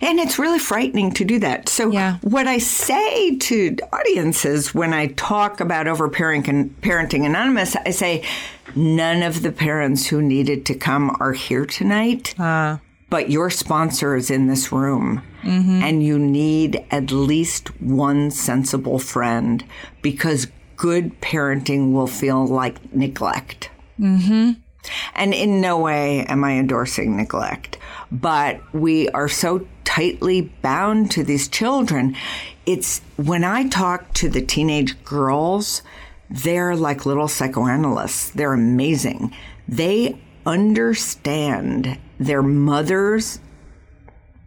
And 0.00 0.18
it's 0.18 0.40
really 0.40 0.58
frightening 0.58 1.12
to 1.12 1.24
do 1.24 1.38
that. 1.38 1.68
So, 1.68 1.92
Yeah. 1.92 2.16
what 2.22 2.48
I 2.48 2.58
say 2.58 3.36
to 3.36 3.76
audiences 3.92 4.74
when 4.74 4.92
I 4.92 5.08
talk 5.08 5.60
about 5.60 5.86
overparenting 5.86 6.70
parenting 6.80 7.26
anonymous, 7.26 7.76
I 7.76 7.90
say, 7.90 8.24
none 8.74 9.22
of 9.22 9.42
the 9.42 9.52
parents 9.52 10.06
who 10.08 10.20
needed 10.20 10.66
to 10.66 10.74
come 10.74 11.16
are 11.20 11.32
here 11.34 11.64
tonight. 11.64 12.34
Ah. 12.40 12.80
But 13.10 13.30
your 13.30 13.50
sponsor 13.50 14.16
is 14.16 14.30
in 14.30 14.46
this 14.46 14.70
room, 14.70 15.22
mm-hmm. 15.42 15.82
and 15.82 16.02
you 16.02 16.18
need 16.18 16.84
at 16.90 17.10
least 17.10 17.68
one 17.80 18.30
sensible 18.30 18.98
friend 18.98 19.64
because 20.02 20.46
good 20.76 21.20
parenting 21.20 21.92
will 21.92 22.06
feel 22.06 22.46
like 22.46 22.94
neglect. 22.94 23.70
Mm-hmm. 23.98 24.52
And 25.14 25.34
in 25.34 25.60
no 25.60 25.78
way 25.78 26.24
am 26.26 26.44
I 26.44 26.52
endorsing 26.52 27.16
neglect, 27.16 27.78
but 28.10 28.60
we 28.74 29.08
are 29.10 29.28
so 29.28 29.66
tightly 29.84 30.42
bound 30.62 31.10
to 31.10 31.24
these 31.24 31.48
children. 31.48 32.16
It's 32.64 33.00
when 33.16 33.44
I 33.44 33.68
talk 33.68 34.12
to 34.14 34.28
the 34.28 34.40
teenage 34.40 35.02
girls, 35.04 35.82
they're 36.30 36.76
like 36.76 37.06
little 37.06 37.28
psychoanalysts. 37.28 38.30
They're 38.30 38.52
amazing. 38.52 39.34
They 39.66 40.20
understand 40.48 41.98
their 42.18 42.42
mother's 42.42 43.38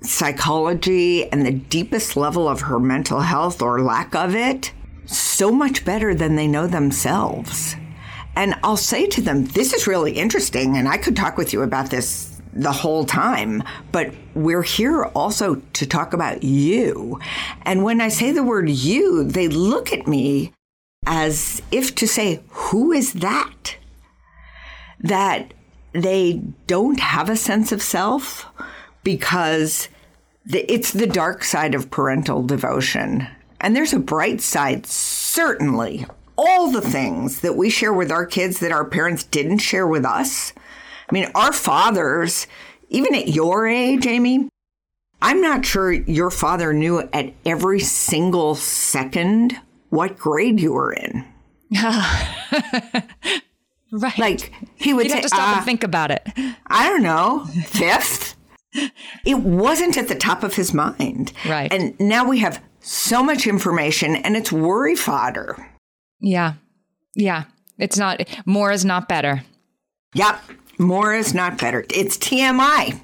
psychology 0.01 1.31
and 1.31 1.45
the 1.45 1.51
deepest 1.51 2.17
level 2.17 2.49
of 2.49 2.61
her 2.61 2.79
mental 2.79 3.19
health 3.19 3.61
or 3.61 3.81
lack 3.81 4.15
of 4.15 4.35
it 4.35 4.73
so 5.05 5.51
much 5.51 5.85
better 5.85 6.15
than 6.15 6.35
they 6.35 6.47
know 6.47 6.65
themselves. 6.65 7.75
And 8.35 8.55
I'll 8.63 8.77
say 8.77 9.05
to 9.07 9.21
them, 9.21 9.45
This 9.45 9.73
is 9.73 9.85
really 9.85 10.13
interesting, 10.13 10.75
and 10.75 10.87
I 10.87 10.97
could 10.97 11.15
talk 11.15 11.37
with 11.37 11.53
you 11.53 11.61
about 11.61 11.91
this 11.91 12.41
the 12.53 12.71
whole 12.71 13.05
time, 13.05 13.63
but 13.91 14.11
we're 14.33 14.63
here 14.63 15.05
also 15.05 15.55
to 15.73 15.85
talk 15.85 16.13
about 16.13 16.43
you. 16.43 17.19
And 17.63 17.83
when 17.83 18.01
I 18.01 18.09
say 18.09 18.31
the 18.31 18.43
word 18.43 18.69
you, 18.69 19.23
they 19.23 19.47
look 19.47 19.93
at 19.93 20.07
me 20.07 20.51
as 21.05 21.61
if 21.71 21.93
to 21.95 22.07
say, 22.07 22.41
Who 22.49 22.91
is 22.91 23.13
that? 23.13 23.77
That 24.99 25.53
they 25.93 26.41
don't 26.67 26.99
have 26.99 27.29
a 27.29 27.35
sense 27.35 27.71
of 27.71 27.81
self 27.81 28.45
because 29.03 29.89
the, 30.45 30.71
it's 30.71 30.91
the 30.91 31.07
dark 31.07 31.43
side 31.43 31.75
of 31.75 31.91
parental 31.91 32.43
devotion. 32.43 33.27
And 33.59 33.75
there's 33.75 33.93
a 33.93 33.99
bright 33.99 34.41
side, 34.41 34.85
certainly. 34.85 36.05
All 36.37 36.71
the 36.71 36.81
things 36.81 37.41
that 37.41 37.55
we 37.55 37.69
share 37.69 37.93
with 37.93 38.11
our 38.11 38.25
kids 38.25 38.59
that 38.59 38.71
our 38.71 38.85
parents 38.85 39.23
didn't 39.25 39.59
share 39.59 39.87
with 39.87 40.05
us. 40.05 40.53
I 41.09 41.13
mean, 41.13 41.29
our 41.35 41.53
fathers, 41.53 42.47
even 42.89 43.13
at 43.13 43.27
your 43.27 43.67
age, 43.67 44.07
Amy, 44.07 44.49
I'm 45.21 45.41
not 45.41 45.65
sure 45.65 45.91
your 45.91 46.31
father 46.31 46.73
knew 46.73 47.01
at 47.13 47.33
every 47.45 47.79
single 47.79 48.55
second 48.55 49.59
what 49.89 50.17
grade 50.17 50.59
you 50.59 50.73
were 50.73 50.93
in. 50.93 51.25
Right. 53.91 54.17
Like, 54.17 54.53
he 54.75 54.93
would 54.93 55.05
You'd 55.07 55.13
have 55.13 55.21
to 55.23 55.27
stop 55.27 55.39
"Ah, 55.41 55.55
and 55.57 55.65
think 55.65 55.83
about 55.83 56.11
it. 56.11 56.25
I 56.67 56.87
don't 56.87 57.03
know, 57.03 57.45
fifth. 57.65 58.35
it 59.25 59.39
wasn't 59.39 59.97
at 59.97 60.07
the 60.07 60.15
top 60.15 60.43
of 60.43 60.55
his 60.55 60.73
mind. 60.73 61.33
Right. 61.47 61.71
And 61.73 61.99
now 61.99 62.23
we 62.27 62.39
have 62.39 62.63
so 62.79 63.21
much 63.21 63.45
information 63.47 64.15
and 64.15 64.37
it's 64.37 64.51
worry 64.51 64.95
fodder. 64.95 65.67
Yeah. 66.19 66.53
Yeah. 67.15 67.43
It's 67.77 67.97
not, 67.97 68.21
more 68.45 68.71
is 68.71 68.85
not 68.85 69.09
better. 69.09 69.43
Yep. 70.15 70.39
More 70.77 71.13
is 71.13 71.33
not 71.33 71.57
better. 71.57 71.85
It's 71.93 72.17
TMI. 72.17 72.99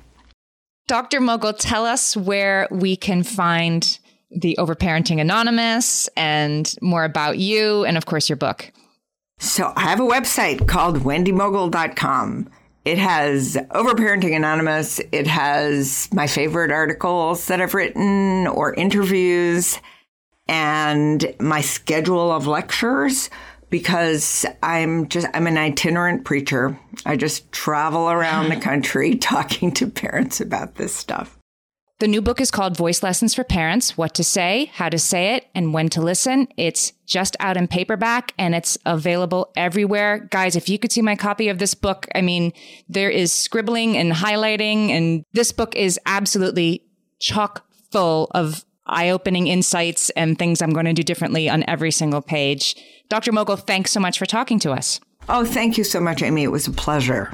Dr. 0.87 1.19
Mogel, 1.19 1.53
tell 1.57 1.85
us 1.85 2.15
where 2.15 2.67
we 2.71 2.95
can 2.95 3.23
find 3.23 3.99
the 4.31 4.55
Overparenting 4.57 5.19
Anonymous 5.19 6.07
and 6.15 6.73
more 6.81 7.03
about 7.03 7.37
you 7.37 7.83
and, 7.83 7.97
of 7.97 8.05
course, 8.05 8.29
your 8.29 8.37
book. 8.37 8.71
So 9.39 9.71
I 9.75 9.81
have 9.81 9.99
a 9.99 10.03
website 10.03 10.67
called 10.67 10.99
wendymogel.com. 10.99 12.49
It 12.85 12.97
has 12.97 13.57
Overparenting 13.71 14.35
Anonymous. 14.35 15.01
It 15.11 15.27
has 15.27 16.09
my 16.13 16.25
favorite 16.25 16.71
articles 16.71 17.45
that 17.47 17.61
I've 17.61 17.73
written 17.73 18.47
or 18.47 18.73
interviews 18.73 19.79
and 20.47 21.35
my 21.39 21.61
schedule 21.61 22.31
of 22.31 22.47
lectures 22.47 23.29
because 23.69 24.45
I'm 24.63 25.09
just 25.09 25.27
I'm 25.33 25.47
an 25.47 25.57
itinerant 25.57 26.23
preacher. 26.23 26.79
I 27.05 27.17
just 27.17 27.51
travel 27.51 28.09
around 28.09 28.49
the 28.49 28.55
country 28.61 29.15
talking 29.17 29.71
to 29.73 29.87
parents 29.87 30.39
about 30.39 30.75
this 30.75 30.95
stuff. 30.95 31.36
The 31.99 32.07
new 32.07 32.21
book 32.21 32.39
is 32.39 32.51
called 32.51 32.77
Voice 32.77 33.01
Lessons 33.01 33.33
for 33.33 33.43
Parents 33.43 33.97
What 33.97 34.13
to 34.13 34.23
Say, 34.23 34.69
How 34.75 34.87
to 34.87 34.99
Say 34.99 35.33
It, 35.33 35.47
and 35.55 35.73
When 35.73 35.89
to 35.89 35.99
Listen. 35.99 36.47
It's 36.55 36.93
just 37.07 37.35
out 37.39 37.57
in 37.57 37.67
paperback 37.67 38.35
and 38.37 38.53
it's 38.53 38.77
available 38.85 39.51
everywhere. 39.55 40.19
Guys, 40.29 40.55
if 40.55 40.69
you 40.69 40.77
could 40.77 40.91
see 40.91 41.01
my 41.01 41.15
copy 41.15 41.49
of 41.49 41.57
this 41.57 41.73
book, 41.73 42.05
I 42.13 42.21
mean, 42.21 42.53
there 42.87 43.09
is 43.09 43.31
scribbling 43.31 43.97
and 43.97 44.11
highlighting, 44.11 44.89
and 44.89 45.25
this 45.33 45.51
book 45.51 45.75
is 45.75 45.99
absolutely 46.05 46.83
chock 47.19 47.65
full 47.91 48.27
of 48.29 48.63
eye 48.85 49.09
opening 49.09 49.47
insights 49.47 50.11
and 50.11 50.37
things 50.37 50.61
I'm 50.61 50.73
going 50.73 50.85
to 50.85 50.93
do 50.93 51.01
differently 51.01 51.49
on 51.49 51.63
every 51.67 51.89
single 51.89 52.21
page. 52.21 52.75
Dr. 53.09 53.31
Mogel, 53.31 53.57
thanks 53.57 53.89
so 53.89 53.99
much 53.99 54.19
for 54.19 54.27
talking 54.27 54.59
to 54.59 54.71
us. 54.71 54.99
Oh, 55.29 55.45
thank 55.45 55.79
you 55.79 55.83
so 55.83 55.99
much, 55.99 56.21
Amy. 56.21 56.43
It 56.43 56.51
was 56.51 56.67
a 56.67 56.71
pleasure. 56.71 57.33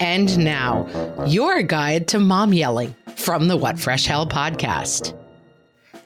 And 0.00 0.38
now, 0.38 0.86
your 1.26 1.62
guide 1.62 2.08
to 2.08 2.18
mom 2.18 2.52
yelling 2.52 2.94
from 3.16 3.48
the 3.48 3.56
What 3.56 3.78
Fresh 3.78 4.06
Hell 4.06 4.26
podcast. 4.26 5.16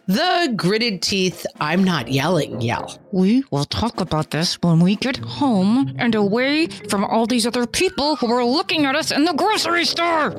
The 0.07 0.53
gritted 0.57 1.03
teeth, 1.03 1.47
I'm 1.61 1.85
not 1.85 2.09
yelling, 2.09 2.61
yell. 2.61 2.99
We 3.13 3.45
will 3.53 3.65
talk 3.65 4.01
about 4.01 4.31
this 4.31 4.55
when 4.61 4.81
we 4.81 4.97
get 4.97 5.17
home 5.19 5.95
and 5.99 6.15
away 6.15 6.67
from 6.67 7.05
all 7.05 7.27
these 7.27 7.47
other 7.47 7.67
people 7.67 8.17
who 8.17 8.31
are 8.33 8.45
looking 8.45 8.87
at 8.87 8.97
us 8.97 9.13
in 9.13 9.25
the 9.25 9.33
grocery 9.33 9.85
store. 9.85 10.31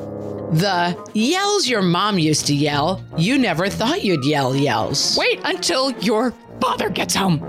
The 0.51 0.97
yells 1.13 1.69
your 1.69 1.81
mom 1.81 2.19
used 2.19 2.47
to 2.47 2.53
yell, 2.53 3.01
you 3.15 3.37
never 3.37 3.69
thought 3.69 4.03
you'd 4.03 4.25
yell 4.25 4.53
yells. 4.53 5.17
Wait 5.17 5.39
until 5.45 5.91
your 5.99 6.33
father 6.59 6.89
gets 6.89 7.15
home. 7.15 7.39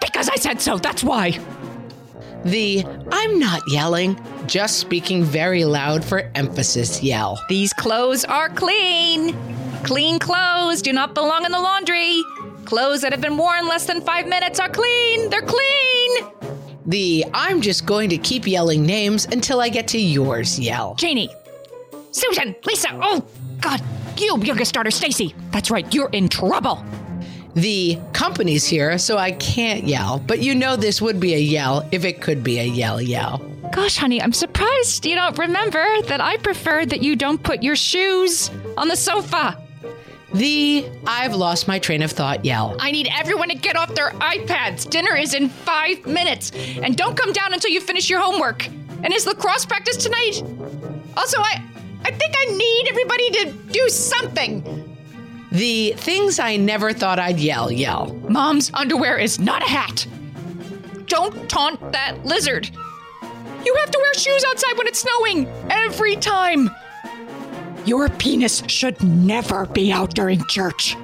Because 0.00 0.28
I 0.28 0.34
said 0.34 0.60
so, 0.60 0.76
that's 0.78 1.04
why. 1.04 1.38
The 2.44 2.84
I'm 3.10 3.38
not 3.38 3.62
yelling, 3.68 4.20
just 4.46 4.78
speaking 4.78 5.24
very 5.24 5.64
loud 5.64 6.04
for 6.04 6.30
emphasis 6.34 7.02
yell. 7.02 7.40
These 7.48 7.72
clothes 7.72 8.24
are 8.24 8.50
clean. 8.50 9.36
Clean 9.82 10.18
clothes 10.18 10.82
do 10.82 10.92
not 10.92 11.14
belong 11.14 11.44
in 11.44 11.52
the 11.52 11.60
laundry. 11.60 12.22
Clothes 12.64 13.02
that 13.02 13.12
have 13.12 13.20
been 13.20 13.36
worn 13.36 13.66
less 13.66 13.86
than 13.86 14.00
five 14.00 14.26
minutes 14.26 14.60
are 14.60 14.68
clean. 14.68 15.30
They're 15.30 15.42
clean. 15.42 16.26
The 16.86 17.24
I'm 17.32 17.62
just 17.62 17.86
going 17.86 18.10
to 18.10 18.18
keep 18.18 18.46
yelling 18.46 18.84
names 18.84 19.26
until 19.26 19.60
I 19.60 19.70
get 19.70 19.88
to 19.88 19.98
yours 19.98 20.58
yell. 20.58 20.94
Janie, 20.96 21.30
Susan, 22.10 22.54
Lisa, 22.64 22.88
oh, 22.92 23.24
God, 23.60 23.82
you 24.18 24.38
youngest 24.42 24.74
daughter, 24.74 24.90
Stacy. 24.90 25.34
That's 25.50 25.70
right, 25.70 25.92
you're 25.94 26.10
in 26.10 26.28
trouble. 26.28 26.84
The 27.54 28.00
company's 28.12 28.66
here, 28.66 28.98
so 28.98 29.16
I 29.16 29.32
can't 29.32 29.84
yell, 29.84 30.18
but 30.18 30.40
you 30.40 30.54
know 30.54 30.74
this 30.76 31.00
would 31.00 31.20
be 31.20 31.34
a 31.34 31.38
yell 31.38 31.88
if 31.92 32.04
it 32.04 32.20
could 32.20 32.42
be 32.42 32.58
a 32.58 32.64
yell 32.64 33.00
yell. 33.00 33.38
Gosh, 33.72 33.96
honey, 33.96 34.20
I'm 34.20 34.32
surprised 34.32 35.06
you 35.06 35.14
don't 35.14 35.38
remember 35.38 35.84
that 36.02 36.20
I 36.20 36.36
prefer 36.38 36.84
that 36.86 37.02
you 37.02 37.16
don't 37.16 37.42
put 37.42 37.62
your 37.62 37.76
shoes 37.76 38.50
on 38.76 38.88
the 38.88 38.96
sofa. 38.96 39.60
The 40.32 40.84
I've 41.06 41.34
lost 41.34 41.68
my 41.68 41.78
train 41.78 42.02
of 42.02 42.10
thought 42.10 42.44
yell. 42.44 42.76
I 42.80 42.90
need 42.90 43.08
everyone 43.12 43.48
to 43.50 43.54
get 43.54 43.76
off 43.76 43.94
their 43.94 44.10
iPads. 44.10 44.90
Dinner 44.90 45.14
is 45.16 45.32
in 45.32 45.48
five 45.48 46.04
minutes. 46.06 46.50
And 46.82 46.96
don't 46.96 47.16
come 47.16 47.32
down 47.32 47.54
until 47.54 47.70
you 47.70 47.80
finish 47.80 48.10
your 48.10 48.20
homework. 48.20 48.66
And 48.66 49.12
is 49.12 49.26
lacrosse 49.26 49.64
practice 49.64 49.96
tonight? 49.96 50.42
Also, 51.16 51.38
I, 51.38 51.62
I 52.04 52.10
think 52.10 52.34
I 52.36 52.46
need 52.46 52.88
everybody 52.88 53.30
to 53.30 53.52
do 53.70 53.88
something. 53.88 54.93
The 55.54 55.92
things 55.92 56.40
I 56.40 56.56
never 56.56 56.92
thought 56.92 57.20
I'd 57.20 57.38
yell 57.38 57.70
yell. 57.70 58.12
Mom's 58.28 58.72
underwear 58.74 59.16
is 59.18 59.38
not 59.38 59.62
a 59.62 59.66
hat. 59.66 60.04
Don't 61.06 61.48
taunt 61.48 61.92
that 61.92 62.24
lizard. 62.24 62.68
You 63.64 63.74
have 63.76 63.90
to 63.92 63.98
wear 63.98 64.14
shoes 64.14 64.44
outside 64.48 64.76
when 64.76 64.88
it's 64.88 64.98
snowing 64.98 65.46
every 65.70 66.16
time. 66.16 66.70
Your 67.84 68.08
penis 68.08 68.64
should 68.66 69.00
never 69.04 69.66
be 69.66 69.92
out 69.92 70.14
during 70.16 70.42
church. 70.46 70.96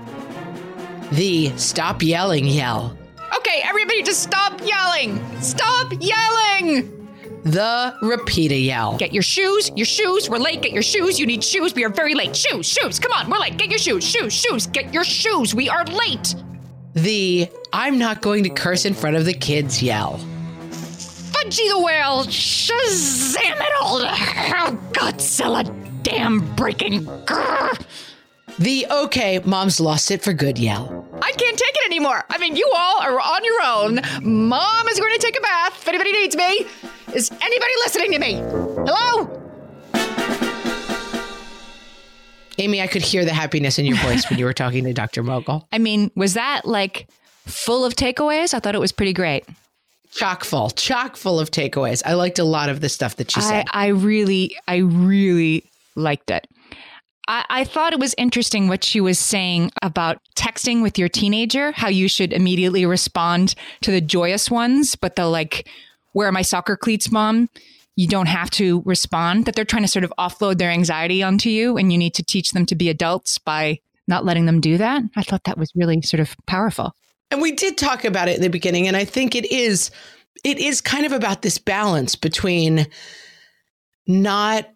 The 1.13 1.57
stop 1.57 2.03
yelling 2.03 2.47
yell. 2.47 2.99
Okay, 3.37 3.63
everybody 3.63 4.03
just 4.03 4.21
stop 4.21 4.61
yelling. 4.65 5.21
Stop 5.41 5.93
yelling. 6.01 7.00
The 7.45 7.97
repeat 8.03 8.53
a 8.53 8.59
yell. 8.59 8.97
Get 8.99 9.13
your 9.13 9.23
shoes, 9.23 9.71
your 9.75 9.87
shoes. 9.87 10.29
We're 10.29 10.39
late. 10.39 10.63
Get 10.63 10.73
your 10.73 10.83
shoes. 10.83 11.19
You 11.19 11.27
need 11.27 11.43
shoes. 11.43 11.75
We 11.75 11.85
are 11.85 11.89
very 11.89 12.15
late. 12.15 12.37
Shoes, 12.37 12.67
shoes. 12.67 12.99
Come 12.99 13.13
on, 13.13 13.31
we're 13.31 13.39
late. 13.39 13.57
Get 13.57 13.71
your 13.71 13.79
shoes, 13.79 14.05
shoes, 14.05 14.33
shoes. 14.33 14.67
Get 14.67 14.93
your 14.93 15.05
shoes. 15.05 15.55
We 15.55 15.69
are 15.69 15.85
late. 15.85 16.35
The 16.95 17.49
I'm 17.73 17.99
not 17.99 18.21
going 18.21 18.45
to 18.45 18.51
curse 18.51 18.85
in 18.85 18.95
front 18.95 19.17
of 19.17 19.25
the 19.25 19.35
kids 19.35 19.83
yell. 19.83 20.19
Fudgy 20.71 21.69
the 21.69 21.81
whale. 21.81 22.25
Shazam 22.25 23.57
it 23.57 23.73
all. 23.81 24.01
Oh, 24.03 24.79
Godzilla 24.93 25.65
Damn 26.03 26.41
breaking. 26.57 27.05
Grr. 27.05 27.81
The 28.59 28.87
okay, 28.91 29.39
mom's 29.45 29.81
lost 29.81 30.11
it 30.11 30.23
for 30.23 30.33
good 30.33 30.59
yell. 30.59 31.07
I 31.23 31.33
can't 31.33 31.59
take 31.59 31.75
it 31.75 31.87
anymore. 31.87 32.25
I 32.29 32.39
mean, 32.39 32.57
you 32.57 32.71
all 32.77 33.01
are 33.01 33.21
on 33.21 33.45
your 33.45 33.63
own. 33.63 34.49
Mom 34.49 34.89
is 34.89 34.99
going 34.99 35.13
to 35.13 35.19
take 35.19 35.39
a 35.39 35.41
bath 35.41 35.81
if 35.83 35.89
anybody 35.89 36.13
needs 36.13 36.37
me. 36.37 36.67
Is 37.15 37.31
anybody 37.31 37.73
listening 37.85 38.13
to 38.13 38.19
me? 38.19 38.35
Hello? 38.87 39.37
Amy, 42.59 42.81
I 42.81 42.87
could 42.87 43.03
hear 43.03 43.25
the 43.25 43.33
happiness 43.33 43.79
in 43.79 43.87
your 43.87 43.97
voice 44.05 44.29
when 44.31 44.39
you 44.39 44.45
were 44.45 44.53
talking 44.53 44.85
to 44.85 44.93
Dr. 44.93 45.23
Mogel. 45.23 45.67
I 45.73 45.79
mean, 45.79 46.11
was 46.15 46.35
that 46.35 46.65
like 46.65 47.09
full 47.47 47.85
of 47.85 47.95
takeaways? 47.95 48.55
I 48.55 48.61
thought 48.61 48.75
it 48.75 48.81
was 48.81 48.93
pretty 48.93 49.13
great. 49.13 49.45
chock 50.13 50.45
full, 50.45 50.71
chock 50.71 51.17
full 51.17 51.41
of 51.41 51.51
takeaways. 51.51 52.03
I 52.05 52.15
liked 52.15 52.39
a 52.39 52.45
lot 52.45 52.69
of 52.69 52.81
the 52.81 52.89
stuff 52.89 53.17
that 53.17 53.31
she 53.31 53.41
I, 53.41 53.45
said. 53.45 53.67
I 53.73 53.89
really, 53.89 54.57
I 54.69 54.77
really 54.77 55.65
liked 55.97 56.31
it. 56.31 56.47
I, 57.27 57.45
I 57.49 57.65
thought 57.65 57.93
it 57.93 57.99
was 58.01 58.15
interesting 58.19 58.69
what 58.69 58.85
she 58.85 59.01
was 59.01 59.19
saying 59.19 59.73
about 59.83 60.19
texting 60.37 60.83
with 60.83 60.99
your 60.99 61.09
teenager, 61.09 61.73
how 61.73 61.89
you 61.89 62.09
should 62.09 62.33
immediately 62.33 62.87
respond 62.87 63.55
to 63.83 63.91
the 63.91 64.01
joyous 64.01 64.51
ones, 64.51 64.97
but 64.97 65.17
the 65.17 65.27
like, 65.27 65.67
where 66.13 66.29
are 66.29 66.33
my 66.33 66.43
soccer 66.43 66.77
cleats, 66.77 67.11
mom? 67.11 67.49
You 67.97 68.07
don't 68.09 68.29
have 68.29 68.51
to 68.53 68.83
respond, 68.87 69.45
that 69.45 69.55
they're 69.55 69.65
trying 69.65 69.83
to 69.83 69.89
sort 69.89 70.05
of 70.05 70.13
offload 70.19 70.59
their 70.59 70.71
anxiety 70.71 71.23
onto 71.23 71.51
you, 71.51 71.77
and 71.77 71.93
you 71.93 71.99
need 71.99 72.15
to 72.15 72.23
teach 72.23 72.53
them 72.53 72.65
to 72.67 72.75
be 72.75 72.89
adults 72.89 73.39
by 73.39 73.79
not 74.09 74.25
letting 74.25 74.47
them 74.47 74.61
do 74.61 74.79
that. 74.79 75.03
I 75.17 75.23
thought 75.23 75.45
that 75.45 75.59
was 75.59 75.71
really 75.75 76.01
sort 76.03 76.21
of 76.21 76.35
powerful. 76.47 76.95
And 77.31 77.41
we 77.41 77.53
did 77.53 77.77
talk 77.77 78.05
about 78.05 78.29
it 78.29 78.37
in 78.37 78.43
the 78.43 78.49
beginning, 78.49 78.89
and 78.89 78.97
I 78.97 79.05
think 79.05 79.35
it 79.35 79.51
is 79.53 79.91
it 80.45 80.59
is 80.59 80.81
kind 80.81 81.05
of 81.05 81.13
about 81.13 81.43
this 81.43 81.59
balance 81.59 82.17
between 82.17 82.87
not 84.07 84.69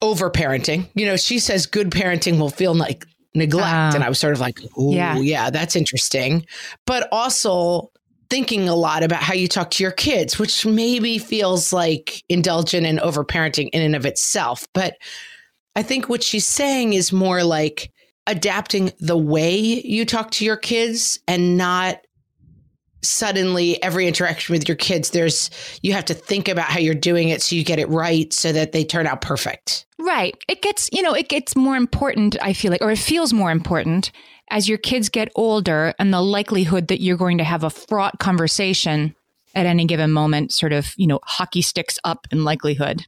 over 0.00 0.30
parenting. 0.30 0.88
You 0.94 1.06
know, 1.06 1.16
she 1.16 1.38
says 1.38 1.66
good 1.66 1.90
parenting 1.90 2.38
will 2.38 2.50
feel 2.50 2.74
like 2.74 3.04
neglect. 3.34 3.68
Ah. 3.68 3.92
and 3.94 4.02
I 4.04 4.08
was 4.08 4.18
sort 4.18 4.32
of 4.32 4.40
like, 4.40 4.58
oh, 4.76 4.92
Yeah. 4.92 5.16
yeah. 5.18 5.50
that's 5.50 5.76
interesting. 5.76 6.46
But 6.86 7.08
also 7.12 7.90
thinking 8.32 8.66
a 8.66 8.74
lot 8.74 9.02
about 9.02 9.22
how 9.22 9.34
you 9.34 9.46
talk 9.46 9.70
to 9.70 9.82
your 9.82 9.92
kids, 9.92 10.38
which 10.38 10.64
maybe 10.64 11.18
feels 11.18 11.70
like 11.70 12.24
indulgent 12.30 12.86
and 12.86 12.98
overparenting 13.00 13.68
in 13.74 13.82
and 13.82 13.94
of 13.94 14.06
itself. 14.06 14.66
But 14.72 14.96
I 15.76 15.82
think 15.82 16.08
what 16.08 16.22
she's 16.22 16.46
saying 16.46 16.94
is 16.94 17.12
more 17.12 17.44
like 17.44 17.92
adapting 18.26 18.90
the 19.00 19.18
way 19.18 19.54
you 19.54 20.06
talk 20.06 20.30
to 20.30 20.46
your 20.46 20.56
kids 20.56 21.20
and 21.28 21.58
not 21.58 21.98
suddenly 23.02 23.82
every 23.82 24.06
interaction 24.06 24.52
with 24.52 24.68
your 24.68 24.76
kids 24.76 25.10
there's 25.10 25.50
you 25.82 25.92
have 25.92 26.04
to 26.04 26.14
think 26.14 26.46
about 26.48 26.66
how 26.66 26.78
you're 26.78 26.94
doing 26.94 27.30
it 27.30 27.42
so 27.42 27.56
you 27.56 27.64
get 27.64 27.80
it 27.80 27.88
right 27.88 28.32
so 28.32 28.52
that 28.52 28.70
they 28.70 28.84
turn 28.84 29.08
out 29.08 29.20
perfect 29.20 29.86
Right. 30.02 30.36
It 30.48 30.62
gets, 30.62 30.90
you 30.92 31.00
know, 31.00 31.14
it 31.14 31.28
gets 31.28 31.54
more 31.54 31.76
important, 31.76 32.36
I 32.42 32.54
feel 32.54 32.72
like, 32.72 32.82
or 32.82 32.90
it 32.90 32.98
feels 32.98 33.32
more 33.32 33.52
important 33.52 34.10
as 34.52 34.68
your 34.68 34.78
kids 34.78 35.08
get 35.08 35.32
older 35.34 35.94
and 35.98 36.12
the 36.12 36.20
likelihood 36.20 36.88
that 36.88 37.00
you're 37.00 37.16
going 37.16 37.38
to 37.38 37.44
have 37.44 37.64
a 37.64 37.70
fraught 37.70 38.18
conversation 38.18 39.16
at 39.54 39.66
any 39.66 39.86
given 39.86 40.12
moment 40.12 40.52
sort 40.52 40.72
of, 40.72 40.92
you 40.96 41.06
know, 41.06 41.18
hockey 41.24 41.62
sticks 41.62 41.98
up 42.04 42.28
in 42.30 42.44
likelihood. 42.44 43.04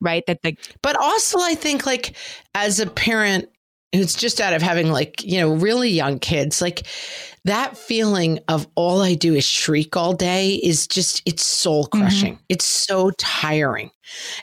Right? 0.00 0.24
That 0.26 0.40
the 0.40 0.56
but 0.80 0.96
also 0.96 1.38
i 1.40 1.54
think 1.54 1.84
like 1.84 2.16
as 2.54 2.80
a 2.80 2.86
parent 2.86 3.50
who's 3.92 4.14
just 4.14 4.40
out 4.40 4.52
of 4.52 4.62
having 4.62 4.90
like 4.90 5.22
you 5.24 5.40
know 5.40 5.54
really 5.54 5.90
young 5.90 6.18
kids 6.18 6.62
like 6.62 6.86
that 7.44 7.76
feeling 7.76 8.38
of 8.48 8.66
all 8.74 9.02
i 9.02 9.14
do 9.14 9.34
is 9.34 9.44
shriek 9.44 9.96
all 9.96 10.12
day 10.12 10.54
is 10.54 10.86
just 10.86 11.22
it's 11.26 11.44
soul 11.60 11.84
mm-hmm. 11.84 12.00
crushing. 12.00 12.38
It's 12.48 12.64
so 12.64 13.10
tiring. 13.12 13.90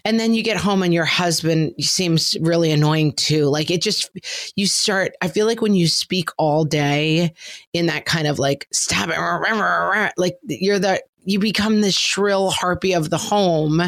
And 0.05 0.19
then 0.19 0.33
you 0.33 0.43
get 0.43 0.57
home 0.57 0.83
and 0.83 0.93
your 0.93 1.05
husband 1.05 1.73
seems 1.79 2.37
really 2.39 2.71
annoying 2.71 3.13
too. 3.13 3.45
Like 3.45 3.69
it 3.69 3.81
just 3.81 4.09
you 4.55 4.67
start 4.67 5.11
i 5.21 5.27
feel 5.27 5.45
like 5.45 5.61
when 5.61 5.73
you 5.73 5.87
speak 5.87 6.29
all 6.37 6.63
day 6.63 7.33
in 7.73 7.87
that 7.87 8.05
kind 8.05 8.27
of 8.27 8.39
like 8.39 8.67
stop 8.71 9.09
it 9.11 10.13
like 10.17 10.37
you're 10.47 10.79
the 10.79 11.01
you 11.27 11.39
become 11.39 11.81
the 11.81 11.91
shrill 11.91 12.51
harpy 12.51 12.93
of 12.93 13.09
the 13.09 13.17
home. 13.17 13.81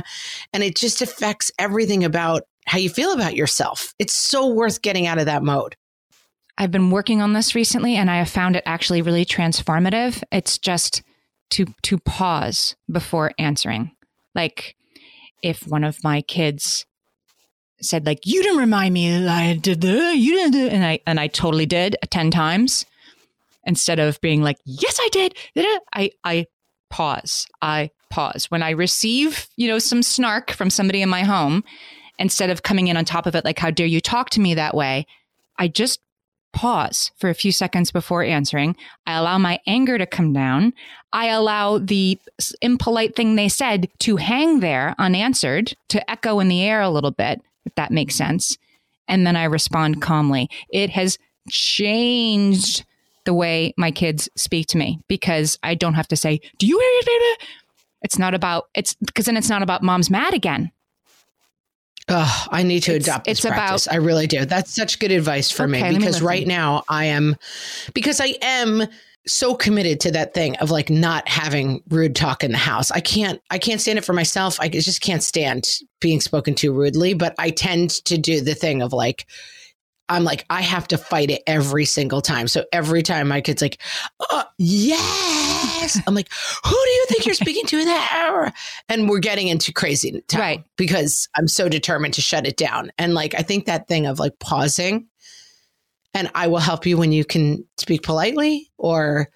And 0.53 0.62
it 0.62 0.76
just 0.76 1.01
affects 1.01 1.51
everything 1.57 2.03
about 2.03 2.43
how 2.70 2.78
you 2.78 2.90
feel 2.90 3.12
about 3.14 3.36
yourself 3.36 3.94
it's 4.00 4.16
so 4.16 4.48
worth 4.48 4.82
getting 4.82 5.08
out 5.08 5.20
of 5.20 5.26
that 5.26 5.44
mode 5.44 5.76
I've 6.60 6.72
been 6.72 6.92
working 6.92 7.22
on 7.22 7.32
this 7.32 7.56
recently 7.56 7.96
and 7.96 8.12
I 8.12 8.18
have 8.18 8.30
found 8.30 8.58
it 8.58 8.64
actually 8.66 9.02
really 9.02 9.24
transformative. 9.24 10.22
It's 10.30 10.58
just 10.58 11.02
to 11.52 11.66
to 11.84 11.98
pause 11.98 12.76
before 12.92 13.32
answering. 13.40 13.92
Like 14.36 14.76
if 15.42 15.66
one 15.66 15.86
of 15.86 16.04
my 16.04 16.22
kids 16.22 16.86
said 17.82 18.06
like 18.06 18.26
you 18.26 18.44
didn't 18.44 18.60
remind 18.60 18.94
me 18.94 19.10
that 19.10 19.30
I 19.30 19.54
did 19.54 19.80
the 19.80 20.14
you 20.18 20.36
didn't 20.36 20.52
do 20.52 20.68
and 20.68 20.84
I 20.84 21.00
and 21.08 21.18
I 21.18 21.28
totally 21.28 21.66
did 21.66 21.96
10 22.10 22.30
times 22.30 22.86
instead 23.64 24.00
of 24.00 24.20
being 24.20 24.44
like 24.44 24.58
yes 24.66 25.00
I 25.02 25.08
did 25.14 25.36
I 25.94 26.12
I 26.26 26.48
pause. 26.90 27.48
I 27.62 27.92
pause. 28.10 28.52
When 28.52 28.64
I 28.64 28.72
receive, 28.72 29.48
you 29.56 29.68
know, 29.70 29.80
some 29.80 30.04
snark 30.04 30.52
from 30.52 30.70
somebody 30.70 31.02
in 31.02 31.10
my 31.10 31.22
home 31.22 31.64
instead 32.20 32.50
of 32.50 32.62
coming 32.62 32.88
in 32.88 32.98
on 32.98 33.06
top 33.06 33.26
of 33.26 33.36
it 33.36 33.46
like 33.46 33.58
how 33.58 33.72
dare 33.72 33.88
you 33.88 34.02
talk 34.02 34.30
to 34.32 34.42
me 34.42 34.54
that 34.54 34.76
way, 34.76 35.08
I 35.58 35.68
just 35.68 36.00
pause 36.52 37.12
for 37.18 37.30
a 37.30 37.36
few 37.36 37.52
seconds 37.52 37.92
before 37.92 38.24
answering. 38.24 38.76
I 39.06 39.18
allow 39.18 39.38
my 39.38 39.60
anger 39.66 39.98
to 39.98 40.06
come 40.06 40.34
down. 40.34 40.74
I 41.14 41.28
allow 41.28 41.78
the 41.78 42.20
impolite 42.62 43.16
thing 43.16 43.36
they 43.36 43.50
said 43.50 43.88
to 44.00 44.18
hang 44.18 44.60
there 44.60 44.96
unanswered, 45.00 45.74
to 45.90 46.10
echo 46.10 46.40
in 46.40 46.50
the 46.50 46.64
air 46.64 46.82
a 46.82 46.90
little 46.90 47.12
bit, 47.12 47.42
if 47.66 47.74
that 47.76 47.92
makes 47.92 48.16
sense. 48.16 48.58
And 49.08 49.26
then 49.26 49.36
I 49.36 49.46
respond 49.46 50.02
calmly. 50.02 50.50
It 50.70 50.90
has 50.92 51.18
changed 51.50 52.86
the 53.26 53.34
way 53.34 53.74
my 53.78 53.92
kids 53.92 54.30
speak 54.36 54.68
to 54.68 54.78
me 54.78 55.00
because 55.08 55.58
I 55.64 55.76
don't 55.76 55.94
have 55.96 56.08
to 56.10 56.16
say, 56.16 56.42
Do 56.58 56.68
you 56.68 56.80
hear 56.80 57.02
it? 57.06 57.42
It's 58.02 58.18
not 58.18 58.34
about, 58.34 58.70
it's 58.74 58.96
because 58.96 59.26
then 59.26 59.38
it's 59.38 59.50
not 59.50 59.62
about 59.62 59.84
mom's 59.84 60.10
mad 60.10 60.34
again. 60.34 60.72
Ugh, 62.10 62.47
I 62.51 62.64
need 62.64 62.82
to 62.84 62.95
It's- 62.95 63.07
adopt 63.07 63.26
this 63.26 63.38
it's 63.39 63.45
about- 63.45 63.55
practice. 63.55 63.88
I 63.88 63.95
really 63.95 64.28
do. 64.28 64.45
That's 64.45 64.74
such 64.74 64.99
good 64.99 65.12
advice 65.12 65.51
for 65.51 65.64
Okay, 65.64 65.72
me 65.74 65.82
let 65.82 65.91
me 65.93 65.97
because 65.99 66.22
right 66.22 66.45
now 66.47 66.84
I 66.89 67.05
am 67.05 67.36
because 67.93 68.20
I 68.20 68.36
am 68.41 68.88
so 69.28 69.53
committed 69.53 69.99
to 69.99 70.12
that 70.12 70.34
thing 70.34 70.55
of 70.57 70.72
like 70.72 70.89
not 70.89 71.28
having 71.30 71.84
rude 71.89 72.16
talk 72.16 72.43
in 72.43 72.51
the 72.51 72.57
house. 72.57 72.89
I 72.89 72.99
can't 72.99 73.39
I 73.51 73.60
can't 73.60 73.80
stand 73.80 73.99
it 73.99 74.05
for 74.05 74.14
myself. 74.14 74.60
I 74.60 74.70
just 74.70 75.01
can't 75.01 75.22
stand 75.22 75.68
being 75.99 76.20
spoken 76.22 76.55
to 76.55 76.74
rudely, 76.74 77.14
but 77.14 77.36
I 77.38 77.51
tend 77.51 77.91
to 78.05 78.18
do 78.18 78.41
the 78.41 78.55
thing 78.55 78.82
of 78.82 78.91
like 78.91 79.28
I'm 80.10 80.24
like 80.24 80.45
I 80.49 80.62
have 80.62 80.88
to 80.89 80.97
fight 80.97 81.30
it 81.30 81.43
every 81.47 81.86
single 81.86 82.22
time. 82.22 82.47
So 82.47 82.66
every 82.74 83.03
time 83.03 83.28
my 83.28 83.41
kid's 83.41 83.62
like, 83.62 83.80
oh, 84.20 84.43
"Yes." 84.57 85.99
I'm 86.07 86.16
like, 86.16 86.30
"Who 86.66 86.72
do 86.72 86.89
you 86.89 87.05
think 87.10 87.26
you're 87.26 87.36
speaking 87.36 87.66
to 87.68 87.80
in 87.80 87.86
that 87.86 88.12
hour?" 88.14 88.51
And 88.89 89.07
we're 89.07 89.20
getting 89.20 89.47
into 89.47 89.72
crazy 89.72 90.22
town 90.28 90.41
Right. 90.41 90.64
because 90.78 91.28
I'm 91.36 91.47
so 91.47 91.70
determined 91.70 92.16
to 92.16 92.22
shut 92.22 92.47
it 92.47 92.57
down. 92.57 92.91
And 92.97 93.14
like 93.14 93.36
I 93.36 93.41
think 93.43 93.66
that 93.66 93.88
thing 93.88 94.05
of 94.07 94.20
like 94.20 94.38
pausing 94.39 95.07
and 96.14 96.30
I 96.36 96.47
will 96.47 96.60
help 96.60 96.86
you 96.86 96.97
when 96.97 97.12
you 97.12 97.24
can 97.24 97.66
speak 97.78 98.03
politely 98.03 98.72
or 98.78 99.30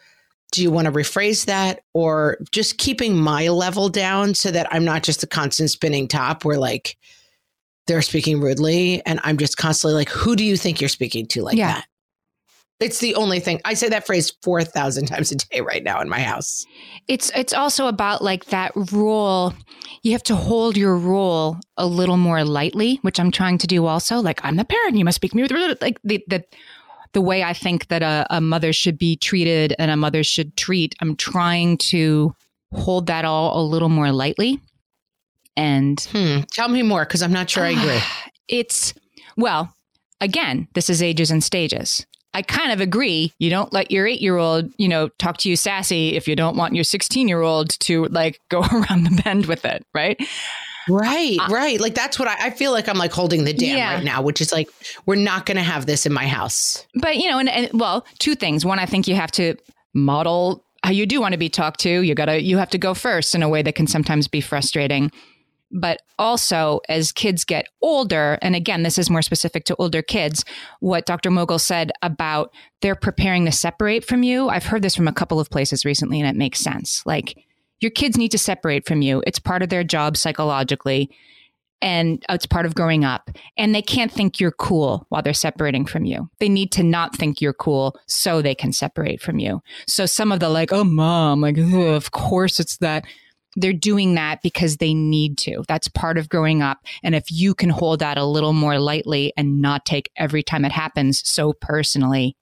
do 0.52 0.62
you 0.62 0.72
want 0.72 0.86
to 0.86 0.92
rephrase 0.92 1.46
that 1.46 1.82
or 1.94 2.38
just 2.52 2.78
keeping 2.78 3.16
my 3.16 3.48
level 3.50 3.90
down 3.90 4.34
so 4.36 4.52
that 4.52 4.68
I'm 4.72 4.86
not 4.86 5.02
just 5.04 5.24
a 5.24 5.28
constant 5.28 5.72
spinning 5.72 6.08
top 6.08 6.46
where 6.46 6.58
like 6.58 6.98
they're 7.88 8.02
speaking 8.02 8.40
rudely 8.42 9.02
and 9.06 9.20
I'm 9.24 9.38
just 9.38 9.58
constantly 9.58 9.96
like 9.96 10.10
who 10.10 10.36
do 10.36 10.44
you 10.44 10.58
think 10.58 10.80
you're 10.82 10.90
speaking 10.90 11.26
to 11.28 11.42
like 11.44 11.58
Yeah. 11.58 11.74
that? 11.74 11.86
It's 12.80 13.00
the 13.00 13.16
only 13.16 13.40
thing. 13.40 13.62
I 13.64 13.76
say 13.76 13.88
that 13.90 14.06
phrase 14.06 14.34
4,000 14.42 15.06
times 15.08 15.32
a 15.32 15.36
day 15.36 15.62
right 15.62 15.84
now 15.84 16.02
in 16.02 16.10
my 16.10 16.20
house. 16.20 16.66
It's 17.08 17.32
it's 17.36 17.54
also 17.54 17.88
about 17.88 18.22
like 18.24 18.46
that 18.46 18.72
role. 18.92 19.54
You 20.02 20.12
have 20.14 20.24
to 20.24 20.36
hold 20.36 20.76
your 20.76 20.98
role 20.98 21.58
a 21.78 21.86
little 21.86 22.18
more 22.18 22.44
lightly, 22.44 23.00
which 23.04 23.20
I'm 23.20 23.32
trying 23.32 23.58
to 23.60 23.68
do 23.68 23.86
also. 23.86 24.20
Like 24.22 24.44
I'm 24.44 24.56
the 24.58 24.66
parent, 24.66 24.98
you 24.98 25.06
must 25.06 25.16
speak 25.16 25.32
to 25.32 25.38
me 25.38 25.44
with 25.44 25.82
like 25.82 26.00
the 26.04 26.24
the 26.28 26.44
the 27.14 27.22
way 27.22 27.44
I 27.44 27.54
think 27.54 27.88
that 27.90 28.02
a, 28.02 28.26
a 28.32 28.42
mother 28.42 28.74
should 28.74 28.98
be 28.98 29.16
treated 29.16 29.76
and 29.78 29.92
a 29.92 29.96
mother 29.96 30.24
should 30.24 30.58
treat. 30.58 30.96
I'm 31.00 31.16
trying 31.16 31.78
to 31.78 32.36
hold 32.74 33.06
that 33.08 33.24
all 33.24 33.62
a 33.62 33.64
little 33.64 33.90
more 33.90 34.12
lightly. 34.12 34.60
And 35.56 36.00
Hmm. 36.12 36.42
Tell 36.52 36.68
me 36.68 36.82
more 36.82 37.06
because 37.06 37.22
I'm 37.22 37.34
not 37.34 37.50
sure 37.50 37.64
I 37.64 37.70
agree. 37.72 38.00
it's 38.48 38.94
well, 39.38 39.76
again, 40.22 40.68
this 40.74 40.90
is 40.90 41.02
ages 41.02 41.32
and 41.32 41.44
stages. 41.44 42.06
I 42.36 42.42
kind 42.42 42.72
of 42.72 42.82
agree. 42.82 43.32
You 43.38 43.52
don't 43.52 43.72
let 43.72 43.92
your 43.92 44.08
eight 44.08 44.20
year 44.22 44.38
old, 44.38 44.72
you 44.78 44.88
know, 44.88 45.10
talk 45.20 45.38
to 45.38 45.50
you 45.50 45.56
sassy 45.56 46.16
if 46.16 46.28
you 46.28 46.36
don't 46.36 46.58
want 46.58 46.74
your 46.74 46.84
16 46.84 47.28
year 47.28 47.42
old 47.42 47.78
to 47.82 48.06
like 48.06 48.40
go 48.50 48.62
around 48.62 49.04
the 49.06 49.22
bend 49.24 49.46
with 49.46 49.66
it, 49.66 49.86
right? 49.94 50.20
Right, 50.90 51.38
right. 51.50 51.80
Like 51.80 51.96
that's 51.96 52.20
what 52.20 52.28
I, 52.28 52.48
I 52.48 52.50
feel 52.50 52.72
like 52.72 52.90
I'm 52.90 52.98
like 52.98 53.14
holding 53.14 53.46
the 53.46 53.54
dam 53.54 53.78
Yeah. 53.78 53.94
right 53.96 54.04
now, 54.04 54.22
which 54.22 54.42
is 54.42 54.52
like, 54.52 54.68
we're 55.06 55.16
not 55.16 55.46
going 55.46 55.56
to 55.58 55.64
have 55.64 55.86
this 55.86 56.06
in 56.06 56.12
my 56.12 56.28
house. 56.28 56.86
But, 56.96 57.18
you 57.18 57.30
know, 57.30 57.40
and, 57.40 57.48
and 57.50 57.70
well, 57.74 58.06
two 58.20 58.36
things. 58.36 58.66
One, 58.66 58.80
I 58.80 58.86
think 58.86 59.08
you 59.08 59.16
have 59.16 59.32
to 59.34 59.56
model 59.94 60.66
how 60.84 60.92
you 60.92 61.06
do 61.06 61.22
want 61.22 61.32
to 61.34 61.38
be 61.38 61.48
talked 61.50 61.80
to. 61.82 62.02
You 62.02 62.16
got 62.16 62.26
to, 62.26 62.42
you 62.42 62.58
have 62.58 62.70
to 62.72 62.78
go 62.78 62.94
first 62.94 63.34
in 63.34 63.44
a 63.44 63.48
way 63.48 63.62
that 63.62 63.76
can 63.76 63.88
sometimes 63.88 64.28
be 64.28 64.42
frustrating. 64.42 65.10
But 65.76 66.02
also, 66.20 66.82
as 66.88 67.12
kids 67.12 67.44
get 67.44 67.66
older, 67.82 68.38
and 68.44 68.56
again, 68.56 68.84
this 68.84 69.00
is 69.00 69.10
more 69.10 69.24
specific 69.24 69.66
to 69.66 69.76
older 69.78 70.04
kids, 70.04 70.46
what 70.82 71.08
Dr. 71.08 71.32
Mogel 71.32 71.60
said 71.60 71.92
about 72.04 72.54
they're 72.82 72.96
preparing 72.96 73.46
to 73.46 73.52
separate 73.52 74.06
from 74.06 74.22
you. 74.22 74.50
I've 74.50 74.66
heard 74.66 74.84
this 74.84 74.96
from 74.96 75.08
a 75.08 75.14
couple 75.14 75.40
of 75.40 75.50
places 75.50 75.84
recently, 75.84 76.20
and 76.20 76.30
it 76.30 76.38
makes 76.38 76.60
sense. 76.60 77.02
Like, 77.08 77.38
your 77.80 77.90
kids 77.92 78.18
need 78.18 78.32
to 78.32 78.38
separate 78.38 78.88
from 78.88 79.02
you. 79.02 79.24
It's 79.26 79.40
part 79.40 79.64
of 79.64 79.70
their 79.70 79.84
job 79.84 80.16
psychologically, 80.16 81.10
and 81.82 82.24
it's 82.30 82.46
part 82.46 82.66
of 82.66 82.76
growing 82.76 83.04
up. 83.04 83.32
And 83.58 83.74
they 83.74 83.82
can't 83.82 84.12
think 84.12 84.40
you're 84.40 84.52
cool 84.52 85.06
while 85.10 85.22
they're 85.22 85.34
separating 85.34 85.86
from 85.86 86.06
you. 86.06 86.30
They 86.40 86.50
need 86.50 86.72
to 86.74 86.84
not 86.84 87.16
think 87.16 87.42
you're 87.42 87.52
cool 87.52 88.00
so 88.06 88.42
they 88.42 88.56
can 88.56 88.72
separate 88.74 89.22
from 89.22 89.40
you. 89.40 89.62
So 89.88 90.06
some 90.06 90.32
of 90.32 90.40
the 90.40 90.50
like, 90.50 90.72
oh, 90.72 90.84
mom, 90.84 91.42
like, 91.42 91.58
of 91.58 92.12
course 92.12 92.60
it's 92.60 92.78
that 92.78 93.06
they're 93.56 93.74
doing 93.74 94.16
that 94.16 94.42
because 94.42 94.78
they 94.78 94.94
need 94.94 95.38
to. 95.40 95.64
That's 95.68 95.88
part 95.88 96.18
of 96.18 96.30
growing 96.30 96.62
up. 96.62 96.80
And 97.04 97.16
if 97.16 97.26
you 97.30 97.54
can 97.54 97.70
hold 97.70 98.00
that 98.00 98.18
a 98.18 98.26
little 98.26 98.54
more 98.54 98.80
lightly 98.80 99.34
and 99.38 99.62
not 99.62 99.86
take 99.86 100.10
every 100.16 100.44
time 100.44 100.66
it 100.66 100.72
happens 100.72 101.22
so 101.26 101.54
personally, 101.54 102.36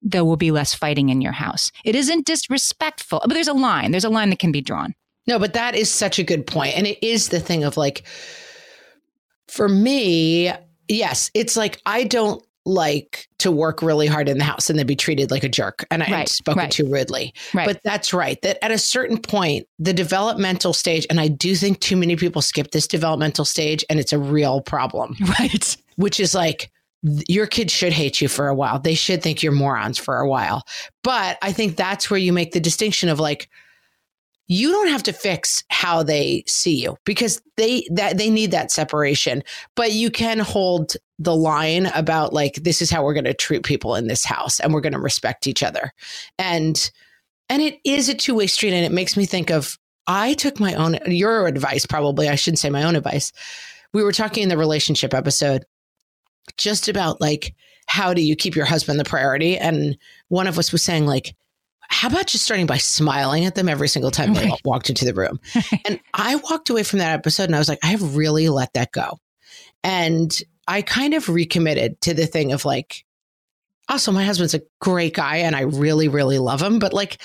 there 0.00 0.24
will 0.24 0.36
be 0.36 0.50
less 0.50 0.74
fighting 0.74 1.10
in 1.10 1.20
your 1.20 1.32
house. 1.32 1.70
It 1.84 1.94
isn't 1.94 2.26
disrespectful, 2.26 3.20
but 3.24 3.34
there's 3.34 3.48
a 3.48 3.52
line. 3.52 3.90
There's 3.92 4.04
a 4.04 4.10
line 4.10 4.30
that 4.30 4.38
can 4.38 4.52
be 4.52 4.60
drawn. 4.60 4.94
No, 5.26 5.38
but 5.38 5.52
that 5.54 5.76
is 5.76 5.88
such 5.88 6.18
a 6.18 6.24
good 6.24 6.46
point. 6.46 6.76
And 6.76 6.86
it 6.86 7.04
is 7.06 7.28
the 7.28 7.38
thing 7.38 7.62
of 7.62 7.76
like, 7.76 8.02
for 9.46 9.68
me, 9.68 10.50
yes, 10.88 11.30
it's 11.34 11.56
like 11.56 11.80
I 11.86 12.04
don't 12.04 12.42
like 12.64 13.26
to 13.38 13.50
work 13.50 13.82
really 13.82 14.06
hard 14.06 14.28
in 14.28 14.38
the 14.38 14.44
house 14.44 14.70
and 14.70 14.78
then 14.78 14.86
be 14.86 14.94
treated 14.94 15.30
like 15.30 15.42
a 15.42 15.48
jerk 15.48 15.84
and 15.90 16.02
I 16.02 16.10
Right, 16.10 16.28
spoken 16.28 16.60
right. 16.60 16.70
too 16.70 16.86
rudely. 16.88 17.34
Right. 17.52 17.66
But 17.66 17.80
that's 17.82 18.12
right. 18.14 18.40
That 18.42 18.62
at 18.64 18.70
a 18.70 18.78
certain 18.78 19.18
point, 19.18 19.66
the 19.78 19.92
developmental 19.92 20.72
stage, 20.72 21.06
and 21.10 21.20
I 21.20 21.28
do 21.28 21.56
think 21.56 21.80
too 21.80 21.96
many 21.96 22.14
people 22.16 22.40
skip 22.42 22.70
this 22.70 22.86
developmental 22.86 23.44
stage, 23.44 23.84
and 23.90 23.98
it's 23.98 24.12
a 24.12 24.18
real 24.18 24.60
problem, 24.60 25.16
Right. 25.40 25.76
which 25.96 26.20
is 26.20 26.34
like 26.34 26.70
your 27.02 27.48
kids 27.48 27.72
should 27.72 27.92
hate 27.92 28.20
you 28.20 28.28
for 28.28 28.46
a 28.46 28.54
while. 28.54 28.78
They 28.78 28.94
should 28.94 29.22
think 29.24 29.42
you're 29.42 29.50
morons 29.50 29.98
for 29.98 30.18
a 30.18 30.28
while. 30.28 30.62
But 31.02 31.36
I 31.42 31.50
think 31.50 31.76
that's 31.76 32.08
where 32.10 32.20
you 32.20 32.32
make 32.32 32.52
the 32.52 32.60
distinction 32.60 33.08
of 33.08 33.18
like, 33.18 33.48
you 34.48 34.70
don't 34.70 34.88
have 34.88 35.02
to 35.04 35.12
fix 35.12 35.64
how 35.70 36.02
they 36.02 36.44
see 36.46 36.80
you 36.82 36.96
because 37.04 37.40
they 37.56 37.86
that 37.92 38.18
they 38.18 38.28
need 38.28 38.50
that 38.50 38.70
separation 38.70 39.42
but 39.76 39.92
you 39.92 40.10
can 40.10 40.38
hold 40.40 40.94
the 41.22 41.34
line 41.34 41.86
about 41.86 42.32
like 42.32 42.54
this 42.56 42.82
is 42.82 42.90
how 42.90 43.04
we're 43.04 43.14
going 43.14 43.24
to 43.24 43.34
treat 43.34 43.62
people 43.62 43.94
in 43.94 44.06
this 44.06 44.24
house 44.24 44.60
and 44.60 44.72
we're 44.72 44.80
going 44.80 44.92
to 44.92 44.98
respect 44.98 45.46
each 45.46 45.62
other. 45.62 45.92
And 46.38 46.90
and 47.48 47.60
it 47.60 47.78
is 47.84 48.08
a 48.08 48.14
two-way 48.14 48.46
street 48.46 48.72
and 48.72 48.84
it 48.84 48.92
makes 48.92 49.16
me 49.16 49.26
think 49.26 49.50
of 49.50 49.78
i 50.06 50.34
took 50.34 50.58
my 50.58 50.74
own 50.74 50.98
your 51.06 51.46
advice 51.46 51.86
probably 51.86 52.28
i 52.28 52.34
shouldn't 52.34 52.58
say 52.58 52.70
my 52.70 52.82
own 52.82 52.96
advice. 52.96 53.32
We 53.92 54.02
were 54.02 54.12
talking 54.12 54.42
in 54.42 54.48
the 54.48 54.56
relationship 54.56 55.12
episode 55.14 55.64
just 56.56 56.88
about 56.88 57.20
like 57.20 57.54
how 57.86 58.14
do 58.14 58.22
you 58.22 58.36
keep 58.36 58.56
your 58.56 58.64
husband 58.64 58.98
the 58.98 59.04
priority? 59.04 59.58
And 59.58 59.98
one 60.28 60.46
of 60.46 60.58
us 60.58 60.72
was 60.72 60.82
saying 60.82 61.06
like 61.06 61.34
how 61.92 62.08
about 62.08 62.26
just 62.26 62.44
starting 62.44 62.66
by 62.66 62.78
smiling 62.78 63.44
at 63.44 63.54
them 63.54 63.68
every 63.68 63.88
single 63.88 64.10
time 64.10 64.32
they 64.32 64.50
walked 64.64 64.88
into 64.88 65.04
the 65.04 65.12
room? 65.12 65.38
And 65.84 66.00
I 66.14 66.36
walked 66.36 66.70
away 66.70 66.84
from 66.84 67.00
that 67.00 67.12
episode 67.12 67.44
and 67.44 67.54
I 67.54 67.58
was 67.58 67.68
like, 67.68 67.80
I 67.82 67.88
have 67.88 68.16
really 68.16 68.48
let 68.48 68.72
that 68.72 68.92
go. 68.92 69.18
And 69.84 70.34
I 70.66 70.82
kind 70.82 71.14
of 71.14 71.28
recommitted 71.28 72.00
to 72.02 72.14
the 72.14 72.26
thing 72.26 72.52
of 72.52 72.64
like, 72.64 73.04
also, 73.88 74.12
my 74.12 74.24
husband's 74.24 74.54
a 74.54 74.62
great 74.80 75.14
guy 75.14 75.38
and 75.38 75.56
I 75.56 75.62
really, 75.62 76.08
really 76.08 76.38
love 76.38 76.62
him. 76.62 76.78
But 76.78 76.92
like, 76.92 77.20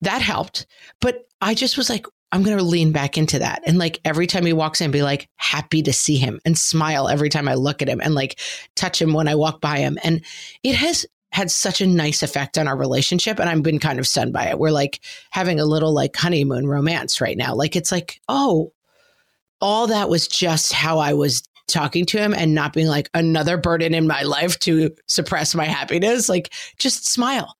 that 0.00 0.22
helped. 0.22 0.66
But 1.00 1.26
I 1.40 1.54
just 1.54 1.76
was 1.76 1.90
like, 1.90 2.06
I'm 2.30 2.42
going 2.42 2.56
to 2.56 2.64
lean 2.64 2.92
back 2.92 3.18
into 3.18 3.40
that. 3.40 3.62
And 3.66 3.78
like, 3.78 4.00
every 4.04 4.26
time 4.26 4.46
he 4.46 4.52
walks 4.52 4.80
in, 4.80 4.90
be 4.90 5.02
like, 5.02 5.28
happy 5.36 5.82
to 5.82 5.92
see 5.92 6.16
him 6.16 6.40
and 6.44 6.56
smile 6.56 7.08
every 7.08 7.28
time 7.28 7.46
I 7.46 7.54
look 7.54 7.82
at 7.82 7.88
him 7.88 8.00
and 8.00 8.14
like 8.14 8.38
touch 8.74 9.02
him 9.02 9.12
when 9.12 9.28
I 9.28 9.34
walk 9.34 9.60
by 9.60 9.78
him. 9.78 9.98
And 10.02 10.24
it 10.62 10.76
has 10.76 11.04
had 11.32 11.50
such 11.50 11.80
a 11.80 11.86
nice 11.86 12.22
effect 12.22 12.58
on 12.58 12.68
our 12.68 12.76
relationship. 12.76 13.38
And 13.38 13.50
I've 13.50 13.62
been 13.62 13.78
kind 13.78 13.98
of 13.98 14.06
stunned 14.06 14.32
by 14.32 14.46
it. 14.46 14.58
We're 14.58 14.70
like 14.70 15.00
having 15.30 15.60
a 15.60 15.66
little 15.66 15.92
like 15.92 16.16
honeymoon 16.16 16.66
romance 16.66 17.20
right 17.20 17.36
now. 17.36 17.54
Like, 17.54 17.76
it's 17.76 17.92
like, 17.92 18.20
oh, 18.28 18.72
all 19.60 19.88
that 19.88 20.08
was 20.08 20.26
just 20.26 20.72
how 20.72 20.98
I 20.98 21.12
was 21.12 21.42
talking 21.72 22.06
to 22.06 22.18
him 22.18 22.34
and 22.34 22.54
not 22.54 22.72
being 22.72 22.86
like 22.86 23.10
another 23.14 23.56
burden 23.56 23.94
in 23.94 24.06
my 24.06 24.22
life 24.22 24.58
to 24.60 24.90
suppress 25.06 25.54
my 25.54 25.64
happiness. 25.64 26.28
Like, 26.28 26.52
just 26.78 27.10
smile. 27.10 27.56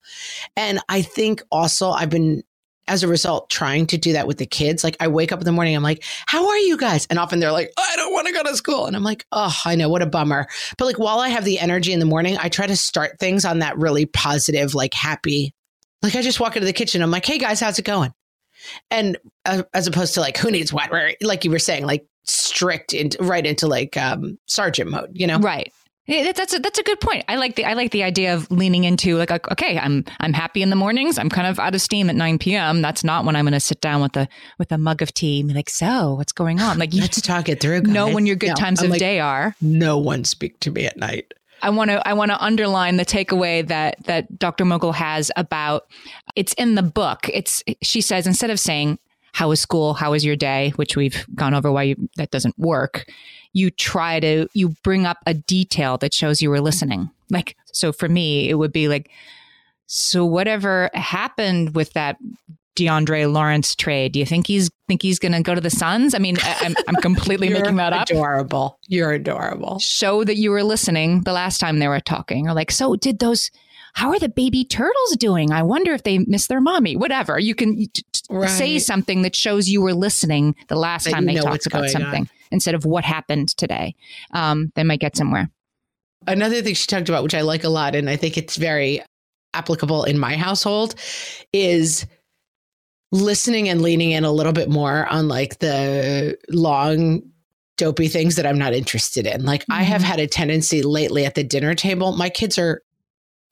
And 0.57 0.81
I 0.89 1.03
think 1.03 1.43
also 1.51 1.91
I've 1.91 2.11
been, 2.11 2.43
as 2.89 3.03
a 3.03 3.09
result, 3.09 3.49
trying 3.49 3.87
to 3.87 3.97
do 3.97 4.13
that 4.13 4.27
with 4.27 4.39
the 4.39 4.47
kids. 4.47 4.85
Like, 4.85 4.97
I 5.01 5.09
wake 5.09 5.33
up 5.33 5.41
in 5.41 5.45
the 5.45 5.53
morning, 5.53 5.75
I'm 5.75 5.83
like, 5.83 6.05
how 6.27 6.49
are 6.49 6.59
you 6.59 6.77
guys? 6.77 7.07
And 7.11 7.19
often 7.19 7.41
they're 7.41 7.53
like, 7.53 7.73
I 7.79 7.97
don't 7.97 8.13
want 8.13 8.27
to 8.27 8.33
go 8.33 8.43
to 8.43 8.57
school. 8.57 8.87
And 8.87 8.95
I'm 8.95 9.05
like, 9.05 9.27
oh, 9.33 9.57
I 9.65 9.75
know, 9.75 9.89
what 9.89 10.03
a 10.03 10.07
bummer. 10.07 10.47
But 10.79 10.85
like, 10.85 10.99
while 10.99 11.19
I 11.19 11.29
have 11.29 11.45
the 11.45 11.59
energy 11.59 11.93
in 11.93 12.01
the 12.01 12.07
morning, 12.07 12.37
I 12.39 12.49
try 12.49 12.67
to 12.67 12.77
start 12.77 13.19
things 13.19 13.45
on 13.45 13.61
that 13.61 13.79
really 13.79 14.07
positive, 14.07 14.75
like 14.75 14.95
happy. 14.95 15.55
Like, 16.03 16.17
I 16.17 16.23
just 16.23 16.41
walk 16.41 16.57
into 16.57 16.67
the 16.67 16.73
kitchen, 16.73 17.03
I'm 17.03 17.11
like, 17.11 17.27
hey 17.27 17.39
guys, 17.39 17.61
how's 17.61 17.79
it 17.79 17.85
going? 17.85 18.13
and 18.91 19.19
uh, 19.45 19.63
as 19.75 19.87
opposed 19.87 20.15
to 20.15 20.21
like 20.21 20.37
who 20.37 20.51
needs 20.51 20.73
what 20.73 20.91
where 20.91 21.15
like 21.21 21.45
you 21.45 21.51
were 21.51 21.59
saying 21.59 21.85
like 21.85 22.07
strict 22.25 22.93
into 22.93 23.19
right 23.23 23.47
into 23.47 23.67
like 23.67 23.97
um 23.97 24.39
sergeant 24.47 24.91
mode 24.91 25.11
you 25.13 25.27
know 25.27 25.39
Right. 25.39 25.73
Yeah, 26.07 26.33
That's 26.33 26.53
a, 26.53 26.59
that's 26.59 26.81
a 26.81 26.83
good 26.83 27.01
point. 27.01 27.25
I 27.29 27.37
like 27.37 27.55
the 27.55 27.65
I 27.65 27.75
like 27.75 27.93
the 27.93 28.03
idea 28.03 28.35
of 28.35 28.51
leaning 28.51 28.83
into 28.83 29.17
like 29.19 29.31
okay, 29.53 29.79
I'm 29.79 30.05
I'm 30.19 30.33
happy 30.33 30.61
in 30.61 30.69
the 30.69 30.75
mornings. 30.77 31.17
I'm 31.17 31.29
kind 31.31 31.47
of 31.47 31.61
out 31.61 31.77
of 31.77 31.81
steam 31.81 32.11
at 32.11 32.17
9 32.17 32.41
p.m. 32.41 32.83
That's 32.83 33.05
not 33.05 33.25
when 33.25 33.37
I'm 33.37 33.45
going 33.45 33.53
to 33.53 33.61
sit 33.61 33.81
down 33.81 34.03
with 34.03 34.17
a 34.17 34.27
with 34.59 34.73
a 34.73 34.79
mug 34.79 35.01
of 35.01 35.15
tea 35.15 35.39
and 35.41 35.49
be 35.49 35.55
like, 35.55 35.71
so 35.71 36.15
what's 36.15 36.33
going 36.33 36.61
on? 36.61 36.77
Like 36.79 36.93
you 36.93 37.03
let's 37.03 37.21
talk 37.23 37.49
it 37.49 37.61
through 37.61 37.83
know 37.83 38.13
when 38.13 38.27
your 38.27 38.35
good 38.35 38.49
No, 38.49 38.55
times 38.55 38.81
I'm 38.81 38.87
of 38.87 38.91
like, 38.91 38.99
day 38.99 39.21
are. 39.21 39.55
no 39.61 39.97
one 39.97 40.25
speak 40.25 40.59
to 40.61 40.73
me 40.73 40.87
at 40.87 40.97
night 40.97 41.33
I 41.63 41.71
want 41.71 41.91
to 41.93 42.07
I 42.07 42.15
want 42.15 42.33
to 42.33 42.45
underline 42.45 42.97
the 42.97 43.07
takeaway 43.07 43.65
that 43.69 44.05
that 44.07 44.37
Dr. 44.41 44.65
Mogel 44.65 44.93
has 44.93 45.31
about 45.37 45.85
it's 46.35 46.53
in 46.55 46.75
the 46.75 46.83
book. 46.83 47.31
It's 47.33 47.63
she 47.81 48.01
says 48.01 48.27
instead 48.27 48.51
of 48.51 48.59
saying 48.59 48.99
how 49.33 49.49
was 49.49 49.61
school, 49.61 49.95
how 49.95 50.13
was 50.13 50.25
your 50.25 50.37
day, 50.37 50.73
which 50.77 50.97
we've 50.97 51.27
gone 51.35 51.55
over 51.55 51.73
why 51.73 51.85
you, 51.85 52.09
that 52.17 52.31
doesn't 52.31 52.59
work, 52.59 53.11
you 53.53 53.71
try 53.71 54.21
to 54.21 54.47
you 54.55 54.71
bring 54.83 55.07
up 55.07 55.19
a 55.27 55.35
detail 55.35 55.99
that 55.99 56.15
shows 56.15 56.41
you 56.43 56.51
were 56.51 56.61
listening. 56.61 57.11
Like 57.31 57.57
so 57.73 57.93
for 57.93 58.09
me, 58.09 58.49
it 58.49 58.55
would 58.55 58.73
be 58.73 58.89
like 58.89 59.11
so 59.87 60.25
whatever 60.25 60.91
happened 60.95 61.75
with 61.75 61.93
that 61.95 62.17
DeAndre 62.77 63.31
Lawrence 63.31 63.75
trade, 63.75 64.13
do 64.13 64.19
you 64.19 64.25
think 64.25 64.47
he's 64.47 64.71
think 64.89 65.03
he's 65.03 65.19
going 65.19 65.33
to 65.33 65.43
go 65.43 65.55
to 65.55 65.61
the 65.61 65.71
Suns? 65.71 66.15
I 66.15 66.19
mean, 66.19 66.37
I, 66.41 66.57
I'm 66.63 66.75
I'm 66.89 66.97
completely 66.97 67.49
making 67.51 67.77
that 67.77 67.93
up. 67.93 68.09
You're 68.09 68.19
adorable. 68.19 68.79
You're 68.89 69.13
adorable. 69.13 69.79
Show 69.79 70.25
that 70.25 70.37
you 70.37 70.51
were 70.51 70.63
listening 70.63 71.23
the 71.23 71.33
last 71.33 71.59
time 71.59 71.79
they 71.79 71.89
were 71.89 72.01
talking. 72.01 72.49
Or 72.49 72.55
like 72.55 72.71
so 72.71 72.97
did 72.97 73.19
those 73.19 73.51
how 73.95 74.11
are 74.11 74.19
the 74.19 74.29
baby 74.29 74.65
turtles 74.65 75.17
doing? 75.19 75.53
I 75.53 75.63
wonder 75.63 75.93
if 75.93 76.03
they 76.03 76.19
miss 76.19 76.47
their 76.47 76.63
mommy. 76.63 76.97
Whatever. 76.97 77.39
You 77.39 77.55
can 77.55 77.87
Right. 78.33 78.51
say 78.51 78.79
something 78.79 79.23
that 79.23 79.37
shows 79.37 79.69
you 79.69 79.81
were 79.83 79.95
listening 79.95 80.55
the 80.69 80.77
last 80.77 81.05
That 81.05 81.13
time 81.13 81.27
they 81.27 81.35
talked 81.37 81.67
about 81.67 81.89
something 81.91 82.23
on. 82.23 82.29
instead 82.51 82.75
of 82.75 82.85
what 82.85 83.05
happened 83.05 83.49
today 83.57 83.95
um, 84.33 84.73
they 84.75 84.83
might 84.85 85.01
get 85.01 85.17
somewhere 85.17 85.51
another 86.27 86.63
thing 86.63 86.75
she 86.75 86.87
talked 86.87 87.09
about 87.09 87.23
which 87.23 87.35
i 87.35 87.41
like 87.43 87.65
a 87.65 87.69
lot 87.69 87.95
and 87.95 88.09
i 88.09 88.17
think 88.17 88.37
it's 88.39 88.57
very 88.57 89.03
applicable 89.55 90.05
in 90.05 90.19
my 90.19 90.37
household 90.37 90.95
is 91.53 92.07
listening 93.11 93.69
and 93.69 93.83
leaning 93.83 94.13
in 94.13 94.25
a 94.25 94.33
little 94.33 94.53
bit 94.55 94.71
more 94.71 95.07
on 95.09 95.29
like 95.29 95.59
the 95.59 96.37
long 96.49 97.21
dopey 97.77 98.09
things 98.09 98.37
that 98.37 98.47
I'm 98.47 98.59
not 98.59 98.73
interested 98.75 99.27
in. 99.27 99.45
Like 99.45 99.65
I 99.71 99.83
have 99.83 100.03
Mhm. 100.03 100.05
had 100.05 100.21
a 100.21 100.27
tendency 100.27 100.83
lately 100.83 101.25
at 101.27 101.35
the 101.35 101.43
dinner 101.45 101.75
table. 101.75 102.13
My 102.17 102.29
kids 102.31 102.59
are 102.59 102.81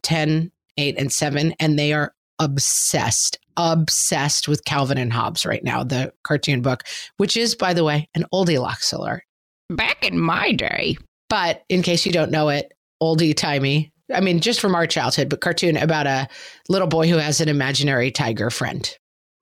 10, 0.02 0.50
8 0.76 0.94
and 0.98 1.12
7 1.12 1.54
and 1.60 1.78
they 1.78 1.92
are 1.92 2.14
obsessed 2.38 3.38
obsessed 3.56 4.48
with 4.48 4.64
Calvin 4.64 4.98
and 4.98 5.12
Hobbes 5.12 5.44
right 5.46 5.62
now, 5.64 5.82
the 5.84 6.12
cartoon 6.22 6.62
book, 6.62 6.84
which 7.16 7.36
is 7.36 7.54
by 7.54 7.74
the 7.74 7.84
way 7.84 8.08
an 8.14 8.24
oldie 8.32 8.58
alert. 8.92 9.22
Back 9.70 10.04
in 10.04 10.18
my 10.18 10.52
day, 10.52 10.96
But 11.28 11.62
in 11.68 11.82
case 11.82 12.04
you 12.04 12.12
don't 12.12 12.30
know 12.30 12.48
it, 12.48 12.72
oldie 13.02 13.36
timey. 13.36 13.92
I 14.12 14.20
mean, 14.20 14.40
just 14.40 14.60
from 14.60 14.74
our 14.74 14.86
childhood, 14.88 15.28
but 15.28 15.40
cartoon 15.40 15.76
about 15.76 16.06
a 16.08 16.26
little 16.68 16.88
boy 16.88 17.08
who 17.08 17.16
has 17.18 17.40
an 17.40 17.48
imaginary 17.48 18.10
tiger 18.10 18.50
friend. 18.50 18.92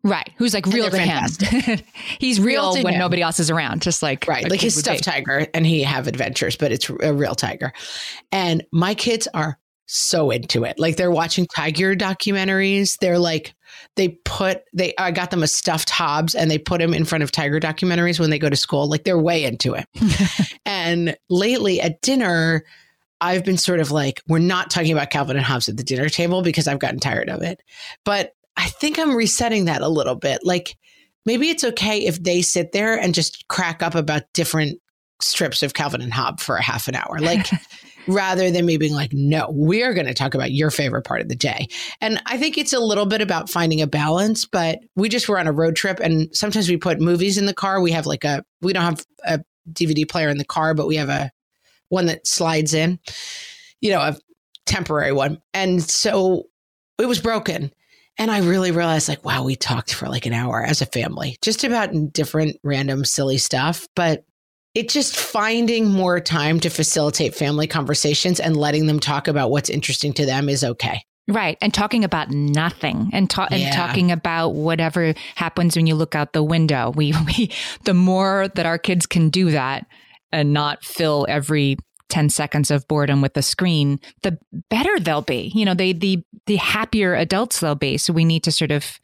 right 0.05 0.31
who's 0.37 0.53
like 0.55 0.67
real 0.67 0.85
to 0.85 0.91
they're 0.91 1.01
him 1.01 1.79
he's 2.21 2.39
real, 2.41 2.75
Real 2.75 2.85
when 2.85 2.95
him. 2.95 3.01
nobody 3.01 3.21
else 3.23 3.41
is 3.41 3.51
around 3.51 3.83
just 3.83 4.03
like 4.03 4.27
Right. 4.29 4.49
Like 4.49 4.61
his 4.61 4.79
stuffed 4.79 5.05
be. 5.05 5.11
tiger 5.11 5.47
and 5.55 5.67
he 5.67 5.83
have 5.83 6.07
adventures, 6.07 6.55
but 6.57 6.71
it's 6.71 6.89
a 6.91 7.13
real 7.15 7.35
tiger. 7.35 7.73
And 8.31 8.65
my 8.71 8.95
kids 8.95 9.27
are 9.35 9.59
so 9.87 10.31
into 10.31 10.65
it. 10.65 10.79
Like 10.79 10.97
they're 10.97 11.11
watching 11.11 11.47
tiger 11.47 11.97
documentaries. 11.97 12.99
They're 13.01 13.19
like, 13.19 13.55
they 13.97 14.09
put, 14.25 14.63
they, 14.73 14.95
I 14.99 15.11
got 15.11 15.31
them 15.31 15.43
a 15.43 15.49
stuffed 15.49 15.91
Hobbes 15.91 16.35
and 16.35 16.51
they 16.51 16.59
put 16.59 16.81
him 16.81 16.95
in 16.95 17.05
front 17.05 17.25
of 17.25 17.33
tiger 17.33 17.61
documentaries 17.61 18.21
when 18.21 18.31
they 18.31 18.39
go 18.39 18.49
to 18.49 18.57
school. 18.57 18.89
Like 18.89 19.05
they're 19.05 19.19
way 19.19 19.45
into 19.45 19.75
it. 19.75 19.87
and 20.67 21.17
lately 21.29 21.81
at 21.81 22.01
dinner, 22.03 22.65
I've 23.21 23.45
been 23.45 23.57
sort 23.57 23.81
of 23.81 23.91
like, 23.91 24.23
we're 24.29 24.39
not 24.39 24.71
talking 24.71 24.93
about 24.93 25.11
Calvin 25.11 25.37
and 25.37 25.45
Hobbes 25.45 25.69
at 25.69 25.77
the 25.77 25.83
dinner 25.83 26.09
table 26.09 26.43
because 26.43 26.69
I've 26.69 26.79
gotten 26.79 27.01
tired 27.01 27.29
of 27.29 27.43
it. 27.43 27.61
But 28.05 28.33
I 28.57 28.67
think 28.67 28.99
I'm 28.99 29.15
resetting 29.15 29.67
that 29.67 29.83
a 29.83 29.89
little 29.89 30.15
bit. 30.15 30.41
Like 30.45 30.77
maybe 31.27 31.51
it's 31.51 31.65
okay 31.65 32.07
if 32.07 32.23
they 32.23 32.43
sit 32.43 32.73
there 32.73 32.99
and 32.99 33.15
just 33.15 33.47
crack 33.49 33.83
up 33.83 33.95
about 33.95 34.23
different 34.35 34.81
strips 35.21 35.63
of 35.63 35.75
Calvin 35.75 36.01
and 36.01 36.13
Hobbes 36.13 36.43
for 36.43 36.57
a 36.57 36.63
half 36.63 36.89
an 36.89 36.95
hour. 36.95 37.19
Like 37.19 37.47
rather 38.09 38.51
than 38.51 38.67
me 38.67 38.79
being 38.79 38.95
like, 38.95 39.13
no, 39.13 39.49
we're 39.51 39.95
going 39.95 40.07
to 40.07 40.15
talk 40.15 40.35
about 40.35 40.51
your 40.51 40.71
favorite 40.71 41.03
part 41.05 41.21
of 41.21 41.29
the 41.29 41.37
day. 41.37 41.69
And 42.01 42.21
I 42.27 42.39
think 42.39 42.59
it's 42.59 42.73
a 42.73 42.81
little 42.81 43.07
bit 43.07 43.21
about 43.21 43.51
finding 43.51 43.81
a 43.83 43.87
balance, 43.87 44.47
but 44.47 44.81
we 44.97 45.09
just 45.09 45.29
were 45.29 45.39
on 45.39 45.47
a 45.47 45.53
road 45.53 45.77
trip 45.77 46.01
and 46.01 46.35
sometimes 46.35 46.69
we 46.69 46.77
put 46.77 47.01
movies 47.01 47.39
in 47.39 47.47
the 47.47 47.55
car. 47.55 47.81
We 47.81 47.93
have 47.93 48.07
like 48.07 48.25
a, 48.25 48.45
we 48.63 48.73
don't 48.73 48.83
have 48.83 49.05
a 49.25 49.41
DVD 49.71 50.09
player 50.09 50.29
in 50.29 50.39
the 50.39 50.45
car, 50.45 50.75
but 50.75 50.87
we 50.87 50.97
have 50.97 51.11
a 51.11 51.31
one 51.91 52.07
that 52.07 52.27
slides 52.27 52.75
in, 52.75 52.99
you 53.81 53.91
know, 53.91 54.01
a 54.01 54.17
temporary 54.67 55.13
one. 55.13 55.41
And 55.55 55.83
so 55.83 56.45
it 56.99 57.07
was 57.07 57.21
broken. 57.21 57.73
And 58.21 58.33
I 58.33 58.41
really 58.41 58.73
realized, 58.73 59.09
like, 59.09 59.25
wow, 59.25 59.45
we 59.45 59.55
talked 59.55 59.95
for 59.95 60.09
like 60.09 60.27
an 60.27 60.33
hour 60.33 60.61
as 60.65 60.83
a 60.83 60.87
family, 60.87 61.39
just 61.41 61.63
about 61.63 62.13
different 62.13 62.57
random 62.65 63.05
silly 63.05 63.39
stuff. 63.39 63.87
But 63.95 64.25
it 64.79 64.89
just 64.89 65.17
finding 65.17 65.91
more 65.91 66.21
time 66.21 66.61
to 66.61 66.71
facilitate 66.71 67.35
family 67.35 67.67
conversations 67.67 68.39
and 68.39 68.57
letting 68.57 68.87
them 68.87 69.01
talk 69.01 69.27
about 69.27 69.51
what's 69.51 69.69
interesting 69.69 70.13
to 70.13 70.25
them 70.25 70.49
is 70.49 70.63
okay. 70.63 71.03
Right. 71.27 71.59
And 71.61 71.75
talking 71.75 72.05
about 72.05 72.31
nothing 72.31 73.11
and, 73.13 73.29
ta- 73.29 73.49
Yeah. 73.51 73.57
and 73.57 73.75
talking 73.75 74.13
about 74.13 74.51
whatever 74.55 75.15
happens 75.35 75.77
when 75.77 75.87
you 75.89 75.97
look 75.97 76.15
out 76.15 76.33
the 76.33 76.45
window. 76.45 76.93
We, 76.95 77.13
we, 77.27 77.51
the 77.85 77.93
more 77.93 78.49
that 78.55 78.67
our 78.67 78.79
kids 78.79 79.05
can 79.05 79.31
do 79.31 79.51
that 79.51 79.87
and 80.33 80.53
not 80.53 80.85
fill 80.85 81.27
every 81.29 81.77
10 82.09 82.31
seconds 82.31 82.71
of 82.71 82.87
boredom 82.87 83.21
with 83.21 83.35
the 83.35 83.43
screen, 83.43 83.99
the 84.23 84.39
better 84.71 84.99
they'll 85.01 85.23
be. 85.23 85.51
You 85.55 85.65
know, 85.65 85.75
they, 85.75 85.93
the, 85.93 86.23
the 86.47 86.57
happier 86.57 87.15
adults 87.15 87.61
they'll 87.61 87.75
be. 87.75 87.99
So 87.99 88.13
we 88.13 88.25
need 88.25 88.45
to 88.45 88.53
sort 88.53 88.71
of 88.71 88.99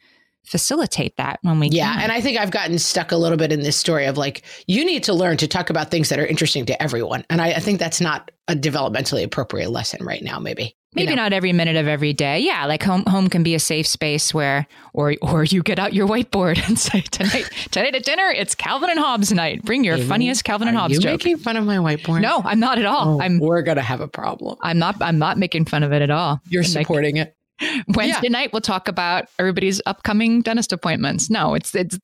facilitate 0.47 1.17
that 1.17 1.39
when 1.41 1.59
we 1.59 1.69
Yeah. 1.69 1.93
can. 1.93 2.03
And 2.03 2.11
I 2.11 2.21
think 2.21 2.39
I've 2.39 2.51
gotten 2.51 2.77
stuck 2.79 3.11
a 3.11 3.17
little 3.17 3.37
bit 3.37 3.51
in 3.51 3.61
this 3.61 3.77
story 3.77 4.05
of 4.05 4.17
like, 4.17 4.43
you 4.67 4.85
need 4.85 5.03
to 5.03 5.13
learn 5.13 5.37
to 5.37 5.47
talk 5.47 5.69
about 5.69 5.91
things 5.91 6.09
that 6.09 6.19
are 6.19 6.25
interesting 6.25 6.65
to 6.67 6.81
everyone. 6.81 7.25
And 7.29 7.41
I, 7.41 7.49
I 7.53 7.59
think 7.59 7.79
that's 7.79 7.99
not 8.01 8.31
a 8.47 8.55
developmentally 8.55 9.23
appropriate 9.23 9.69
lesson 9.71 10.05
right 10.05 10.21
now, 10.23 10.39
maybe. 10.39 10.75
You 10.93 11.03
Maybe 11.03 11.15
know? 11.15 11.23
not 11.23 11.33
every 11.33 11.51
minute 11.51 11.75
of 11.75 11.89
every 11.89 12.13
day. 12.13 12.39
Yeah, 12.39 12.65
like 12.67 12.81
home 12.81 13.03
home 13.05 13.27
can 13.27 13.43
be 13.43 13.53
a 13.53 13.59
safe 13.59 13.85
space 13.85 14.33
where 14.33 14.65
or 14.93 15.15
or 15.21 15.43
you 15.43 15.61
get 15.61 15.77
out 15.77 15.93
your 15.93 16.07
whiteboard 16.07 16.57
and 16.67 16.79
say 16.79 17.01
tonight 17.01 17.49
tonight 17.71 17.95
at 17.95 18.03
dinner 18.05 18.29
it's 18.29 18.55
Calvin 18.55 18.89
and 18.89 18.97
Hobbes 18.99 19.33
night. 19.33 19.61
Bring 19.63 19.83
your 19.83 19.97
funniest 19.97 20.45
Calvin 20.45 20.69
and 20.69 20.77
Hobbes 20.77 20.93
you 20.93 21.01
joke. 21.01 21.11
making 21.19 21.37
fun 21.39 21.57
of 21.57 21.65
my 21.65 21.77
whiteboard? 21.77 22.21
no, 22.21 22.41
I'm 22.45 22.61
not 22.61 22.79
at 22.79 22.85
all. 22.85 23.15
Oh, 23.15 23.21
I'm 23.21 23.39
we're 23.39 23.61
going 23.61 23.75
to 23.75 23.81
have 23.83 23.99
a 23.99 24.07
problem. 24.07 24.57
I'm 24.61 24.77
not 24.79 24.95
I'm 25.01 25.19
not 25.19 25.37
making 25.37 25.65
fun 25.65 25.83
of 25.83 25.91
it 25.91 26.01
at 26.01 26.11
all. 26.11 26.39
You're 26.47 26.63
Like, 26.63 26.71
supporting 26.71 27.17
it. 27.17 27.35
Wednesday 27.87 28.29
night 28.29 28.51
we'll 28.53 28.61
talk 28.61 28.87
about 28.87 29.27
everybody's 29.39 29.81
upcoming 29.85 30.41
dentist 30.41 30.73
appointments. 30.73 31.29
No, 31.29 31.53
it's 31.55 31.73
it's 31.75 31.99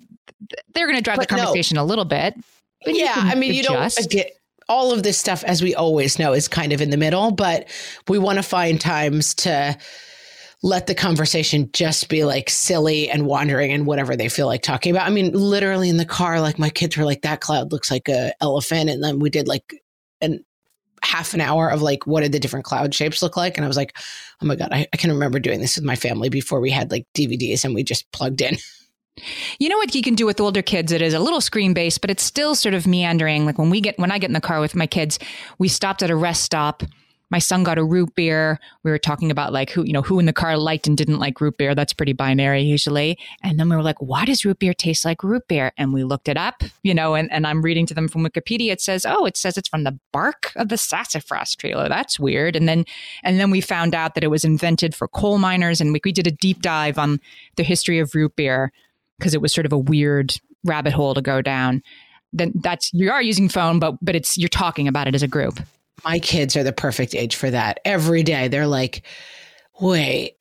they're 0.74 0.88
going 0.88 0.98
to 0.98 1.04
drive 1.04 1.18
But 1.18 1.30
the 1.30 1.36
no. 1.36 1.44
conversation 1.44 1.78
a 1.78 1.84
little 1.84 2.06
bit. 2.06 2.36
but 2.84 2.96
yeah, 2.96 3.14
I 3.16 3.36
mean, 3.36 3.54
you 3.54 3.64
don't 3.64 4.10
get 4.10 4.34
all 4.70 4.94
of 4.94 5.04
this 5.04 5.18
stuff, 5.18 5.44
as 5.44 5.62
we 5.62 5.76
always 5.76 6.18
know, 6.18 6.34
is 6.34 6.48
kind 6.48 6.72
of 6.72 6.82
in 6.82 6.90
the 6.90 6.98
middle, 6.98 7.32
but 7.32 7.68
we 8.08 8.18
want 8.18 8.38
to 8.38 8.44
find 8.44 8.80
times 8.80 9.34
to 9.36 9.78
let 10.64 10.88
the 10.88 10.96
conversation 10.96 11.70
just 11.74 12.08
be 12.08 12.24
like 12.24 12.50
silly 12.50 13.10
and 13.10 13.26
wandering 13.26 13.72
and 13.72 13.86
whatever 13.86 14.16
they 14.16 14.30
feel 14.30 14.46
like 14.46 14.62
talking 14.62 14.92
about. 14.92 15.08
I 15.08 15.10
mean, 15.10 15.32
literally 15.34 15.90
in 15.90 15.98
the 15.98 16.06
car, 16.06 16.40
like 16.40 16.60
my 16.60 16.70
kids 16.70 16.96
were 16.96 17.04
like, 17.04 17.24
that 17.24 17.42
cloud 17.42 17.72
looks 17.72 17.90
like 17.90 18.08
a 18.08 18.32
elephant. 18.42 18.90
And 18.90 19.04
then 19.04 19.20
we 19.20 19.30
did 19.30 19.48
like 19.48 19.74
an 20.22 20.46
half 21.04 21.34
an 21.34 21.42
hour 21.42 21.70
of 21.70 21.82
like, 21.82 22.06
what 22.06 22.22
did 22.22 22.32
the 22.32 22.40
different 22.40 22.66
cloud 22.66 22.94
shapes 22.94 23.22
look 23.22 23.36
like? 23.36 23.58
And 23.58 23.66
I 23.66 23.68
was 23.68 23.78
like, 23.78 23.98
oh 24.42 24.46
my 24.46 24.56
God, 24.56 24.70
I, 24.72 24.88
I 24.94 24.98
can 24.98 25.12
remember 25.12 25.40
doing 25.40 25.62
this 25.62 25.76
with 25.76 25.86
my 25.86 25.96
family 25.96 26.30
before 26.30 26.60
we 26.60 26.70
had 26.70 26.92
like 26.92 27.06
DVDs 27.14 27.64
and 27.64 27.74
we 27.74 27.84
just 27.84 28.12
plugged 28.12 28.42
in. 28.42 28.58
You 29.60 29.68
know 29.68 29.78
what 29.78 29.94
you 29.94 30.02
can 30.02 30.16
do 30.16 30.26
with 30.26 30.40
older 30.40 30.62
kids? 30.62 30.92
It 30.92 31.02
is 31.02 31.14
a 31.14 31.20
little 31.20 31.42
screen 31.42 31.74
based, 31.74 32.00
but 32.00 32.10
it's 32.10 32.24
still 32.24 32.56
sort 32.56 32.74
of 32.74 32.88
meandering. 32.88 33.46
Like 33.46 33.58
when 33.58 33.70
we 33.70 33.82
get 33.82 34.00
when 34.00 34.10
I 34.10 34.18
get 34.18 34.30
in 34.30 34.34
the 34.34 34.42
car 34.42 34.62
with 34.62 34.74
my 34.74 34.88
kids, 34.88 35.20
we 35.60 35.68
stopped 35.68 36.02
at 36.02 36.10
a 36.10 36.16
rest 36.16 36.44
stop. 36.44 36.82
My 37.32 37.40
son 37.40 37.64
got 37.64 37.78
a 37.78 37.84
root 37.84 38.14
beer. 38.14 38.60
We 38.84 38.92
were 38.92 39.00
talking 39.00 39.32
about 39.32 39.54
like 39.54 39.72
who 39.72 39.84
you 39.84 39.94
know 39.94 40.02
who 40.02 40.20
in 40.20 40.26
the 40.26 40.34
car 40.34 40.58
liked 40.58 40.86
and 40.86 40.98
didn't 40.98 41.20
like 41.20 41.42
root 41.42 41.58
beer. 41.58 41.74
That's 41.74 41.94
pretty 41.94 42.14
binary 42.14 42.62
usually. 42.62 43.18
And 43.42 43.60
then 43.60 43.70
we 43.70 43.76
were 43.76 43.82
like, 43.82 44.00
why 44.00 44.26
does 44.26 44.46
root 44.46 44.60
beer 44.60 44.74
taste 44.74 45.06
like 45.06 45.24
root 45.24 45.48
beer? 45.48 45.72
And 45.78 45.94
we 45.94 46.04
looked 46.04 46.28
it 46.28 46.38
up, 46.38 46.62
you 46.84 46.94
know. 46.94 47.16
And, 47.16 47.32
and 47.32 47.48
I'm 47.48 47.62
reading 47.62 47.86
to 47.88 47.94
them 47.94 48.08
from 48.08 48.24
Wikipedia. 48.24 48.72
It 48.72 48.82
says, 48.82 49.06
oh, 49.06 49.26
it 49.26 49.38
says 49.38 49.58
it's 49.58 49.70
from 49.70 49.86
the 49.86 49.98
bark 50.12 50.52
of 50.58 50.70
the 50.70 50.78
sassafras 50.78 51.56
tree. 51.56 51.74
Oh, 51.74 51.88
that's 51.88 52.20
weird. 52.20 52.56
And 52.56 52.68
then 52.68 52.86
and 53.24 53.40
then 53.40 53.50
we 53.50 53.62
found 53.62 53.96
out 53.96 54.14
that 54.16 54.24
it 54.24 54.30
was 54.30 54.44
invented 54.46 54.94
for 54.94 55.08
coal 55.08 55.38
miners. 55.38 55.82
And 55.82 55.94
we, 55.94 56.02
we 56.04 56.12
did 56.12 56.28
a 56.28 56.32
deep 56.32 56.62
dive 56.62 57.00
on 57.00 57.20
the 57.56 57.64
history 57.64 58.00
of 58.00 58.14
root 58.14 58.36
beer 58.36 58.72
because 59.18 59.34
it 59.34 59.42
was 59.42 59.54
sort 59.54 59.66
of 59.66 59.72
a 59.72 59.78
weird 59.78 60.36
rabbit 60.64 60.94
hole 60.94 61.14
to 61.14 61.22
go 61.22 61.42
down. 61.42 61.82
Then 62.34 62.52
that's 62.56 62.92
you 62.94 63.12
are 63.12 63.22
using 63.22 63.50
phone, 63.50 63.80
but 63.80 63.96
but 64.02 64.16
it's 64.16 64.38
you're 64.38 64.50
talking 64.50 64.88
about 64.88 65.08
it 65.08 65.16
as 65.16 65.24
a 65.24 65.28
group. 65.28 65.60
My 66.04 66.20
kids 66.20 66.56
are 66.56 66.64
the 66.64 66.74
perfect 66.74 67.16
age 67.16 67.36
for 67.36 67.50
that. 67.50 67.80
Every 67.86 68.24
day 68.24 68.48
they're 68.48 68.68
like, 68.68 69.06
wait, 69.80 70.36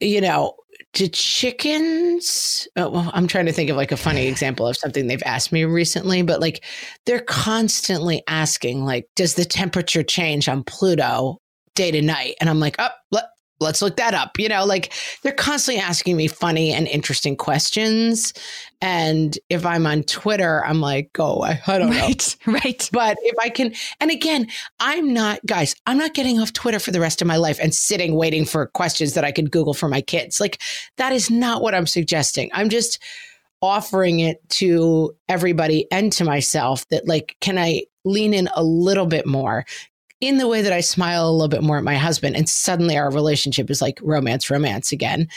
you 0.00 0.20
know, 0.20 0.56
did 0.92 1.12
chickens? 1.12 2.66
Oh, 2.76 2.90
well, 2.90 3.10
I'm 3.14 3.26
trying 3.28 3.46
to 3.46 3.52
think 3.52 3.70
of 3.70 3.76
like 3.76 3.92
a 3.92 3.96
funny 3.96 4.26
example 4.26 4.66
of 4.66 4.76
something 4.76 5.06
they've 5.06 5.22
asked 5.24 5.52
me 5.52 5.64
recently, 5.64 6.22
but 6.22 6.40
like 6.40 6.64
they're 7.06 7.20
constantly 7.20 8.22
asking, 8.26 8.84
like, 8.84 9.08
does 9.14 9.34
the 9.34 9.44
temperature 9.44 10.02
change 10.02 10.48
on 10.48 10.64
Pluto 10.64 11.38
day 11.74 11.90
to 11.92 12.02
night? 12.02 12.34
And 12.40 12.50
I'm 12.50 12.58
like, 12.58 12.76
oh, 12.78 12.88
let's 13.60 13.82
look 13.82 13.96
that 13.96 14.14
up. 14.14 14.38
You 14.38 14.48
know, 14.48 14.64
like 14.64 14.92
they're 15.22 15.32
constantly 15.32 15.80
asking 15.82 16.16
me 16.16 16.26
funny 16.26 16.72
and 16.72 16.88
interesting 16.88 17.36
questions. 17.36 18.32
And 18.80 19.38
if 19.50 19.66
I'm 19.66 19.86
on 19.86 20.02
Twitter, 20.04 20.64
I'm 20.64 20.80
like, 20.80 21.12
go 21.12 21.34
away. 21.34 21.60
I 21.66 21.78
don't 21.78 21.90
know. 21.90 22.00
Right, 22.00 22.36
right. 22.46 22.90
But 22.92 23.18
if 23.22 23.34
I 23.38 23.50
can, 23.50 23.74
and 24.00 24.10
again, 24.10 24.48
I'm 24.80 25.12
not, 25.12 25.44
guys, 25.44 25.74
I'm 25.86 25.98
not 25.98 26.14
getting 26.14 26.40
off 26.40 26.52
Twitter 26.54 26.78
for 26.78 26.90
the 26.90 27.00
rest 27.00 27.20
of 27.20 27.28
my 27.28 27.36
life 27.36 27.58
and 27.60 27.74
sitting 27.74 28.14
waiting 28.14 28.46
for 28.46 28.66
questions 28.66 29.12
that 29.14 29.24
I 29.24 29.32
could 29.32 29.50
Google 29.50 29.74
for 29.74 29.88
my 29.88 30.00
kids. 30.00 30.40
Like, 30.40 30.62
that 30.96 31.12
is 31.12 31.30
not 31.30 31.62
what 31.62 31.74
I'm 31.74 31.86
suggesting. 31.86 32.50
I'm 32.54 32.70
just 32.70 33.02
offering 33.62 34.20
it 34.20 34.40
to 34.48 35.14
everybody 35.28 35.86
and 35.92 36.10
to 36.14 36.24
myself 36.24 36.88
that, 36.88 37.06
like, 37.06 37.36
can 37.42 37.58
I 37.58 37.82
lean 38.06 38.32
in 38.32 38.48
a 38.54 38.62
little 38.62 39.06
bit 39.06 39.26
more? 39.26 39.66
In 40.20 40.38
the 40.38 40.48
way 40.48 40.60
that 40.62 40.72
I 40.72 40.80
smile 40.80 41.28
a 41.28 41.32
little 41.32 41.48
bit 41.48 41.62
more 41.62 41.78
at 41.78 41.84
my 41.84 41.96
husband, 41.96 42.36
and 42.36 42.48
suddenly 42.48 42.96
our 42.96 43.10
relationship 43.10 43.70
is 43.70 43.80
like 43.80 43.98
romance, 44.02 44.50
romance 44.50 44.92
again 44.92 45.28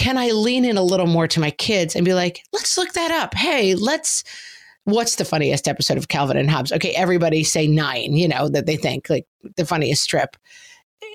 can 0.00 0.16
I 0.16 0.30
lean 0.30 0.64
in 0.64 0.78
a 0.78 0.82
little 0.82 1.06
more 1.06 1.28
to 1.28 1.40
my 1.40 1.50
kids 1.50 1.94
and 1.94 2.06
be 2.06 2.14
like, 2.14 2.42
let's 2.52 2.78
look 2.78 2.92
that 2.94 3.10
up. 3.10 3.34
Hey, 3.34 3.74
let's, 3.74 4.24
what's 4.84 5.16
the 5.16 5.26
funniest 5.26 5.68
episode 5.68 5.98
of 5.98 6.08
Calvin 6.08 6.38
and 6.38 6.50
Hobbes? 6.50 6.72
Okay, 6.72 6.92
everybody 6.92 7.44
say 7.44 7.66
nine, 7.66 8.16
you 8.16 8.26
know, 8.26 8.48
that 8.48 8.64
they 8.64 8.76
think 8.76 9.10
like 9.10 9.26
the 9.56 9.66
funniest 9.66 10.02
strip. 10.02 10.38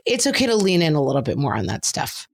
It's 0.05 0.27
okay 0.27 0.45
to 0.45 0.55
lean 0.55 0.83
in 0.83 0.93
a 0.93 1.01
little 1.01 1.23
bit 1.23 1.35
more 1.35 1.55
on 1.55 1.65
that 1.65 1.83
stuff. 1.83 2.27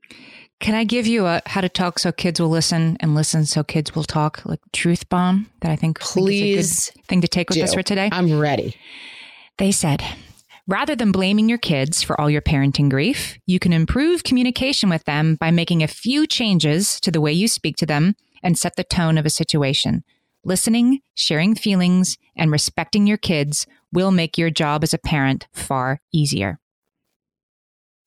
Can 0.59 0.75
I 0.75 0.83
give 0.83 1.07
you 1.07 1.25
a 1.25 1.41
how 1.45 1.61
to 1.61 1.69
talk 1.69 1.99
so 1.99 2.11
kids 2.11 2.39
will 2.39 2.49
listen 2.49 2.97
and 2.99 3.15
listen 3.15 3.45
so 3.45 3.63
kids 3.63 3.95
will 3.95 4.03
talk 4.03 4.45
like 4.45 4.59
truth 4.73 5.07
bomb 5.07 5.49
that 5.61 5.71
I 5.71 5.77
think 5.77 5.99
think 5.99 6.01
is 6.01 6.11
a 6.11 6.19
good 6.19 6.25
Please 6.25 6.91
thing 7.07 7.21
to 7.21 7.29
take 7.29 7.49
with 7.49 7.59
us 7.59 7.73
for 7.73 7.81
today? 7.81 8.09
I'm 8.11 8.37
ready. 8.37 8.75
They 9.57 9.71
said, 9.71 10.03
rather 10.67 10.95
than 10.95 11.11
blaming 11.11 11.49
your 11.49 11.57
kids 11.57 12.01
for 12.01 12.19
all 12.19 12.29
your 12.29 12.41
parenting 12.41 12.89
grief, 12.89 13.37
you 13.45 13.59
can 13.59 13.73
improve 13.73 14.23
communication 14.23 14.89
with 14.89 15.03
them 15.05 15.35
by 15.35 15.51
making 15.51 15.83
a 15.83 15.87
few 15.87 16.25
changes 16.25 16.99
to 17.01 17.11
the 17.11 17.21
way 17.21 17.31
you 17.33 17.47
speak 17.47 17.75
to 17.77 17.85
them 17.85 18.15
and 18.41 18.57
set 18.57 18.75
the 18.75 18.83
tone 18.83 19.17
of 19.17 19.25
a 19.25 19.29
situation. 19.29 20.03
Listening, 20.43 21.01
sharing 21.13 21.53
feelings, 21.53 22.17
and 22.35 22.51
respecting 22.51 23.05
your 23.05 23.17
kids 23.17 23.67
will 23.91 24.11
make 24.11 24.37
your 24.37 24.49
job 24.49 24.83
as 24.83 24.93
a 24.93 24.97
parent 24.97 25.47
far 25.53 26.01
easier. 26.11 26.60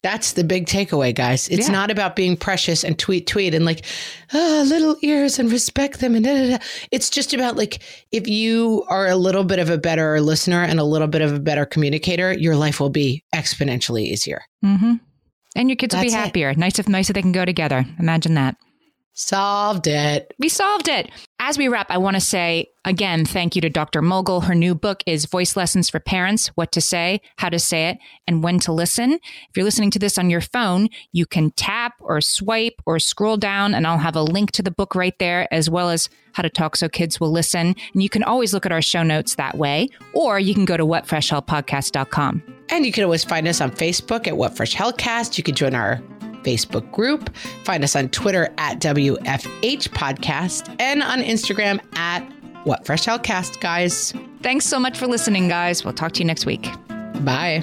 That's 0.05 0.35
the 0.35 0.45
big 0.45 0.67
takeaway, 0.67 1.15
guys. 1.15 1.49
It's 1.49 1.67
Yeah. 1.67 1.73
not 1.73 1.91
about 1.91 2.15
being 2.15 2.37
precious 2.37 2.85
and 2.85 2.99
tweet, 2.99 3.27
tweet 3.27 3.55
and 3.55 3.65
like, 3.65 3.87
ah, 4.35 4.63
little 4.67 4.97
ears 5.01 5.39
and 5.39 5.51
respect 5.51 6.01
them. 6.01 6.15
And 6.15 6.23
da, 6.27 6.35
da, 6.35 6.51
da. 6.59 6.65
it's 6.91 7.09
just 7.09 7.33
about 7.33 7.57
like, 7.57 7.83
if 8.13 8.29
you 8.29 8.85
are 8.89 9.09
a 9.09 9.17
little 9.17 9.45
bit 9.45 9.59
of 9.61 9.71
a 9.71 9.79
better 9.79 10.21
listener 10.21 10.63
and 10.63 10.79
a 10.79 10.85
little 10.85 11.09
bit 11.09 11.23
of 11.23 11.33
a 11.33 11.41
better 11.41 11.65
communicator, 11.65 12.35
your 12.35 12.55
life 12.55 12.81
will 12.81 12.91
be 12.91 13.25
exponentially 13.35 14.03
easier. 14.03 14.43
Mm-hmm. 14.63 14.97
And 15.57 15.69
your 15.71 15.77
kids 15.77 15.95
will 15.95 16.03
be 16.03 16.11
That's 16.11 16.21
it. 16.23 16.27
happier. 16.27 16.53
Nice 16.55 16.79
if 16.79 16.87
nice 16.87 17.09
if 17.09 17.15
they 17.15 17.23
can 17.23 17.33
go 17.33 17.47
together. 17.47 17.87
Imagine 17.99 18.35
that. 18.35 18.57
Solved 19.15 19.87
it. 19.87 20.35
We 20.39 20.51
solved 20.51 20.89
it. 20.89 21.09
As 21.47 21.59
we 21.59 21.69
wrap, 21.69 21.91
I 21.91 21.99
want 21.99 22.15
to 22.15 22.23
say 22.23 22.71
again, 22.87 23.27
thank 23.27 23.55
you 23.55 23.61
to 23.61 23.69
Dr. 23.69 24.01
Mogel. 24.01 24.45
Her 24.45 24.55
new 24.55 24.75
book 24.75 25.03
is 25.07 25.27
Voice 25.27 25.57
Lessons 25.57 25.91
for 25.91 26.01
Parents 26.01 26.47
What 26.55 26.73
to 26.73 26.81
Say, 26.81 27.21
How 27.37 27.51
to 27.51 27.59
Say 27.59 27.91
It, 27.91 27.99
and 28.27 28.43
When 28.43 28.59
to 28.61 28.73
Listen. 28.73 29.13
If 29.13 29.55
you're 29.55 29.67
listening 29.67 29.91
to 29.91 29.99
this 29.99 30.17
on 30.17 30.31
your 30.31 30.41
phone, 30.41 30.89
you 31.13 31.27
can 31.27 31.51
tap 31.51 31.97
or 32.01 32.23
swipe 32.23 32.81
or 32.87 32.99
scroll 32.99 33.37
down, 33.37 33.75
and 33.75 33.87
I'll 33.87 33.99
have 33.99 34.17
a 34.17 34.23
link 34.23 34.53
to 34.53 34.63
the 34.63 34.71
book 34.71 34.95
right 34.95 35.19
there, 35.19 35.47
as 35.53 35.69
well 35.69 35.91
as 35.91 36.09
how 36.33 36.43
to 36.43 36.49
talk 36.49 36.77
so 36.77 36.89
kids 36.89 37.21
will 37.21 37.31
listen. 37.31 37.75
And 37.93 38.03
you 38.03 38.09
can 38.09 38.23
always 38.23 38.55
look 38.55 38.65
at 38.65 38.73
our 38.73 38.81
show 38.81 39.03
notes 39.03 39.35
that 39.35 39.59
way, 39.59 39.91
or 40.15 40.39
you 40.41 40.55
can 40.55 40.65
go 40.65 40.79
to 40.79 40.87
whatfreshhellpodcast.com. 40.87 42.43
And 42.71 42.87
you 42.87 42.93
can 42.93 43.05
always 43.05 43.23
find 43.23 43.47
us 43.47 43.61
on 43.61 43.71
Facebook 43.71 44.27
at 44.27 44.39
What 44.39 44.57
Fresh 44.57 44.75
Hellcast. 44.75 45.37
You 45.37 45.45
can 45.45 45.55
join 45.55 45.75
our 45.75 46.01
Facebook 46.45 46.91
group. 46.93 47.35
Find 47.65 47.83
us 47.83 47.97
on 47.97 48.09
Twitter 48.11 48.53
at 48.59 48.81
WFH 48.81 49.89
Podcast 49.89 50.75
and 50.79 51.03
on 51.03 51.21
Instagram 51.21 51.81
at 51.97 52.21
What 52.65 52.87
Fresh 52.87 53.05
Hellcast, 53.07 53.61
guys. 53.61 54.13
Thanks 54.43 54.67
so 54.67 54.79
much 54.79 54.99
for 54.99 55.07
listening, 55.07 55.49
guys. 55.49 55.85
We'll 55.85 55.95
talk 55.95 56.13
to 56.13 56.21
you 56.21 56.27
next 56.27 56.47
week. 56.47 56.69
Bye. 57.25 57.63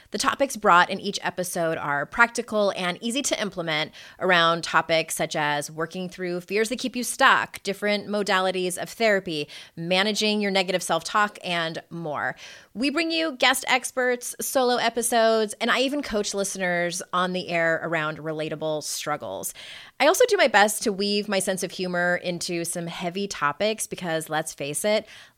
The 0.11 0.17
topics 0.17 0.57
brought 0.57 0.89
in 0.89 0.99
each 0.99 1.19
episode 1.23 1.77
are 1.77 2.05
practical 2.05 2.73
and 2.75 2.97
easy 3.01 3.21
to 3.21 3.41
implement 3.41 3.91
around 4.19 4.61
topics 4.61 5.15
such 5.15 5.37
as 5.37 5.71
working 5.71 6.09
through 6.09 6.41
fears 6.41 6.67
that 6.67 6.79
keep 6.79 6.97
you 6.97 7.03
stuck, 7.05 7.63
different 7.63 8.07
modalities 8.07 8.77
of 8.77 8.89
therapy, 8.89 9.47
managing 9.77 10.41
your 10.41 10.51
negative 10.51 10.83
self 10.83 11.05
talk, 11.05 11.39
and 11.45 11.81
more. 11.89 12.35
We 12.73 12.89
bring 12.89 13.11
you 13.11 13.37
guest 13.37 13.63
experts, 13.69 14.35
solo 14.41 14.75
episodes, 14.75 15.55
and 15.61 15.71
I 15.71 15.79
even 15.79 16.01
coach 16.01 16.33
listeners 16.33 17.01
on 17.13 17.31
the 17.31 17.47
air 17.47 17.79
around 17.81 18.17
relatable 18.17 18.83
struggles. 18.83 19.53
I 20.01 20.07
also 20.07 20.25
do 20.27 20.35
my 20.35 20.47
best 20.47 20.83
to 20.83 20.91
weave 20.91 21.29
my 21.29 21.39
sense 21.39 21.63
of 21.63 21.71
humor 21.71 22.19
into 22.21 22.65
some 22.65 22.87
heavy 22.87 23.27
topics 23.27 23.87
because 23.87 24.29
let's 24.29 24.53
face 24.53 24.83
it, 24.83 25.05